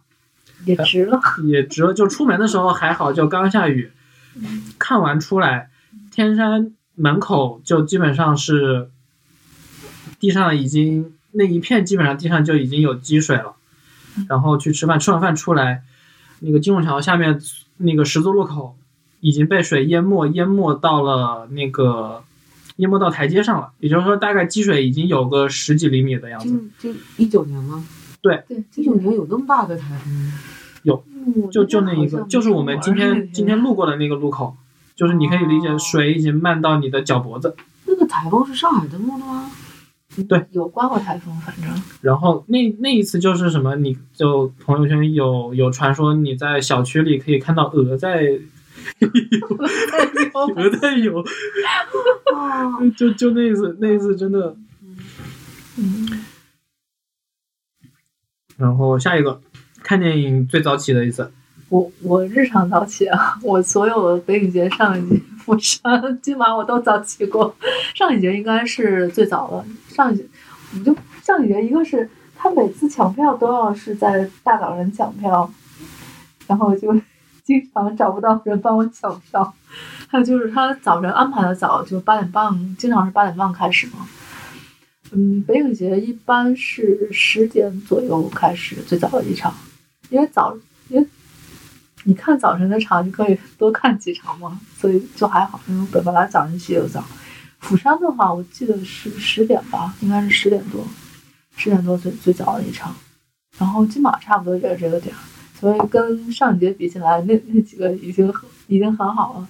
[0.65, 1.19] 也值了。
[1.43, 1.93] 也值了。
[1.93, 3.91] 就出门的时候还好，就刚下雨，
[4.77, 5.69] 看完出来，
[6.11, 8.89] 天山门口就基本上是
[10.19, 13.55] 地上已经那一片基本上地上就已经有积水了，
[14.27, 15.83] 然后去吃饭，吃完饭出来，
[16.39, 17.39] 那个金融桥下面
[17.77, 18.75] 那个十字路口
[19.19, 22.23] 已经被水淹没，淹没到了那个
[22.77, 26.69] 淹没到台阶上了，也就是说大概积水已经有个十几厘米的样子。
[26.79, 27.85] 就就一九年吗？
[28.21, 28.43] 对，
[28.75, 30.33] 一九年有那么大的台风
[30.83, 30.99] 吗？
[31.25, 34.55] 嗯就就那一个，就是我们今天今天路过的那个路口，
[34.95, 37.55] 就是你可以理解水已经漫到你的脚脖子。
[37.85, 39.51] 那个台风是上海登陆的吗？
[40.51, 48.39] 有刮过台风，反正然后那那一次就是什么，你就朋友圈有有传说你在小区里可以看到鹅在
[50.33, 51.19] 鹅在游，
[52.33, 54.55] 哦， 就就那一次那一次真的。
[55.77, 56.07] 嗯，
[58.57, 59.39] 然后下一个
[59.83, 61.31] 看电影最早起的一次，
[61.69, 67.55] 我我日常早起啊，我所有的北影节、上一节、釜山、金马我都早起过。
[67.95, 69.65] 上一节应该是最早的，
[69.95, 70.25] 上一节
[70.73, 75.51] 我就上一节一个是他每次抢票都要是在大早晨抢票，
[76.47, 76.93] 然后就
[77.43, 79.53] 经常找不到人帮我抢票。
[80.07, 84.07] 还有就是他早晨安排的早，就八点半，经常是八点半开始嘛。
[85.11, 89.53] 嗯，北影节一般是十点左右开始，最早的一场，
[90.09, 90.57] 因为早，
[90.89, 91.07] 因为
[92.03, 95.59] 你看早晨的场，你可以多看几场嘛， 所以就还好。
[95.67, 97.03] 因为本本来早晨起又早。
[97.59, 100.87] 釜山的话，我记得是十点吧，应该是十点多，
[101.57, 102.95] 十点多最最早的一场。
[103.57, 105.19] 然后金马差不多也是这个点儿，
[105.59, 108.33] 所以跟上一节比起来，那那几个已经
[108.67, 109.47] 已经很好了。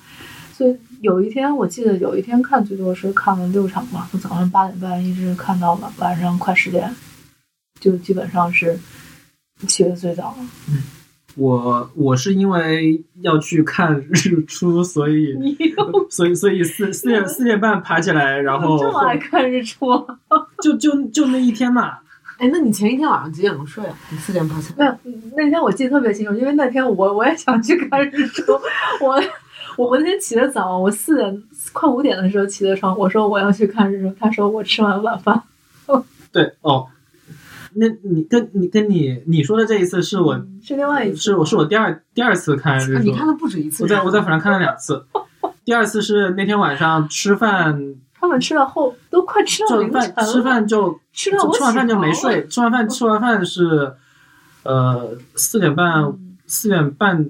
[0.51, 6.93] 所以有一天，我记得有一天看最多是看了六场吧，从早上八点半一直看到晚晚上快十点，
[7.79, 8.79] 就基本上是
[9.67, 10.35] 起的最早
[10.69, 10.83] 嗯。
[11.35, 15.33] 我我是因为要去看日出，所以
[16.09, 20.05] 所以所以四四点四点半爬起来，然后这么爱看日出？
[20.61, 21.99] 就就就那一天嘛，
[22.39, 23.95] 哎，那你前一天晚上几点钟睡啊？
[24.11, 24.99] 你四点爬起没来？
[25.03, 28.43] 那，那天我记得特别清楚，因为那天我我也想去看日出，
[28.99, 29.21] 我
[29.77, 35.41] 我那天起的早，我四点快五点的时候起的床，我说我要去看日出，他说我吃完晚饭，
[36.33, 36.87] 对哦，
[37.73, 43.83] 那你跟你跟你你说的这一次是我是另外一次，是我是我第二第二次看日出，啊你看了不止一次。
[43.83, 45.05] 我在我在釜山看了两次，
[45.65, 53.93] 第二次是那天晚上吃饭，他们吃了后都快吃到就凌晨吃饭就吃到我吃完饭就没睡，吃完饭吃完饭是
[54.63, 57.29] 呃四点半嗯四点半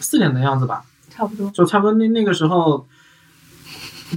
[0.00, 1.50] 四点的样子吧，差不多。
[1.50, 2.86] 就差不多那那个时候，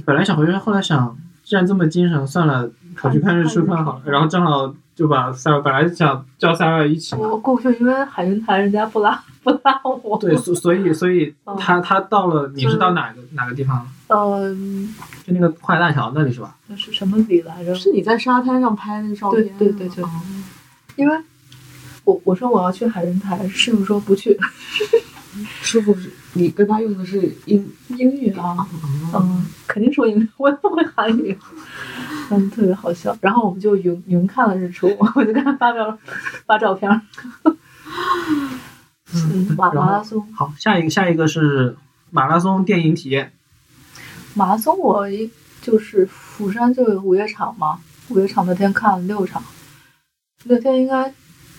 [0.04, 7.20] 本来想回去，后来想既然这么精神，算了，跑去看日出看好了，然后正好就把三本来想叫三二一起嘛。
[7.28, 10.18] 我过去，因为海云台人家不拉 不拉我。
[10.18, 13.86] 对，所所以所以哦他他到了，你是到哪个哪个地方？
[14.08, 14.92] 嗯，
[15.24, 16.56] 就那个跨海大桥那里是吧？
[16.66, 17.72] 那是什么里来着？
[17.76, 19.48] 是你在沙滩上拍那个照片？
[19.56, 20.04] 对对对
[20.96, 21.16] 因为
[22.02, 24.36] 我我说我要去海云台，师傅说不去，
[25.62, 31.38] 师 傅是你跟他用的是英英语啊，嗯嗯，肯定说英语，我也不会韩语，
[32.30, 33.16] 嗯，特别好笑。
[33.20, 35.98] 然后我们就云云看了日出，我就跟他发表
[36.46, 37.00] 发照片儿。
[39.14, 41.76] 嗯，马马拉松，好，下一个下一个是
[42.10, 43.32] 马拉松电影体验。
[44.34, 45.30] 马拉松我一
[45.62, 49.42] 就是釜山就有五月场嘛，五月场那天看了六场，
[50.44, 51.12] 那天应该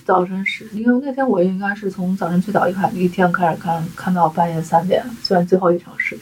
[0.06, 6.18] 早晨是，因为那天我应该是从早晨最早一开一天开始看，看到半夜三点，虽然最后一场是，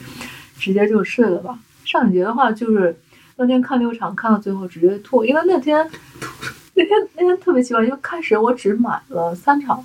[0.58, 1.58] 直接就睡了吧。
[1.84, 2.98] 上影节的话就是
[3.38, 5.78] 那天看六场，看到最后直接吐，因为那天
[6.74, 9.82] 那天那天特别奇怪，因为开始我只买了三场，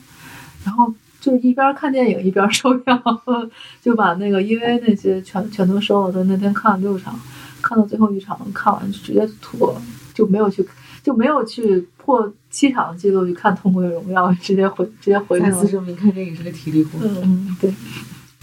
[0.65, 3.01] 然后就是一边看电影一边收票，
[3.81, 6.13] 就把那个因为那些全全都收了。
[6.13, 7.17] 就那天看了六场，
[7.61, 9.81] 看到最后一场看完就直接吐了，
[10.13, 10.67] 就没有去
[11.01, 15.51] 就没有去破七场的记录去看《痛苦与荣耀》，直接回直接回去了。
[15.51, 16.99] 再次证明看电影是个体力活。
[17.01, 17.73] 嗯，对。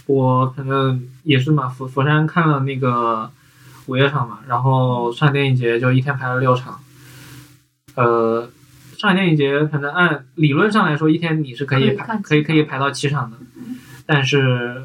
[0.07, 3.31] 我可能也是嘛，佛佛山看了那个
[3.87, 6.79] 午夜场嘛，然后上海电影节就一天排了六场，
[7.95, 8.49] 呃。
[8.97, 13.37] 上海电影节可能按理论上来说，一天你是可以排，可以可以排到七场的，
[14.05, 14.83] 但是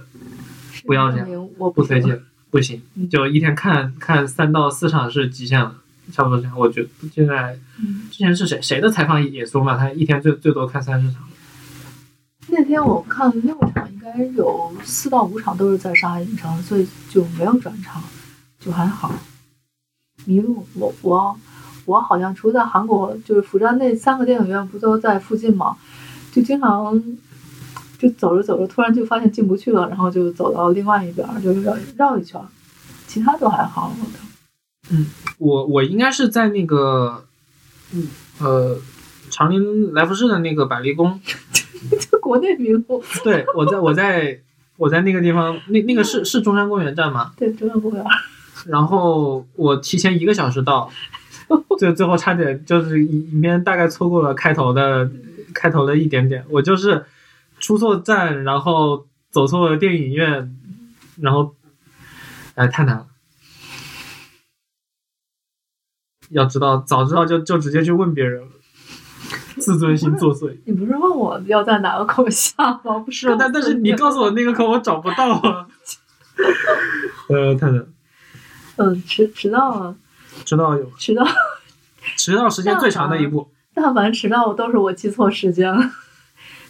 [0.87, 1.29] 不要这样，
[1.59, 2.19] 我不推荐，
[2.51, 5.75] 不行，就一天看看三到四场是极限了，
[6.13, 6.59] 差不多这样。
[6.59, 7.59] 我觉得现在
[8.11, 11.23] 之前是谁谁的采访也说嘛，他一天最最多看三十场。
[12.49, 18.03] 那天我看六场，应该有四到五场都是在上海影城，所以就没有转场，
[18.67, 19.11] 就还好。
[20.27, 21.39] 迷路，我我。
[21.87, 25.77] 我好像除了在韩国，就是釜山那三个电影院不都在附近吗？
[26.33, 27.01] 就经常
[27.97, 32.41] 就走着走着，突然就发现进不去了，然后就走到另外一边，就绕绕一圈。
[33.07, 33.95] 其他都还好。
[34.91, 35.07] 嗯，
[35.39, 37.25] 我我应该是在那个，
[37.95, 38.09] 嗯
[38.41, 38.77] 呃，
[39.31, 41.21] 长宁来福士的那个百丽宫。
[42.11, 43.05] 就国内迷路。
[43.23, 44.41] 对，我在我在
[44.77, 47.33] 我在那个地方，那那个是是中山公园站吗？
[47.37, 48.05] 对，中山公园。
[48.65, 50.91] 然后我提前一个小时到。
[51.79, 55.09] 最最后差点就是影片大概错过了开头的
[55.55, 57.07] 开头的一点点，我就是
[57.61, 60.57] 出错站，然后走错了电影院，
[61.21, 61.55] 然后
[62.57, 63.07] 哎太难了。
[66.31, 68.49] 要知道早知道就就直接去问别人了，
[69.59, 70.57] 自尊心作祟。
[70.65, 72.99] 你不是问我要在哪个口下吗？
[73.05, 75.69] 不是，但但是你告诉我那个口我找不到啊。
[77.31, 77.87] 呃，太难。
[78.77, 79.97] 嗯，迟迟到了。
[80.45, 81.25] 迟到有迟到，
[82.17, 83.49] 迟到时间最长的一部。
[83.73, 85.91] 但凡迟到都是我记错时间了。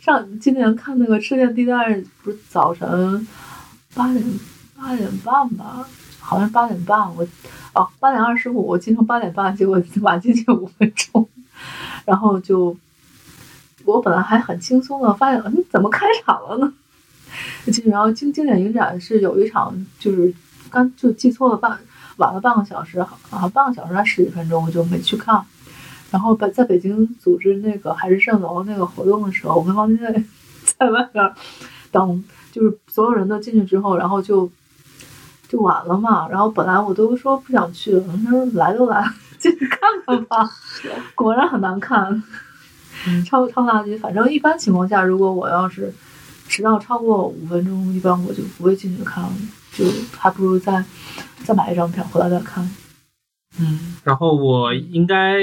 [0.01, 1.75] 上今年看那个《赤焰地带》，
[2.23, 3.27] 不是早晨
[3.95, 4.25] 八点
[4.77, 5.85] 八点半吧？
[6.21, 7.27] 好像八点半，我
[7.73, 11.29] 哦八点二十五，我记成八点半，结果 晚进去五分钟。
[12.05, 12.77] 然后就
[13.85, 16.73] 我本来还很轻松的，发现嗯怎么开场了呢？
[17.87, 20.33] 然后经经典影展是有一场，就是
[20.71, 21.79] 刚就记错了半。
[22.17, 25.45] 晚了半个小时，好像半个小时还十几分钟，我就没去看。
[26.11, 30.25] 然后北在北京组织那个海市蜃楼那个活动的时候，我跟王金在
[30.79, 31.33] 在外边
[31.91, 34.49] 等，就是所有人都进去之后，然后就
[35.49, 36.29] 就晚了嘛。
[36.29, 39.05] 然后本来我都说不想去了，他说来都来，
[39.39, 40.49] 进去看看吧。
[41.15, 42.23] 果然很难看，
[43.27, 43.99] 超超垃圾。
[43.99, 45.93] 反正一般情况下，如果我要是
[46.49, 49.33] 迟到超过五分钟，一般我就不会进去看了，
[49.73, 49.85] 就
[50.17, 50.85] 还不如在。
[51.47, 52.69] 再买一张票回来再看。
[53.61, 55.39] 嗯，然后我应该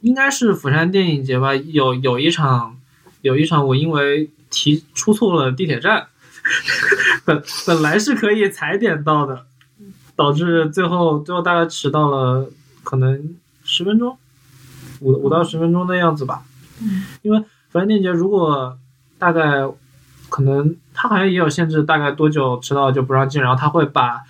[0.00, 2.76] 应该是釜山电影节吧，有有一场
[3.20, 6.06] 有一场我因为提出错了地铁站，
[7.24, 9.46] 本本来是可以踩点到的，
[10.16, 12.50] 导致最后最后大概迟到了
[12.82, 14.16] 可能十分钟，
[15.00, 16.42] 五五到十分钟的样子吧。
[16.80, 18.76] 嗯，因为釜山电影节如果
[19.18, 19.68] 大概
[20.30, 24.22] 可能他好像也有限制，大概多久迟到就不让进，然后他会把。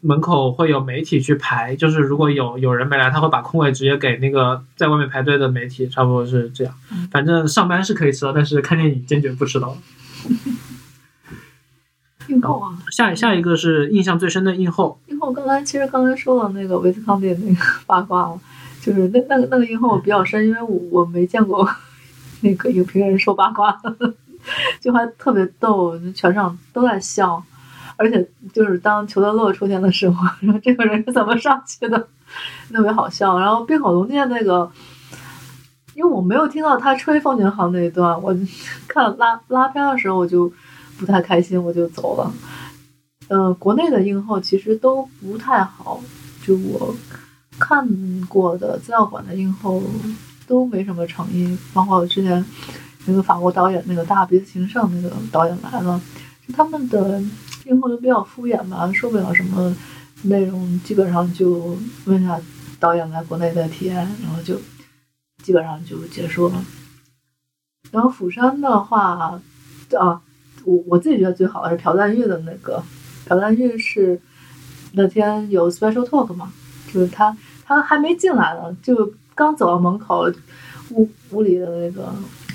[0.00, 6.74] 门口会有媒体去排，就是如果有有人没来，他会把空位直接给那个在外面排队的媒体，差不多是这样。
[7.10, 9.76] 反正上班是可以迟到，但是看电影坚决不迟到。
[12.28, 14.98] 映后啊，下下一个是印象最深的映后。
[15.08, 18.40] 映后刚才其实刚才说了那个维斯康蒂那个八卦了，
[18.80, 21.68] 就是那那个那个映后比较深，因为我我没见过
[22.40, 23.76] 那个影评人说八卦，
[24.80, 27.42] 就还特别逗，全场都在笑。
[28.00, 31.98] 而且就是当裘德洛出现的时候， 然后这个人是怎么上去的，
[32.72, 33.38] 特别好笑。
[33.38, 34.72] 然后冰口龙介那个，
[35.94, 38.34] 因为我没有听到他吹风景好那一段，我
[38.88, 40.50] 看拉拉片的时候我就
[40.98, 42.32] 不太开心，我就走了。
[43.28, 46.00] 呃，国内的映后其实都不太好，
[46.42, 46.94] 就我
[47.58, 47.86] 看
[48.30, 49.82] 过的资料馆的映后
[50.46, 52.42] 都没什么诚意，包括之前
[53.04, 56.00] 那个法国导演那个大鼻子情圣那个导演来了，
[56.56, 57.22] 他们的。
[57.70, 59.74] 映后都比较敷衍吧，说不了什么
[60.22, 62.38] 内容，基本上就问一下
[62.80, 64.60] 导演来国内的体验，然后就
[65.42, 66.64] 基本上就结束了。
[67.92, 69.40] 然后釜山的话，
[69.96, 70.20] 啊，
[70.64, 72.82] 我我自己觉得最好的是朴赞玉的那个，
[73.26, 74.20] 朴赞玉是
[74.92, 76.52] 那天有 special talk 嘛，
[76.92, 80.28] 就是他他还没进来呢，就刚走到门口，
[80.90, 82.12] 屋屋里的那个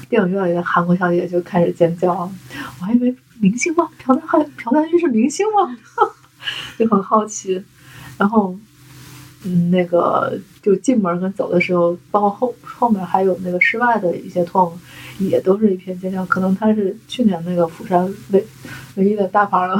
[0.09, 3.15] 电影院里的韩国小姐就开始尖叫，我还以为。
[3.40, 3.90] 明星吗？
[3.98, 5.78] 朴赞还朴赞玉是明星吗？
[6.78, 7.64] 就很好奇。
[8.18, 8.57] 然后
[9.44, 14.78] 嗯，那个就进门跟走的时候，包括后后面还有那个室外的一些拓扑，
[15.20, 16.26] 也都是一片尖叫。
[16.26, 18.45] 可能他是去年那个釜山唯
[18.95, 19.78] 唯一的大牌了。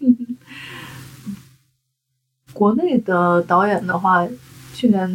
[2.52, 4.26] 国内的导演的话，
[4.74, 5.08] 去年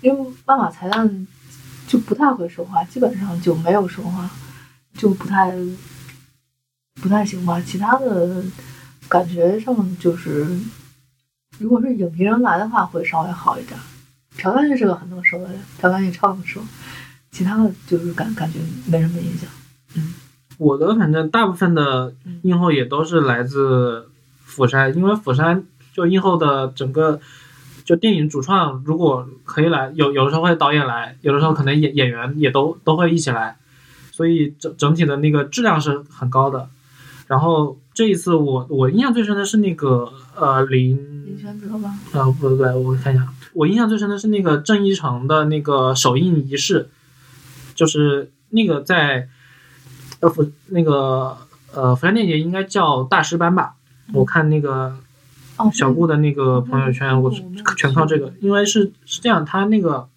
[0.00, 1.26] 因为万马才旦
[1.86, 4.30] 就不太会说话，基本上就没有说话，
[4.94, 5.54] 就不太
[7.00, 7.60] 不太行吧。
[7.60, 8.42] 其他的
[9.08, 10.46] 感觉上就是，
[11.58, 13.78] 如果是影评人来的话，会稍微好一点。
[14.36, 16.62] 朴赞玉是个很能说的人，朴赞玉超能说，
[17.30, 19.48] 其他的就是感感觉没什么影响。
[19.96, 20.14] 嗯，
[20.58, 24.08] 我的反正大部分的映后也都是来自
[24.44, 25.64] 釜山，因为釜山。
[25.92, 27.20] 就映后的整个，
[27.84, 33.56] 就电影主创如果可以来，有有的时候会导演来，有的时候可能演演员也都都会一起来，
[34.12, 36.70] 所以整整体的那个质量是很高的。
[37.30, 41.94] 然后这一次我我印象最深的是那个呃林林选择吧？
[42.12, 46.88] 啊不对不对，我看一下，我印象最深的是那个郑一成的那个首映仪式，
[47.76, 49.28] 就是那个在
[50.18, 51.38] 呃釜那个
[51.72, 53.76] 呃釜山电影节应该叫大师班吧？
[54.12, 54.96] 我看那个。
[55.74, 57.30] 小顾的那个朋友圈，我
[57.76, 60.08] 全靠这个，因为是是这样，他那个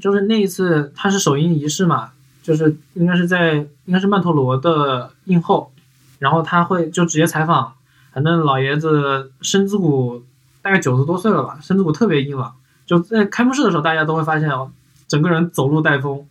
[0.00, 2.12] 就是那一次他是首映仪式嘛，
[2.42, 3.54] 就是应该是在
[3.84, 5.72] 应该是曼陀罗的映后，
[6.18, 7.74] 然后他会就直接采访，
[8.12, 10.22] 反正老爷子身子骨
[10.62, 12.54] 大概九十多岁了吧，身子骨特别硬朗，
[12.86, 14.70] 就在开幕式的时候大家都会发现哦，
[15.08, 16.26] 整个人走路带风，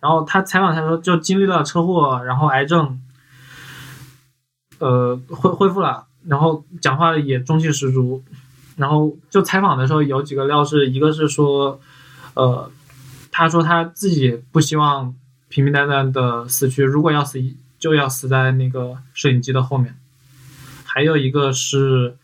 [0.00, 3.00] 然后他采访他说就经历了车祸，然后癌症，
[4.78, 6.06] 呃恢恢复了。
[6.26, 8.24] 然后讲话也中气十足，
[8.76, 11.78] 然后就采访的时候有几个料是，一个是说，
[12.32, 12.70] 呃，
[13.30, 15.14] 他说他自己不希望
[15.54, 17.38] 平平淡淡的死去，如果要死
[17.78, 19.96] 就要死在那个摄影机的后面。
[20.84, 22.16] 还有一个是，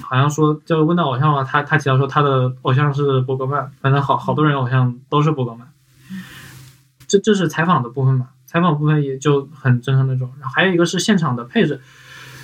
[0.00, 5.72] 好像说就问到偶像嘛，他他提到说他的偶像是伯格曼，反正好好多人偶像都是伯格曼。
[7.08, 8.28] 这这是采访的部分嘛？
[8.46, 10.32] 采访部分也就很正常那种。
[10.38, 11.80] 然后还有一个是现场的配置，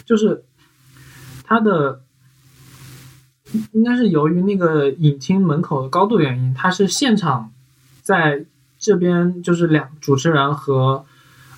[0.05, 0.43] 就是。
[1.51, 2.03] 它的
[3.73, 7.51] 应该是由于那个影厅门口的高度原因，它是现场
[8.03, 8.45] 在
[8.79, 11.05] 这边就是两主持人和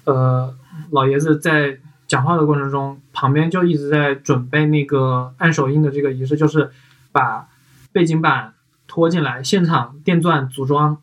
[0.04, 0.54] 呃
[0.90, 6.70] 老爷子在讲话的过程中，旁边就一直在准备那个按手印的这个仪式，就是
[7.12, 7.48] 把
[7.92, 8.54] 背景板
[8.86, 10.98] 拖进来，现场电钻组装，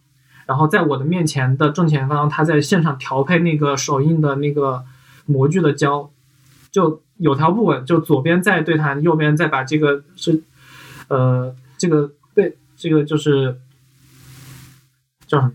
[0.45, 4.83] 然后在我的面前的正前方，他在现场调配那个手印的那个
[5.25, 6.09] 模具的胶，
[6.71, 7.01] 就。
[7.19, 10.43] 有条不紊，就左边再对谈，右边再把这个是，
[11.07, 13.59] 呃，这个对，这个就是
[15.25, 15.51] 叫什么？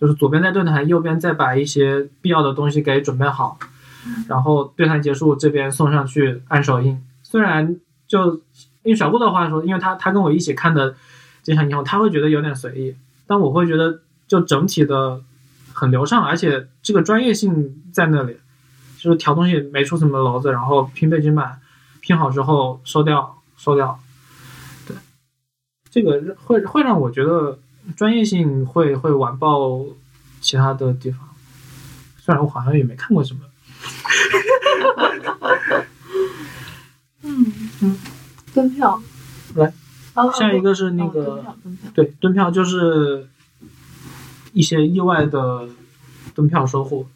[0.00, 3.58] 就是左边在对谈，右边再把一些必要的东西给准备好，
[4.28, 7.00] 然后对谈结束，这边送上去按手印。
[7.22, 7.76] 虽然
[8.08, 8.40] 就
[8.84, 10.94] 用小顾的话说，因为他他跟我一起看的
[11.42, 12.96] 这场以后，他会觉得有点随意，
[13.26, 15.20] 但我会觉得就整体的
[15.72, 18.38] 很流畅，而且这个专业性在那里。
[19.02, 21.58] 就是调东西没出什么篓子，然后拼背景板，
[22.02, 23.98] 拼好之后收掉，收掉。
[24.86, 24.94] 对，
[25.90, 27.58] 这个会会让我觉得
[27.96, 29.84] 专业性会会完爆
[30.40, 31.28] 其他的地方。
[32.18, 33.40] 虽然我好像也没看过什么。
[37.22, 37.52] 嗯
[37.82, 37.98] 嗯，
[38.54, 39.02] 蹲票。
[39.54, 39.72] 来，
[40.38, 41.44] 下一个是那个
[41.94, 43.28] 对蹲票，就是
[44.52, 45.68] 一些意外的
[46.34, 47.06] 蹲票收获。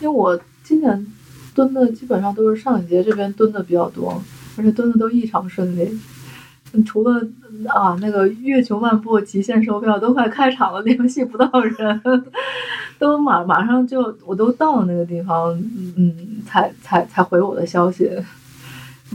[0.00, 0.40] 因为我。
[0.64, 1.06] 今年
[1.54, 4.22] 蹲的基本上都是上一节这边蹲的比较多，
[4.58, 5.98] 而且蹲的都异常顺利。
[6.84, 7.20] 除了
[7.66, 12.02] 啊那个月球漫步极限售票都快开场了， 联系不到人，
[12.98, 15.52] 都马马上就我都到了那个地方，
[15.96, 18.10] 嗯，才才才回我的消息。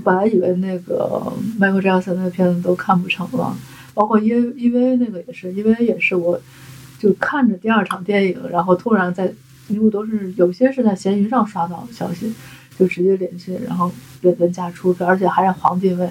[0.03, 3.55] 本来以为那个 Michael Jackson 那个片子都看不成了，
[3.93, 6.39] 包括 E E V 那个也是，因为也是我
[6.97, 9.33] 就看着第二场电影，然后突然在。
[9.69, 12.31] 因为都是有些是在闲鱼上刷到的消息，
[12.77, 13.89] 就直接联系，然后
[14.21, 16.09] 问问价出票，而且还是黄金位，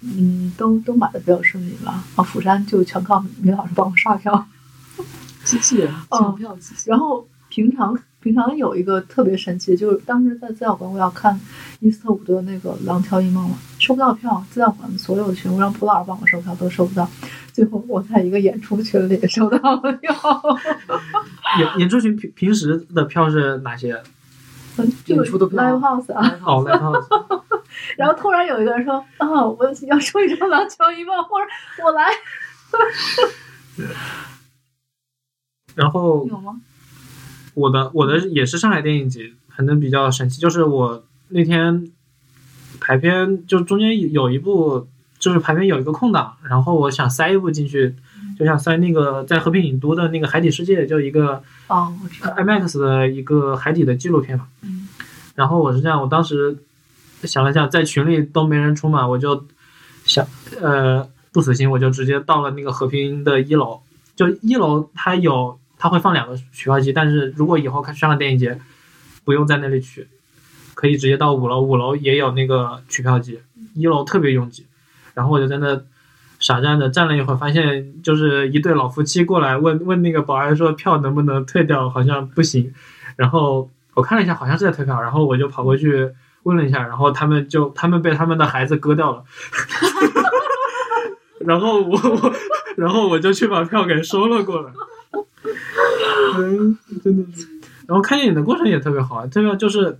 [0.00, 2.04] 嗯，都都买的比较顺利吧。
[2.16, 4.46] 啊，釜山就全靠米老师帮我刷票，
[5.44, 6.90] 机器人 抢票机器。
[6.90, 11.38] 然后平常平常有一个特别神奇，就是当时在资料馆我要看
[11.80, 17.08] 伊斯特伍德那个《廊桥遗梦》嘛，收不到票，资料馆所有群，我让蒲老师帮我收票都收不到。
[17.52, 20.14] 最后我在一个演出群里收到了票。
[21.58, 24.00] 演演出群平平时的票是哪些？
[25.06, 25.62] 演出的票。
[25.62, 26.38] Live House 啊。
[26.40, 27.06] 好，Live House。
[27.96, 31.46] 然后突然有一个人说：“啊，我要抽一张《廊桥遗梦》，或者
[31.84, 32.10] 我来。
[35.74, 36.60] ”然后有吗？
[37.54, 41.90] 我的我的也是上海电影节，反正比较神奇，就是我那天
[42.80, 44.88] 排片就中间有一部
[45.18, 47.94] 就是排片有一个空档，然后我想塞一部进去，
[48.38, 52.30] 就像在那个在和平影都的那个海底世界，就一个哦，我知道。
[52.36, 54.46] IMAX 的一个海底的纪录片嘛。
[54.62, 54.88] 嗯
[55.34, 56.58] 然后我是这样，我当时
[57.22, 59.46] 想了想，在群里都没人出嘛，我就
[60.04, 60.26] 想，
[60.60, 63.80] 呃，不死心，我就直接到了那个和平的一楼。
[64.16, 68.60] 就一楼它有，它会放两个取票机，但是如果以后看上了电影节，
[69.24, 70.08] 不用在那里取，
[70.74, 73.38] 可以直接到五楼，五楼也有那个取票机，
[73.74, 74.66] 一楼特别拥挤。
[75.14, 75.80] 然后我就在那
[76.38, 82.72] 傻站着站了一会儿，发现就是一对老夫妻过来问问那个保安说票能不能退掉，好像不行。
[83.16, 86.10] 然后我看了一下，好像是在退票，然后我就跑过去
[86.44, 89.24] 问了一下，然后他们就他们被他们的孩子割掉了，
[91.44, 92.32] 然后我我
[92.76, 94.72] 然后我就去把票给收了过来。
[96.36, 97.24] 嗯，真的。
[97.88, 99.98] 然后看电影的过程也特别好，特别就是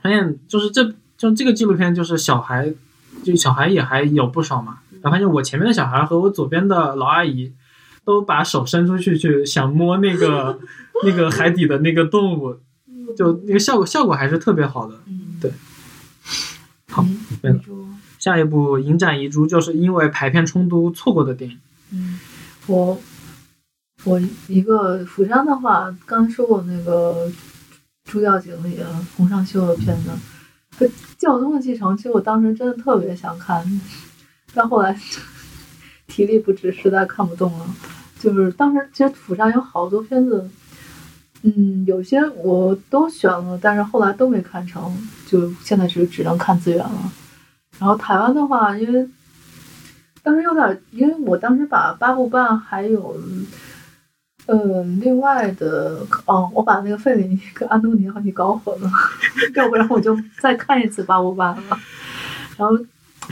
[0.00, 2.72] 发现就是这就这个纪录片就是小孩，
[3.22, 4.78] 就小孩也还有不少嘛。
[5.02, 7.52] 然后发现我前面的小孩和我左边的老阿姨
[8.04, 10.58] 都把手伸出去去想摸那个
[11.04, 12.58] 那个海底的那个动物，
[13.16, 14.94] 就那个效果效果还是特别好的。
[15.06, 15.52] 嗯，对。
[16.90, 17.60] 好嗯，没了
[18.18, 21.58] 下一部《影展遗珠》就是因为排片冲突错过的电影。
[21.92, 22.18] 嗯，
[22.66, 23.00] 我
[24.04, 27.30] 我一个釜山的话，刚才说过那个
[28.04, 28.86] 朱吊井里的
[29.16, 30.10] 洪尚秀的片子，
[30.78, 30.86] 这
[31.16, 33.64] 《教宗的继承》，其实我当时真的特别想看，
[34.54, 34.96] 到后来
[36.06, 37.66] 体力不支，实在看不动了。
[38.18, 40.48] 就是当时其实釜上有好多片子，
[41.42, 44.94] 嗯，有些我都选了，但是后来都没看成，
[45.26, 47.12] 就现在只只能看资源了。
[47.78, 49.08] 然后台湾的话，因为
[50.22, 53.16] 当时有点，因为我当时把八部半还有，
[54.44, 58.90] 呃，另外的哦，我把那个费里尼跟安东尼奥尼搞混了，
[59.56, 61.78] 要不然我就再看一次八部半了。
[62.58, 62.78] 然后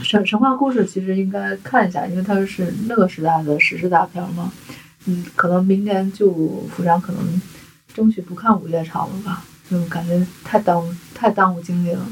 [0.03, 4.51] 神神话故事其实应该看一下，因为它是那个时代的史诗大片嘛。
[5.05, 6.31] 嗯，可能明年就
[6.67, 7.41] 釜山可能
[7.93, 12.05] 争取不看午夜场了吧，就感觉太耽误太耽误精力了。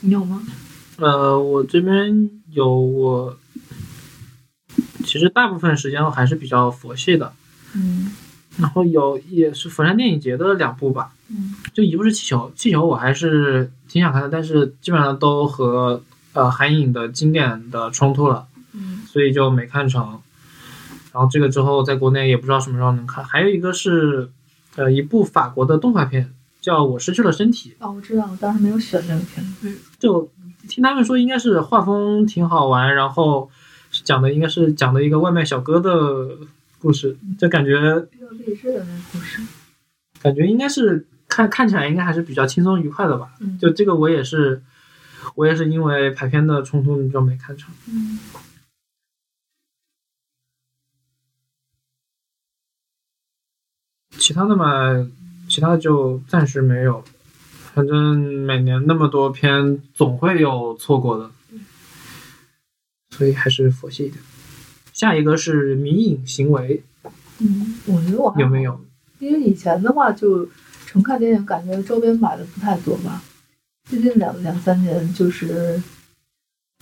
[0.00, 0.42] 你有吗？
[0.98, 3.36] 呃，我这边有我，
[5.04, 7.32] 其实大部分时间还是比较佛系的。
[7.74, 8.14] 嗯
[8.56, 16.02] 然后有也是釜山电影节的两部吧，嗯就一部是气球，气球我还是挺想看的，但是基本上都和
[16.32, 20.20] 呃韩影的经典的冲突了，嗯所以就没看成。
[21.12, 23.24] 然后这个之后在国内也不知道什么时候能看。
[23.24, 24.28] 还有一个是
[24.76, 29.76] 呃一部法国的动画片，叫《我失去了身体》，哦，我知道，我当时没有选这个片子。
[29.98, 30.30] 就
[30.68, 33.50] 听他们说应该是画风挺好玩，然后
[34.04, 36.38] 讲的应该是讲的一个外卖小哥的
[36.78, 39.42] 故事，就感觉比较励志的那个故事。
[40.20, 41.06] 感觉应该是
[41.38, 43.32] 看看起来应该还是比较轻松愉快的吧。
[43.38, 44.60] 嗯，就这个我也是，
[45.36, 47.72] 我也是因为排片的冲突就没看成。
[47.86, 48.18] 嗯
[54.18, 55.08] 其他的嘛，
[55.48, 57.04] 其他的就暂时没有。
[57.72, 61.30] 反正每年那么多片，总会有错过的，
[63.10, 64.20] 所以还是佛系一点。
[64.92, 66.82] 下一个是迷影行为，
[67.38, 68.84] 嗯，我觉得我还有没有？
[69.20, 70.48] 因为以前的话，就
[70.90, 73.22] 纯看电影，感觉周边买的不太多吧。
[73.84, 75.82] 最近两两三年，就是，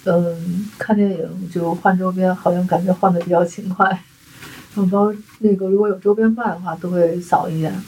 [0.05, 4.01] 嗯，看电影就换周边，好像感觉换的比较勤快。
[4.77, 7.83] 然后那个如果有周边卖的话，都会扫一眼。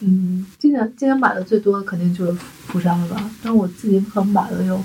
[0.00, 3.30] 嗯，今年今年买的最多的肯定就是釜山了吧？
[3.40, 4.82] 但我自己可能买了有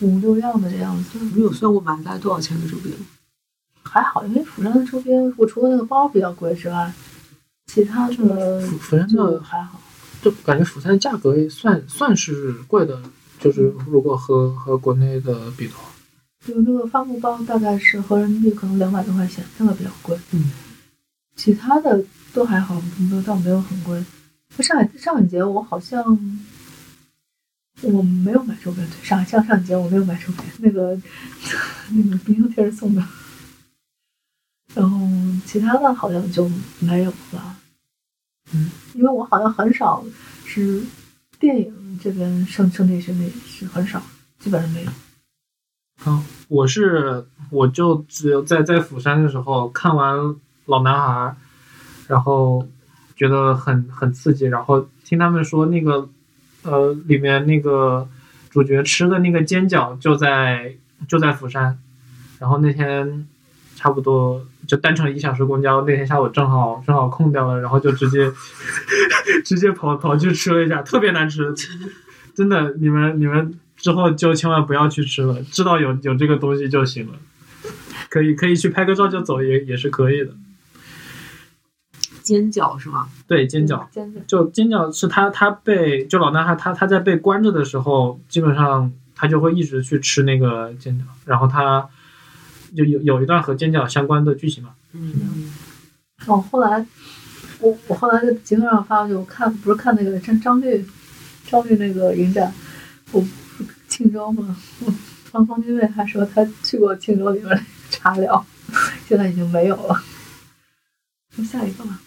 [0.00, 2.92] 五六样的这样子，你有算过买大概多少钱的周边？
[3.84, 6.92] 还好，因为釜山的周边，我除了那个包比较贵之外，
[7.68, 9.80] 其他的釜釜山就的还好。
[10.22, 13.00] 就感觉釜山价格也算算是贵的，
[13.38, 15.90] 就是如果和和国内的比的话，
[16.46, 20.18] 就那个帆布包大概是合人民币可能两百多块钱，那个比较贵。
[20.32, 20.50] 嗯，
[21.36, 24.04] 其他的都还好，没有倒没有很贵。
[24.58, 26.04] 上海上海节我好像
[27.82, 31.00] 我没有买周边，对，上海像上海节我没有买周边，那个
[31.92, 33.02] 那个冰箱贴是送的。
[34.74, 34.98] 然后
[35.46, 37.56] 其他的好像就没有了。
[38.52, 40.04] 嗯，因为我好像很少
[40.44, 40.82] 是
[41.38, 44.02] 电影这边圣圣地巡礼是很少，
[44.38, 44.90] 基本上没有。
[46.04, 50.16] 啊，我是我就只有在在釜山的时候看完
[50.66, 51.12] 《老男孩》，
[52.08, 52.66] 然后
[53.14, 56.08] 觉得很很刺激，然后听他们说那个
[56.62, 58.08] 呃里面那个
[58.48, 60.74] 主角吃的那个煎饺就在
[61.06, 61.78] 就在釜山，
[62.38, 63.28] 然后那天
[63.80, 68.30] 差不多就单程一小时公交，那天下午正好正好空掉了，然后就直接
[69.42, 71.54] 直接跑跑去吃了一下，特别难吃，
[72.34, 77.14] 真的，你们你们之后就千万不要去吃了，知道有有这个东西就行了。
[78.10, 80.32] 可以可以去拍个照就走也也是可以的。
[82.22, 83.08] 煎饺是吗？
[83.26, 83.88] 对，煎饺。
[83.90, 84.18] 煎饺。
[84.26, 91.88] 就煎饺是他他被就老男孩他他在被关着的时候，基本上他就会一直去吃那个煎饺，然后他
[92.76, 94.74] 就有有一段和尖角相关的剧情嘛。
[94.92, 95.52] 嗯。
[96.26, 96.86] 哦，后来
[97.60, 100.84] 我我后来在节目上发，我看不是看那个张张律
[101.46, 102.52] 张律那个影展，
[103.12, 103.24] 我
[103.88, 104.54] 庆州嘛，
[105.24, 108.44] 方方军卫还说他去过庆州里面茶寮，
[109.08, 110.02] 现在已经没有了。
[111.36, 112.02] 那下一个吧。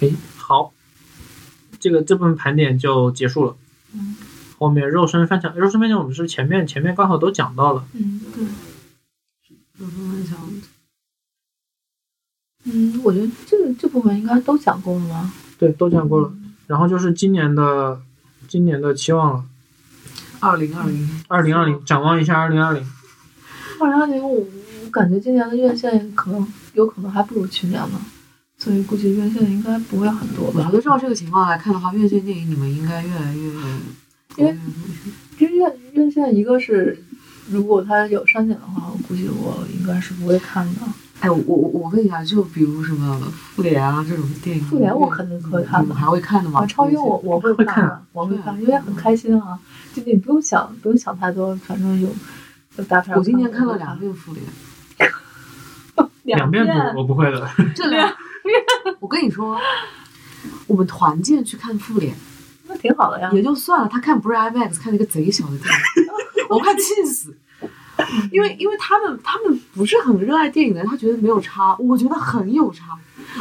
[0.00, 0.74] 哎，好，
[1.80, 3.56] 这个这部分盘点就结束了。
[3.94, 4.16] 嗯。
[4.64, 7.84] 后面肉身翻墙，肉身翻墙我们是前面前面刚好都讲到了。
[7.92, 8.44] 嗯，对。
[9.76, 10.38] 肉身翻墙。
[12.64, 15.30] 嗯，我觉得这这部分应该都讲过了吧？
[15.58, 16.32] 对，都讲过了。
[16.66, 18.00] 然后就是今年的
[18.48, 19.44] 今年的期望了。
[20.40, 21.22] 二零二零。
[21.28, 22.82] 二零二零，展望一下二零二零。
[23.78, 24.46] 二零二零，我
[24.84, 28.00] 我感觉今年的院线可能有可能还不如去年呢。
[28.56, 30.60] 所以估计院线应该不会很多吧。
[30.60, 33.52] 我觉得照这个情况来看的话，院线电影你们应该越来越，
[34.36, 34.56] 因为
[35.38, 37.02] 因为院院线一个是，
[37.48, 40.80] 如果它有删减的话，我估计我应该是不会看的。
[41.20, 43.18] 哎，我我我问一下，就比如什么
[43.54, 46.66] 复联啊这种电影，复联我肯定会看的，还会看的吗？
[46.66, 49.58] 超英我我会看，我会看，因为很开心啊，
[49.94, 52.08] 就你不用想不用想太多，反正有
[52.76, 53.16] 有大片。
[53.16, 54.44] 我今年看了两遍复联，
[56.24, 58.12] 两遍不我不会的，这两。
[59.00, 59.58] 我跟你说，
[60.66, 62.33] 我们团建去看复联，那
[62.84, 63.30] 挺好的呀。
[63.32, 67.34] 也就算了，他看不是 IMAX，看了一个贼小的电影，我快气死。
[68.30, 72.98] 因为因为他们他们不是很热爱电影的，他觉得没有差，我觉得很有差。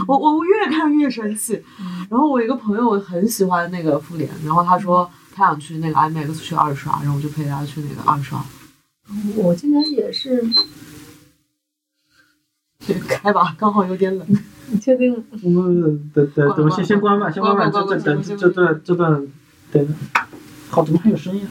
[0.08, 1.62] 我我越看越生气。
[2.10, 8.42] 然后我一个朋友很喜欢那个复联，然后他说他想去那个 IMAX 去二刷，然后我就陪他去那个二刷。
[9.36, 10.48] 我今年也是。
[13.08, 14.28] 开吧，刚好有点冷。
[14.74, 15.24] 你确定？
[15.44, 17.70] 我们等等等，先先关吧，先关吧。
[17.70, 19.28] 这这等这段这段
[19.72, 19.88] 等。
[20.70, 21.50] 好，怎么还有声音啊？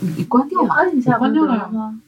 [0.00, 1.98] 你关掉吧，按一下，关掉了吗？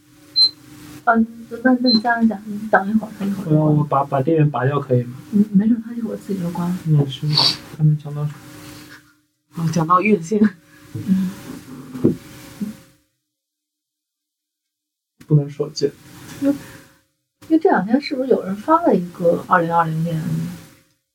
[1.04, 1.26] 嗯，
[1.64, 3.54] 那那你这样讲，你等一会儿，等一会儿。
[3.54, 5.14] 我我把把电源拔掉可以吗？
[5.32, 6.76] 嗯，没事，他一会儿自己就关了。
[6.86, 7.30] 嗯，行，
[7.78, 8.20] 还没讲到。
[9.54, 10.38] 哦，讲到院线。
[10.92, 11.30] 嗯。
[15.26, 15.90] 不能说见。
[17.48, 20.22] 因为这两天是不是有人发了一个二零二零年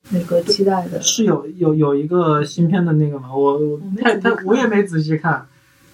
[0.09, 0.99] 那个期待的？
[0.99, 3.33] 是有有有一个新片的那个吗？
[3.33, 5.47] 我我太太我也没仔细看，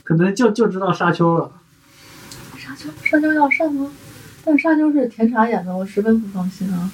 [0.03, 1.51] 可能就就知道沙丘了。
[2.57, 3.91] 沙丘沙丘要上吗？
[4.45, 6.89] 但沙丘是甜茶演的，我十分不放心啊。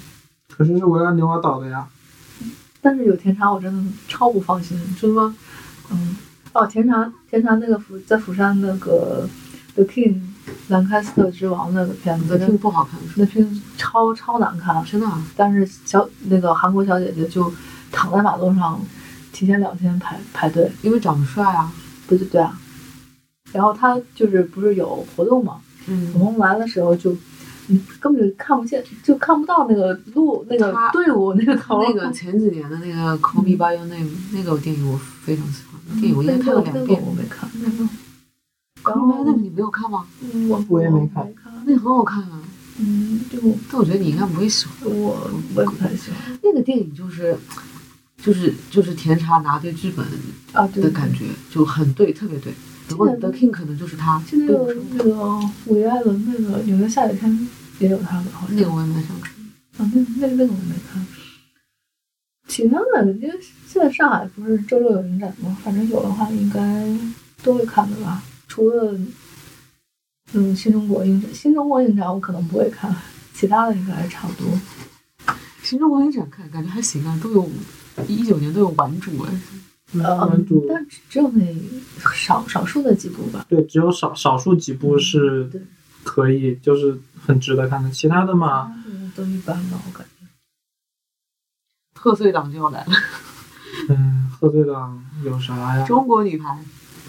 [0.50, 1.88] 可是是维拉纽瓦导的呀。
[2.82, 5.36] 但是有甜茶，我真的超不放心，真的吗？
[5.92, 6.18] 嗯。
[6.54, 9.30] 哦，甜茶甜茶那个釜在釜山那个
[9.76, 10.20] The King。
[10.68, 15.08] 兰开斯特之王那个片子，那不好看，那片子超超难看，真的。
[15.36, 17.52] 但是小那个韩国小姐姐就
[17.92, 18.80] 躺在马路上，
[19.32, 21.72] 提前两天排排队，因为长得帅啊，
[22.08, 22.60] 对对对啊。
[23.52, 25.62] 然后他就是不是有活动嘛？
[25.88, 27.16] 嗯，我们来的时候就，
[27.68, 31.82] 你根本就看不见，就看不到那个路那个队伍那个头。
[31.84, 37.90] 那个前几年的那个《Call Me by Your Name》那个电影我非常喜欢，电影我应该看了两遍，我没看那个。
[38.88, 40.06] 然后那个你没有看吗？
[40.50, 41.34] 我我也没看，
[41.66, 42.42] 那个很好看啊。
[42.78, 43.40] 嗯，就
[43.72, 44.90] 但我觉得你应该不会喜欢。
[44.92, 47.38] 我我也不太喜欢那个电影，就是
[48.22, 50.06] 就是就是甜茶拿对剧本
[50.52, 52.54] 啊的感觉就很对，特别对。
[52.90, 54.22] 然后 The King 可能就是他。
[54.30, 57.32] 就那个那个伍迪·艾伦那个《纽约下雨天》
[57.80, 58.56] 也有他的，好像。
[58.56, 59.34] 那个我也蛮想看。
[59.78, 61.06] 啊，那那那个我没看。
[62.48, 65.58] 其他的，因为现在上海不是周六有影展吗？
[65.64, 66.86] 反正有的话应该
[67.42, 68.22] 都会看的吧。
[68.56, 68.98] 除了，
[70.32, 72.96] 嗯，新中国影展，新中国影展我可能不会看，
[73.34, 74.50] 其他的应该还差不多。
[75.62, 77.50] 新中国影展看感觉还行啊，都有
[78.08, 81.46] 一九年都有顽主哎，玩主，但只有那
[82.14, 83.46] 少少数的几部吧。
[83.50, 85.52] 对，只有少少数几部是
[86.06, 88.74] 可以，就是很值得看的，其他的嘛，
[89.18, 90.26] 都一般吧，我感觉。
[92.00, 92.94] 贺岁档就要来了。
[93.90, 95.86] 嗯， 贺岁档有啥呀？
[95.86, 96.58] 中国女排，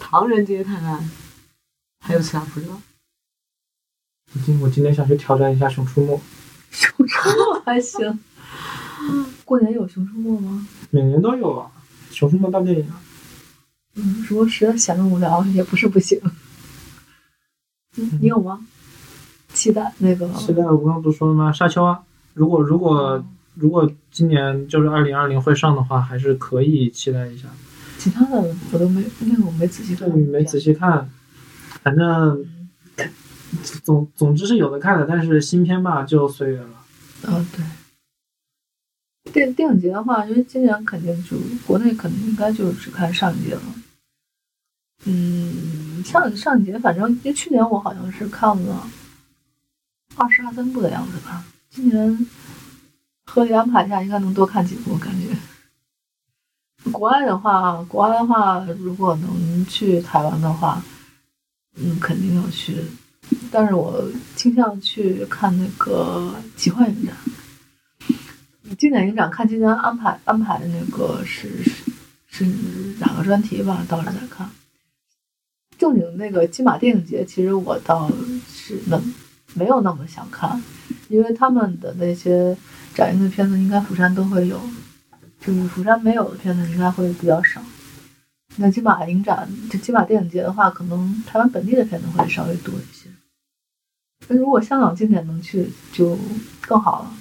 [0.01, 1.09] 唐人街探案。
[2.07, 2.81] 还有其他不知道。
[4.33, 6.17] 我今我今天想去挑战一下《熊出没》。
[6.71, 8.19] 熊出没还行。
[9.45, 10.69] 过年有《熊出没》吗？
[10.91, 11.69] 每年都有啊，
[12.15, 13.03] 《熊出没》大电影啊。
[13.97, 16.21] 嗯，如果实在闲得无聊，也不是不行。
[17.97, 18.65] 嗯你有吗？
[19.53, 20.33] 期待那个？
[20.35, 21.51] 期待我刚刚不是说了吗？
[21.51, 22.01] 沙丘啊！
[22.35, 23.25] 如果如果
[23.55, 27.49] 如果今年就是二零二零会上的话，还是可以期待一下。
[27.99, 31.11] 其他的我都没那个我没仔细看，没仔细看，
[31.87, 32.45] 反正
[33.85, 36.85] 总总之是有的看的，但是新片吧就随缘了。
[37.29, 39.33] 嗯，对。
[39.33, 43.63] 电电影节的话，因为今年肯定就国内肯定应该就只看上一节了。
[45.05, 48.85] 嗯，上上一节反正因为去年我好像是看了
[50.17, 52.27] 二十二三部的样子吧，今年
[53.27, 55.29] 合理安排一下应该能多看几部，感觉。
[56.91, 60.83] 国外的话，国外的话，如果能去台湾的话，
[61.77, 62.77] 嗯，肯定要去。
[63.51, 67.15] 但是我倾向去看那个奇幻影展。
[68.77, 71.73] 经典影展看今年安排安排的那个是是
[72.29, 72.45] 是
[72.99, 73.85] 哪个专题吧？
[73.89, 74.51] 到时候再看。
[75.79, 78.11] 正经那个金马电影节，其实我倒
[78.49, 79.15] 是能
[79.55, 80.63] 没有那么想看，
[81.09, 82.57] 因为他们的那些
[82.95, 84.61] 展映的片子，应该釜山都会有。
[85.41, 87.63] 就是釜山没有的片子应该会比较少。
[88.57, 93.09] 那金马影展，就金马电影节的话，可能台湾本地的片子会稍微多一些。
[94.29, 96.19] 那如果香港今年能去，就
[96.63, 97.15] 更好了。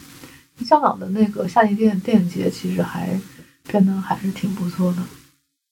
[0.65, 3.19] 香港的那个夏季电电影节其实还
[3.63, 5.03] 片子还是挺不错的，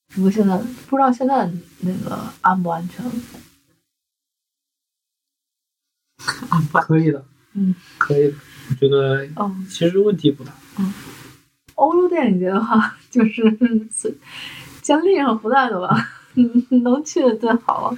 [0.10, 0.57] 只不过现在
[0.88, 1.49] 不知道现在
[1.80, 3.11] 那个安不安全了。
[6.49, 8.35] 安可以的，嗯，可以的，
[8.69, 10.94] 我觉得，嗯，其实问题不大，嗯。
[11.76, 13.41] 欧洲电影节的话，就是
[14.84, 16.10] 先立上 flag 吧，
[16.84, 17.98] 能 去的最好了。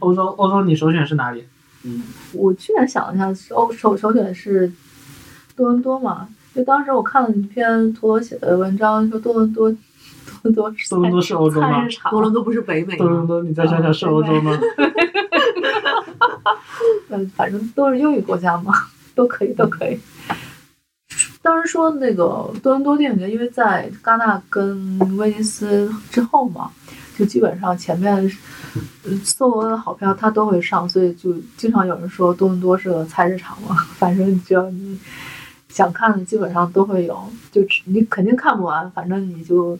[0.00, 1.44] 欧洲，欧洲，你首选是哪里？
[1.84, 4.70] 嗯，我去年想了一下，欧首首选是
[5.54, 9.78] 多伦多嘛，就当时我看了一篇陀螺写的文章，说多伦多，多
[10.42, 11.86] 伦多，多伦多是欧洲吗？
[12.10, 12.98] 多伦多不是北美吗？
[12.98, 14.58] 多伦多，你再想想是欧洲吗？
[17.10, 18.72] 嗯，反正都是英语国家嘛，
[19.14, 19.98] 都可以，都可以。
[21.48, 26.70] 当时说那个多伦多电影节，因为在戛纳跟威尼斯之后嘛，
[27.18, 28.30] 就基本上前面
[29.24, 33.74] 所有的好票它都会上，所以就经常有人说多伦多是个菜市场嘛。
[33.96, 34.98] 反正只要你
[35.70, 37.18] 想看的，基本上都会有，
[37.50, 39.78] 就你肯定看不完，反正你就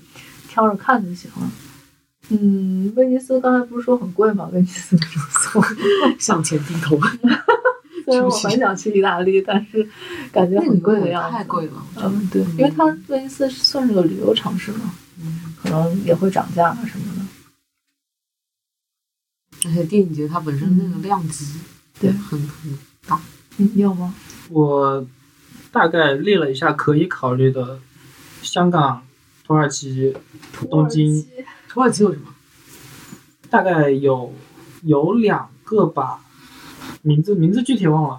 [0.48, 1.50] 挑着看就行了。
[2.30, 4.48] 嗯，威尼斯刚才不是说很贵吗？
[4.54, 5.62] 威尼斯住宿
[6.18, 6.98] 向前低头。
[8.09, 9.86] 虽然我很想去意大利，但是
[10.32, 11.36] 感觉很贵的样子。
[11.36, 11.85] 太贵了。
[11.97, 14.94] 嗯，对，因为它威尼斯算是个旅游城市嘛，
[15.62, 17.20] 可能也会涨价啊什么的。
[19.68, 21.60] 而且电影节它本身那个量级
[22.01, 23.20] 对很很大。
[23.59, 24.14] 你有吗？
[24.48, 25.06] 我
[25.70, 27.78] 大概列了一下可以考虑的：
[28.40, 29.02] 香港、
[29.47, 30.16] 土耳其、
[30.70, 31.26] 东京。
[31.68, 32.35] 土耳其有什么？
[33.51, 34.32] 大概有
[34.82, 36.24] 有两个吧。
[37.02, 38.18] 名字名字具体忘了，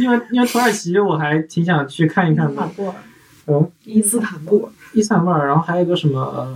[0.00, 2.68] 因为因为土耳其我还挺想去看一看的。
[3.46, 6.54] 嗯，伊斯坦布尔，伊斯坦布尔，然后还有一个什么呃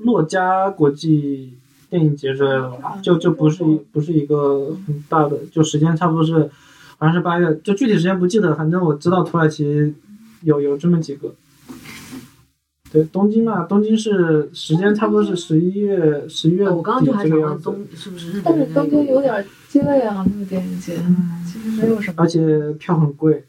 [0.00, 1.52] 洛迦国际
[1.88, 6.50] 电影节之类的吧，就就不是一不是一个很大的，就时间差不多是
[6.98, 9.94] 好像是八月，就具体时间不记得，反正我知道土耳其
[10.42, 11.32] 有有这么几个。
[12.94, 18.40] 对，东京嘛，东京是时间差不多是十一月十一月我刚刚就还想问东是不是？
[18.40, 20.96] 但是东京有点鸡肋啊，那个电影节，
[21.44, 22.14] 其实没有什么。
[22.18, 23.44] 而且票很贵。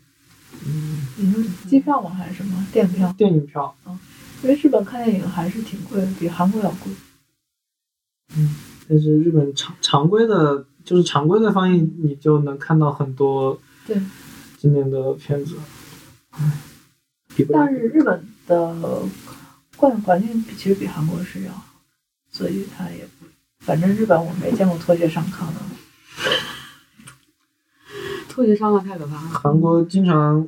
[0.66, 2.10] 嗯，你说机票吗？
[2.10, 3.14] 还是什么电影票？
[3.16, 3.76] 电影票。
[3.86, 4.00] 嗯，
[4.42, 6.92] 因为日本看电影还是挺贵的，比韩国要贵。
[8.36, 8.56] 嗯，
[8.90, 13.96] 但是日本常常规的，就是常规的放映，你就能看到很多对
[14.58, 15.56] 今年的片子。
[16.32, 16.52] 唉，
[17.52, 19.04] 但是日本的。
[19.78, 21.66] 观影环境其实比韩国是要好，
[22.32, 23.26] 所以他也不，
[23.60, 25.60] 反正日本我没见过脱鞋上炕的，
[28.30, 29.20] 脱鞋上炕太可怕了。
[29.20, 30.48] 韩国经常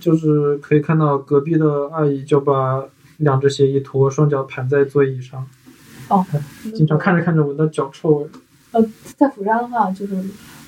[0.00, 2.82] 就是可以看到隔壁的阿姨就把
[3.18, 5.46] 两只鞋一脱，双脚盘在座椅上，
[6.08, 6.24] 哦，
[6.74, 8.30] 经常看着看着闻到脚臭味。
[8.74, 8.84] 呃，
[9.16, 10.14] 在釜山的话，就是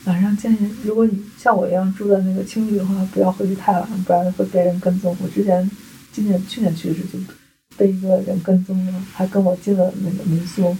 [0.07, 5.15] 晚上建议，如果你像我一样住在那个青旅的话，不要回去太晚，不然会被人跟踪。
[5.23, 5.71] 我之前
[6.13, 7.19] 今年去年去的时就。
[7.77, 10.75] 被一个人跟踪了，还跟我进了那个民宿，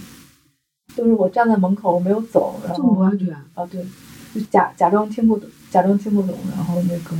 [0.95, 3.63] 就是我站在门口，我没有走，然后这么不安全啊？
[3.69, 3.85] 对，
[4.33, 7.15] 就假假装听不懂，假装听不懂，然后那个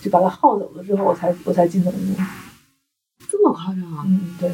[0.00, 1.94] 就把他耗走了之后，我才我才进的屋。
[3.28, 4.04] 这么夸张啊？
[4.06, 4.50] 嗯，对。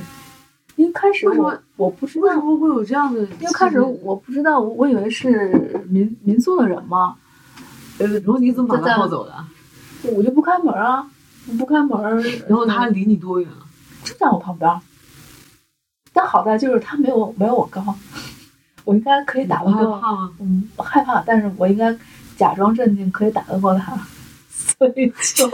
[0.82, 7.14] 因为开始我我不知道为什么会有这样的，因为开始我不知道，我以为是民民宿的人嘛。
[7.98, 9.32] 呃，然后你怎么把他抱走的？
[10.12, 11.08] 我就不开门啊，
[11.56, 12.20] 不开门。
[12.48, 13.48] 然后他离你多远？
[14.02, 14.80] 就在我旁边，
[16.12, 17.94] 但好在就是他没有没有我高，
[18.84, 20.02] 我应该可以打得过。
[20.40, 21.96] 嗯，害怕，但是我应该
[22.36, 23.96] 假装镇定，可以打得过他。
[24.50, 25.48] 所以就，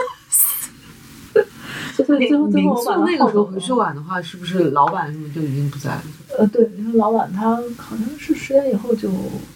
[2.05, 6.03] 所以最后最后我把它那个时候回去晚的话，是不是老板什么就已经不在了？
[6.39, 9.11] 呃，对，因为老板他好像是十点以后就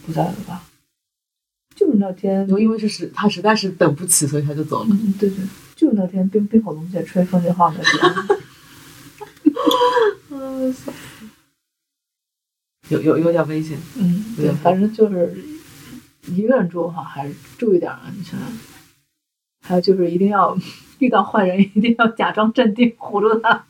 [0.05, 0.63] 不在了吧？
[1.75, 4.89] 就是那天，就因为是实他实在是等不起，所以他就走了。
[4.91, 5.39] 嗯，对对，
[5.75, 8.39] 就是那天冰冰火龙姐吹风琴号那天。
[10.31, 10.75] 嗯，
[12.89, 13.79] 有有有点危险。
[13.97, 15.35] 嗯，对，反正就是
[16.27, 18.39] 一个人住的话，还是注意点安全。
[19.63, 20.59] 还有就是一定要
[20.99, 23.65] 遇到坏人，一定要假装镇定，唬住他。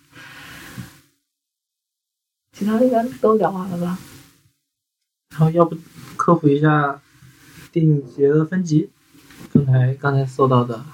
[2.52, 3.98] 其他应该都聊完了吧？
[5.31, 5.77] 然后要不
[6.16, 7.01] 科普一下
[7.70, 8.90] 电影节的分级？
[9.52, 10.85] 刚才刚才搜到的。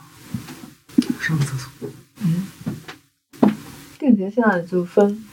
[1.20, 1.88] 上厕所。
[2.22, 2.46] 嗯。
[3.98, 5.24] 电影节现在就分，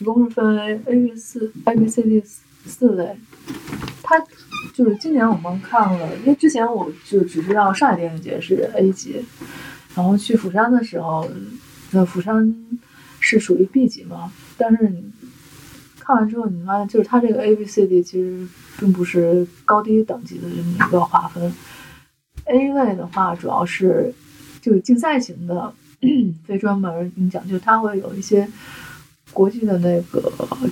[0.00, 2.22] 一共是分为 A、B、四 A、B、C、D
[2.64, 3.16] 四类。
[4.02, 4.18] 它
[4.72, 9.24] 就是今年我们看了，因为之前我就只知道上海电影节是 A 级，
[9.94, 11.28] 然后去釜山的时候，
[11.90, 12.54] 那釜山
[13.20, 14.32] 是属于 B 级嘛。
[14.56, 15.04] 但是你
[16.00, 18.46] 看完之后，你发现就是它这个 A、B、C、D 其实
[18.78, 21.52] 并不是高低等级的这么一个划分。
[22.44, 24.12] A 类的话，主要是
[24.60, 25.72] 就是竞赛型的。
[26.44, 28.44] 非专门影奖，就它会有一些
[29.32, 30.20] 国际的那个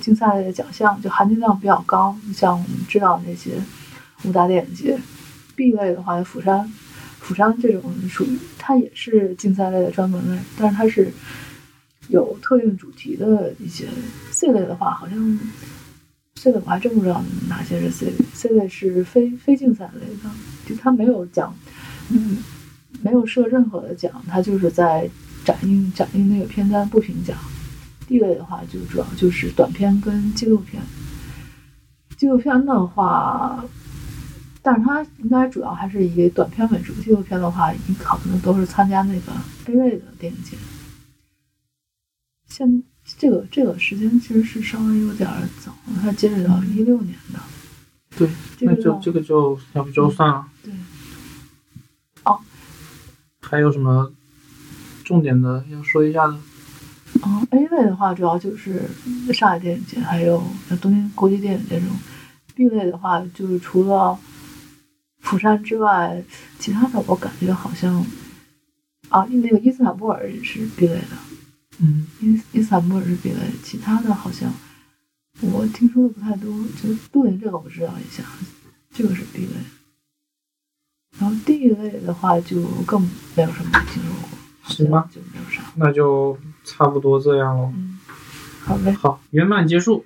[0.01, 2.13] 竞赛的奖项，就含金量比较高。
[2.33, 3.51] 像我们知道那些
[4.23, 4.99] 五大电影节
[5.55, 6.71] ，B 类的话，釜山，
[7.19, 11.11] 釜山这种属于它也是竞赛类的专门类，但是它是
[12.07, 13.87] 有特定主题的一些。
[14.31, 15.39] C 类的话，好像
[16.35, 20.29] C 类我还真不知道哪些是 C 类，C 类是非非竞赛类的，
[20.67, 21.55] 就它没有奖，
[22.09, 22.37] 嗯。
[23.01, 25.09] 没有设任何的奖，它就是在
[25.43, 27.35] 展映展映那个片单不评奖。
[28.05, 30.83] D 类的话，就主要就是短片跟纪录片。
[32.17, 33.63] 纪录片的话，
[34.61, 36.93] 但是它应该主要还是以短片为主。
[37.01, 39.31] 纪录片的话，你考虑的都是参加那个
[39.65, 40.55] A 类的电影节。
[42.47, 42.83] 现
[43.17, 45.27] 这个这个时间其实是稍微有点
[45.63, 47.39] 早，它截止到一六年的。
[48.17, 48.29] 对，
[48.59, 50.45] 那就这个就要不就算了。
[50.63, 50.73] 对。
[52.23, 52.39] 哦
[53.41, 54.13] 还有什么
[55.03, 56.37] 重点的要说一下的？
[57.23, 58.83] 嗯，A 类的话主要就是
[59.33, 60.41] 上海电影节，还有
[60.81, 61.97] 东京国际电影节这种。
[62.53, 64.17] B 类的话就是除了
[65.21, 66.23] 釜山之外，
[66.59, 68.05] 其他的我感觉好像
[69.09, 71.17] 啊，那个伊斯坦布尔也是 B 类的。
[71.79, 74.53] 嗯，伊伊斯坦布尔是 B 类，其他的好像
[75.41, 76.51] 我听说的不太多。
[76.81, 78.23] 就杜林这个我知道一下，
[78.93, 79.53] 这个是 B 类。
[81.19, 83.01] 然后 D 类的话就更
[83.35, 84.29] 没有什么听说过，
[84.63, 87.71] 行吧，就没有啥，那就差不多这样喽。
[87.75, 87.99] 嗯，
[88.63, 90.05] 好嘞，好，圆满结束。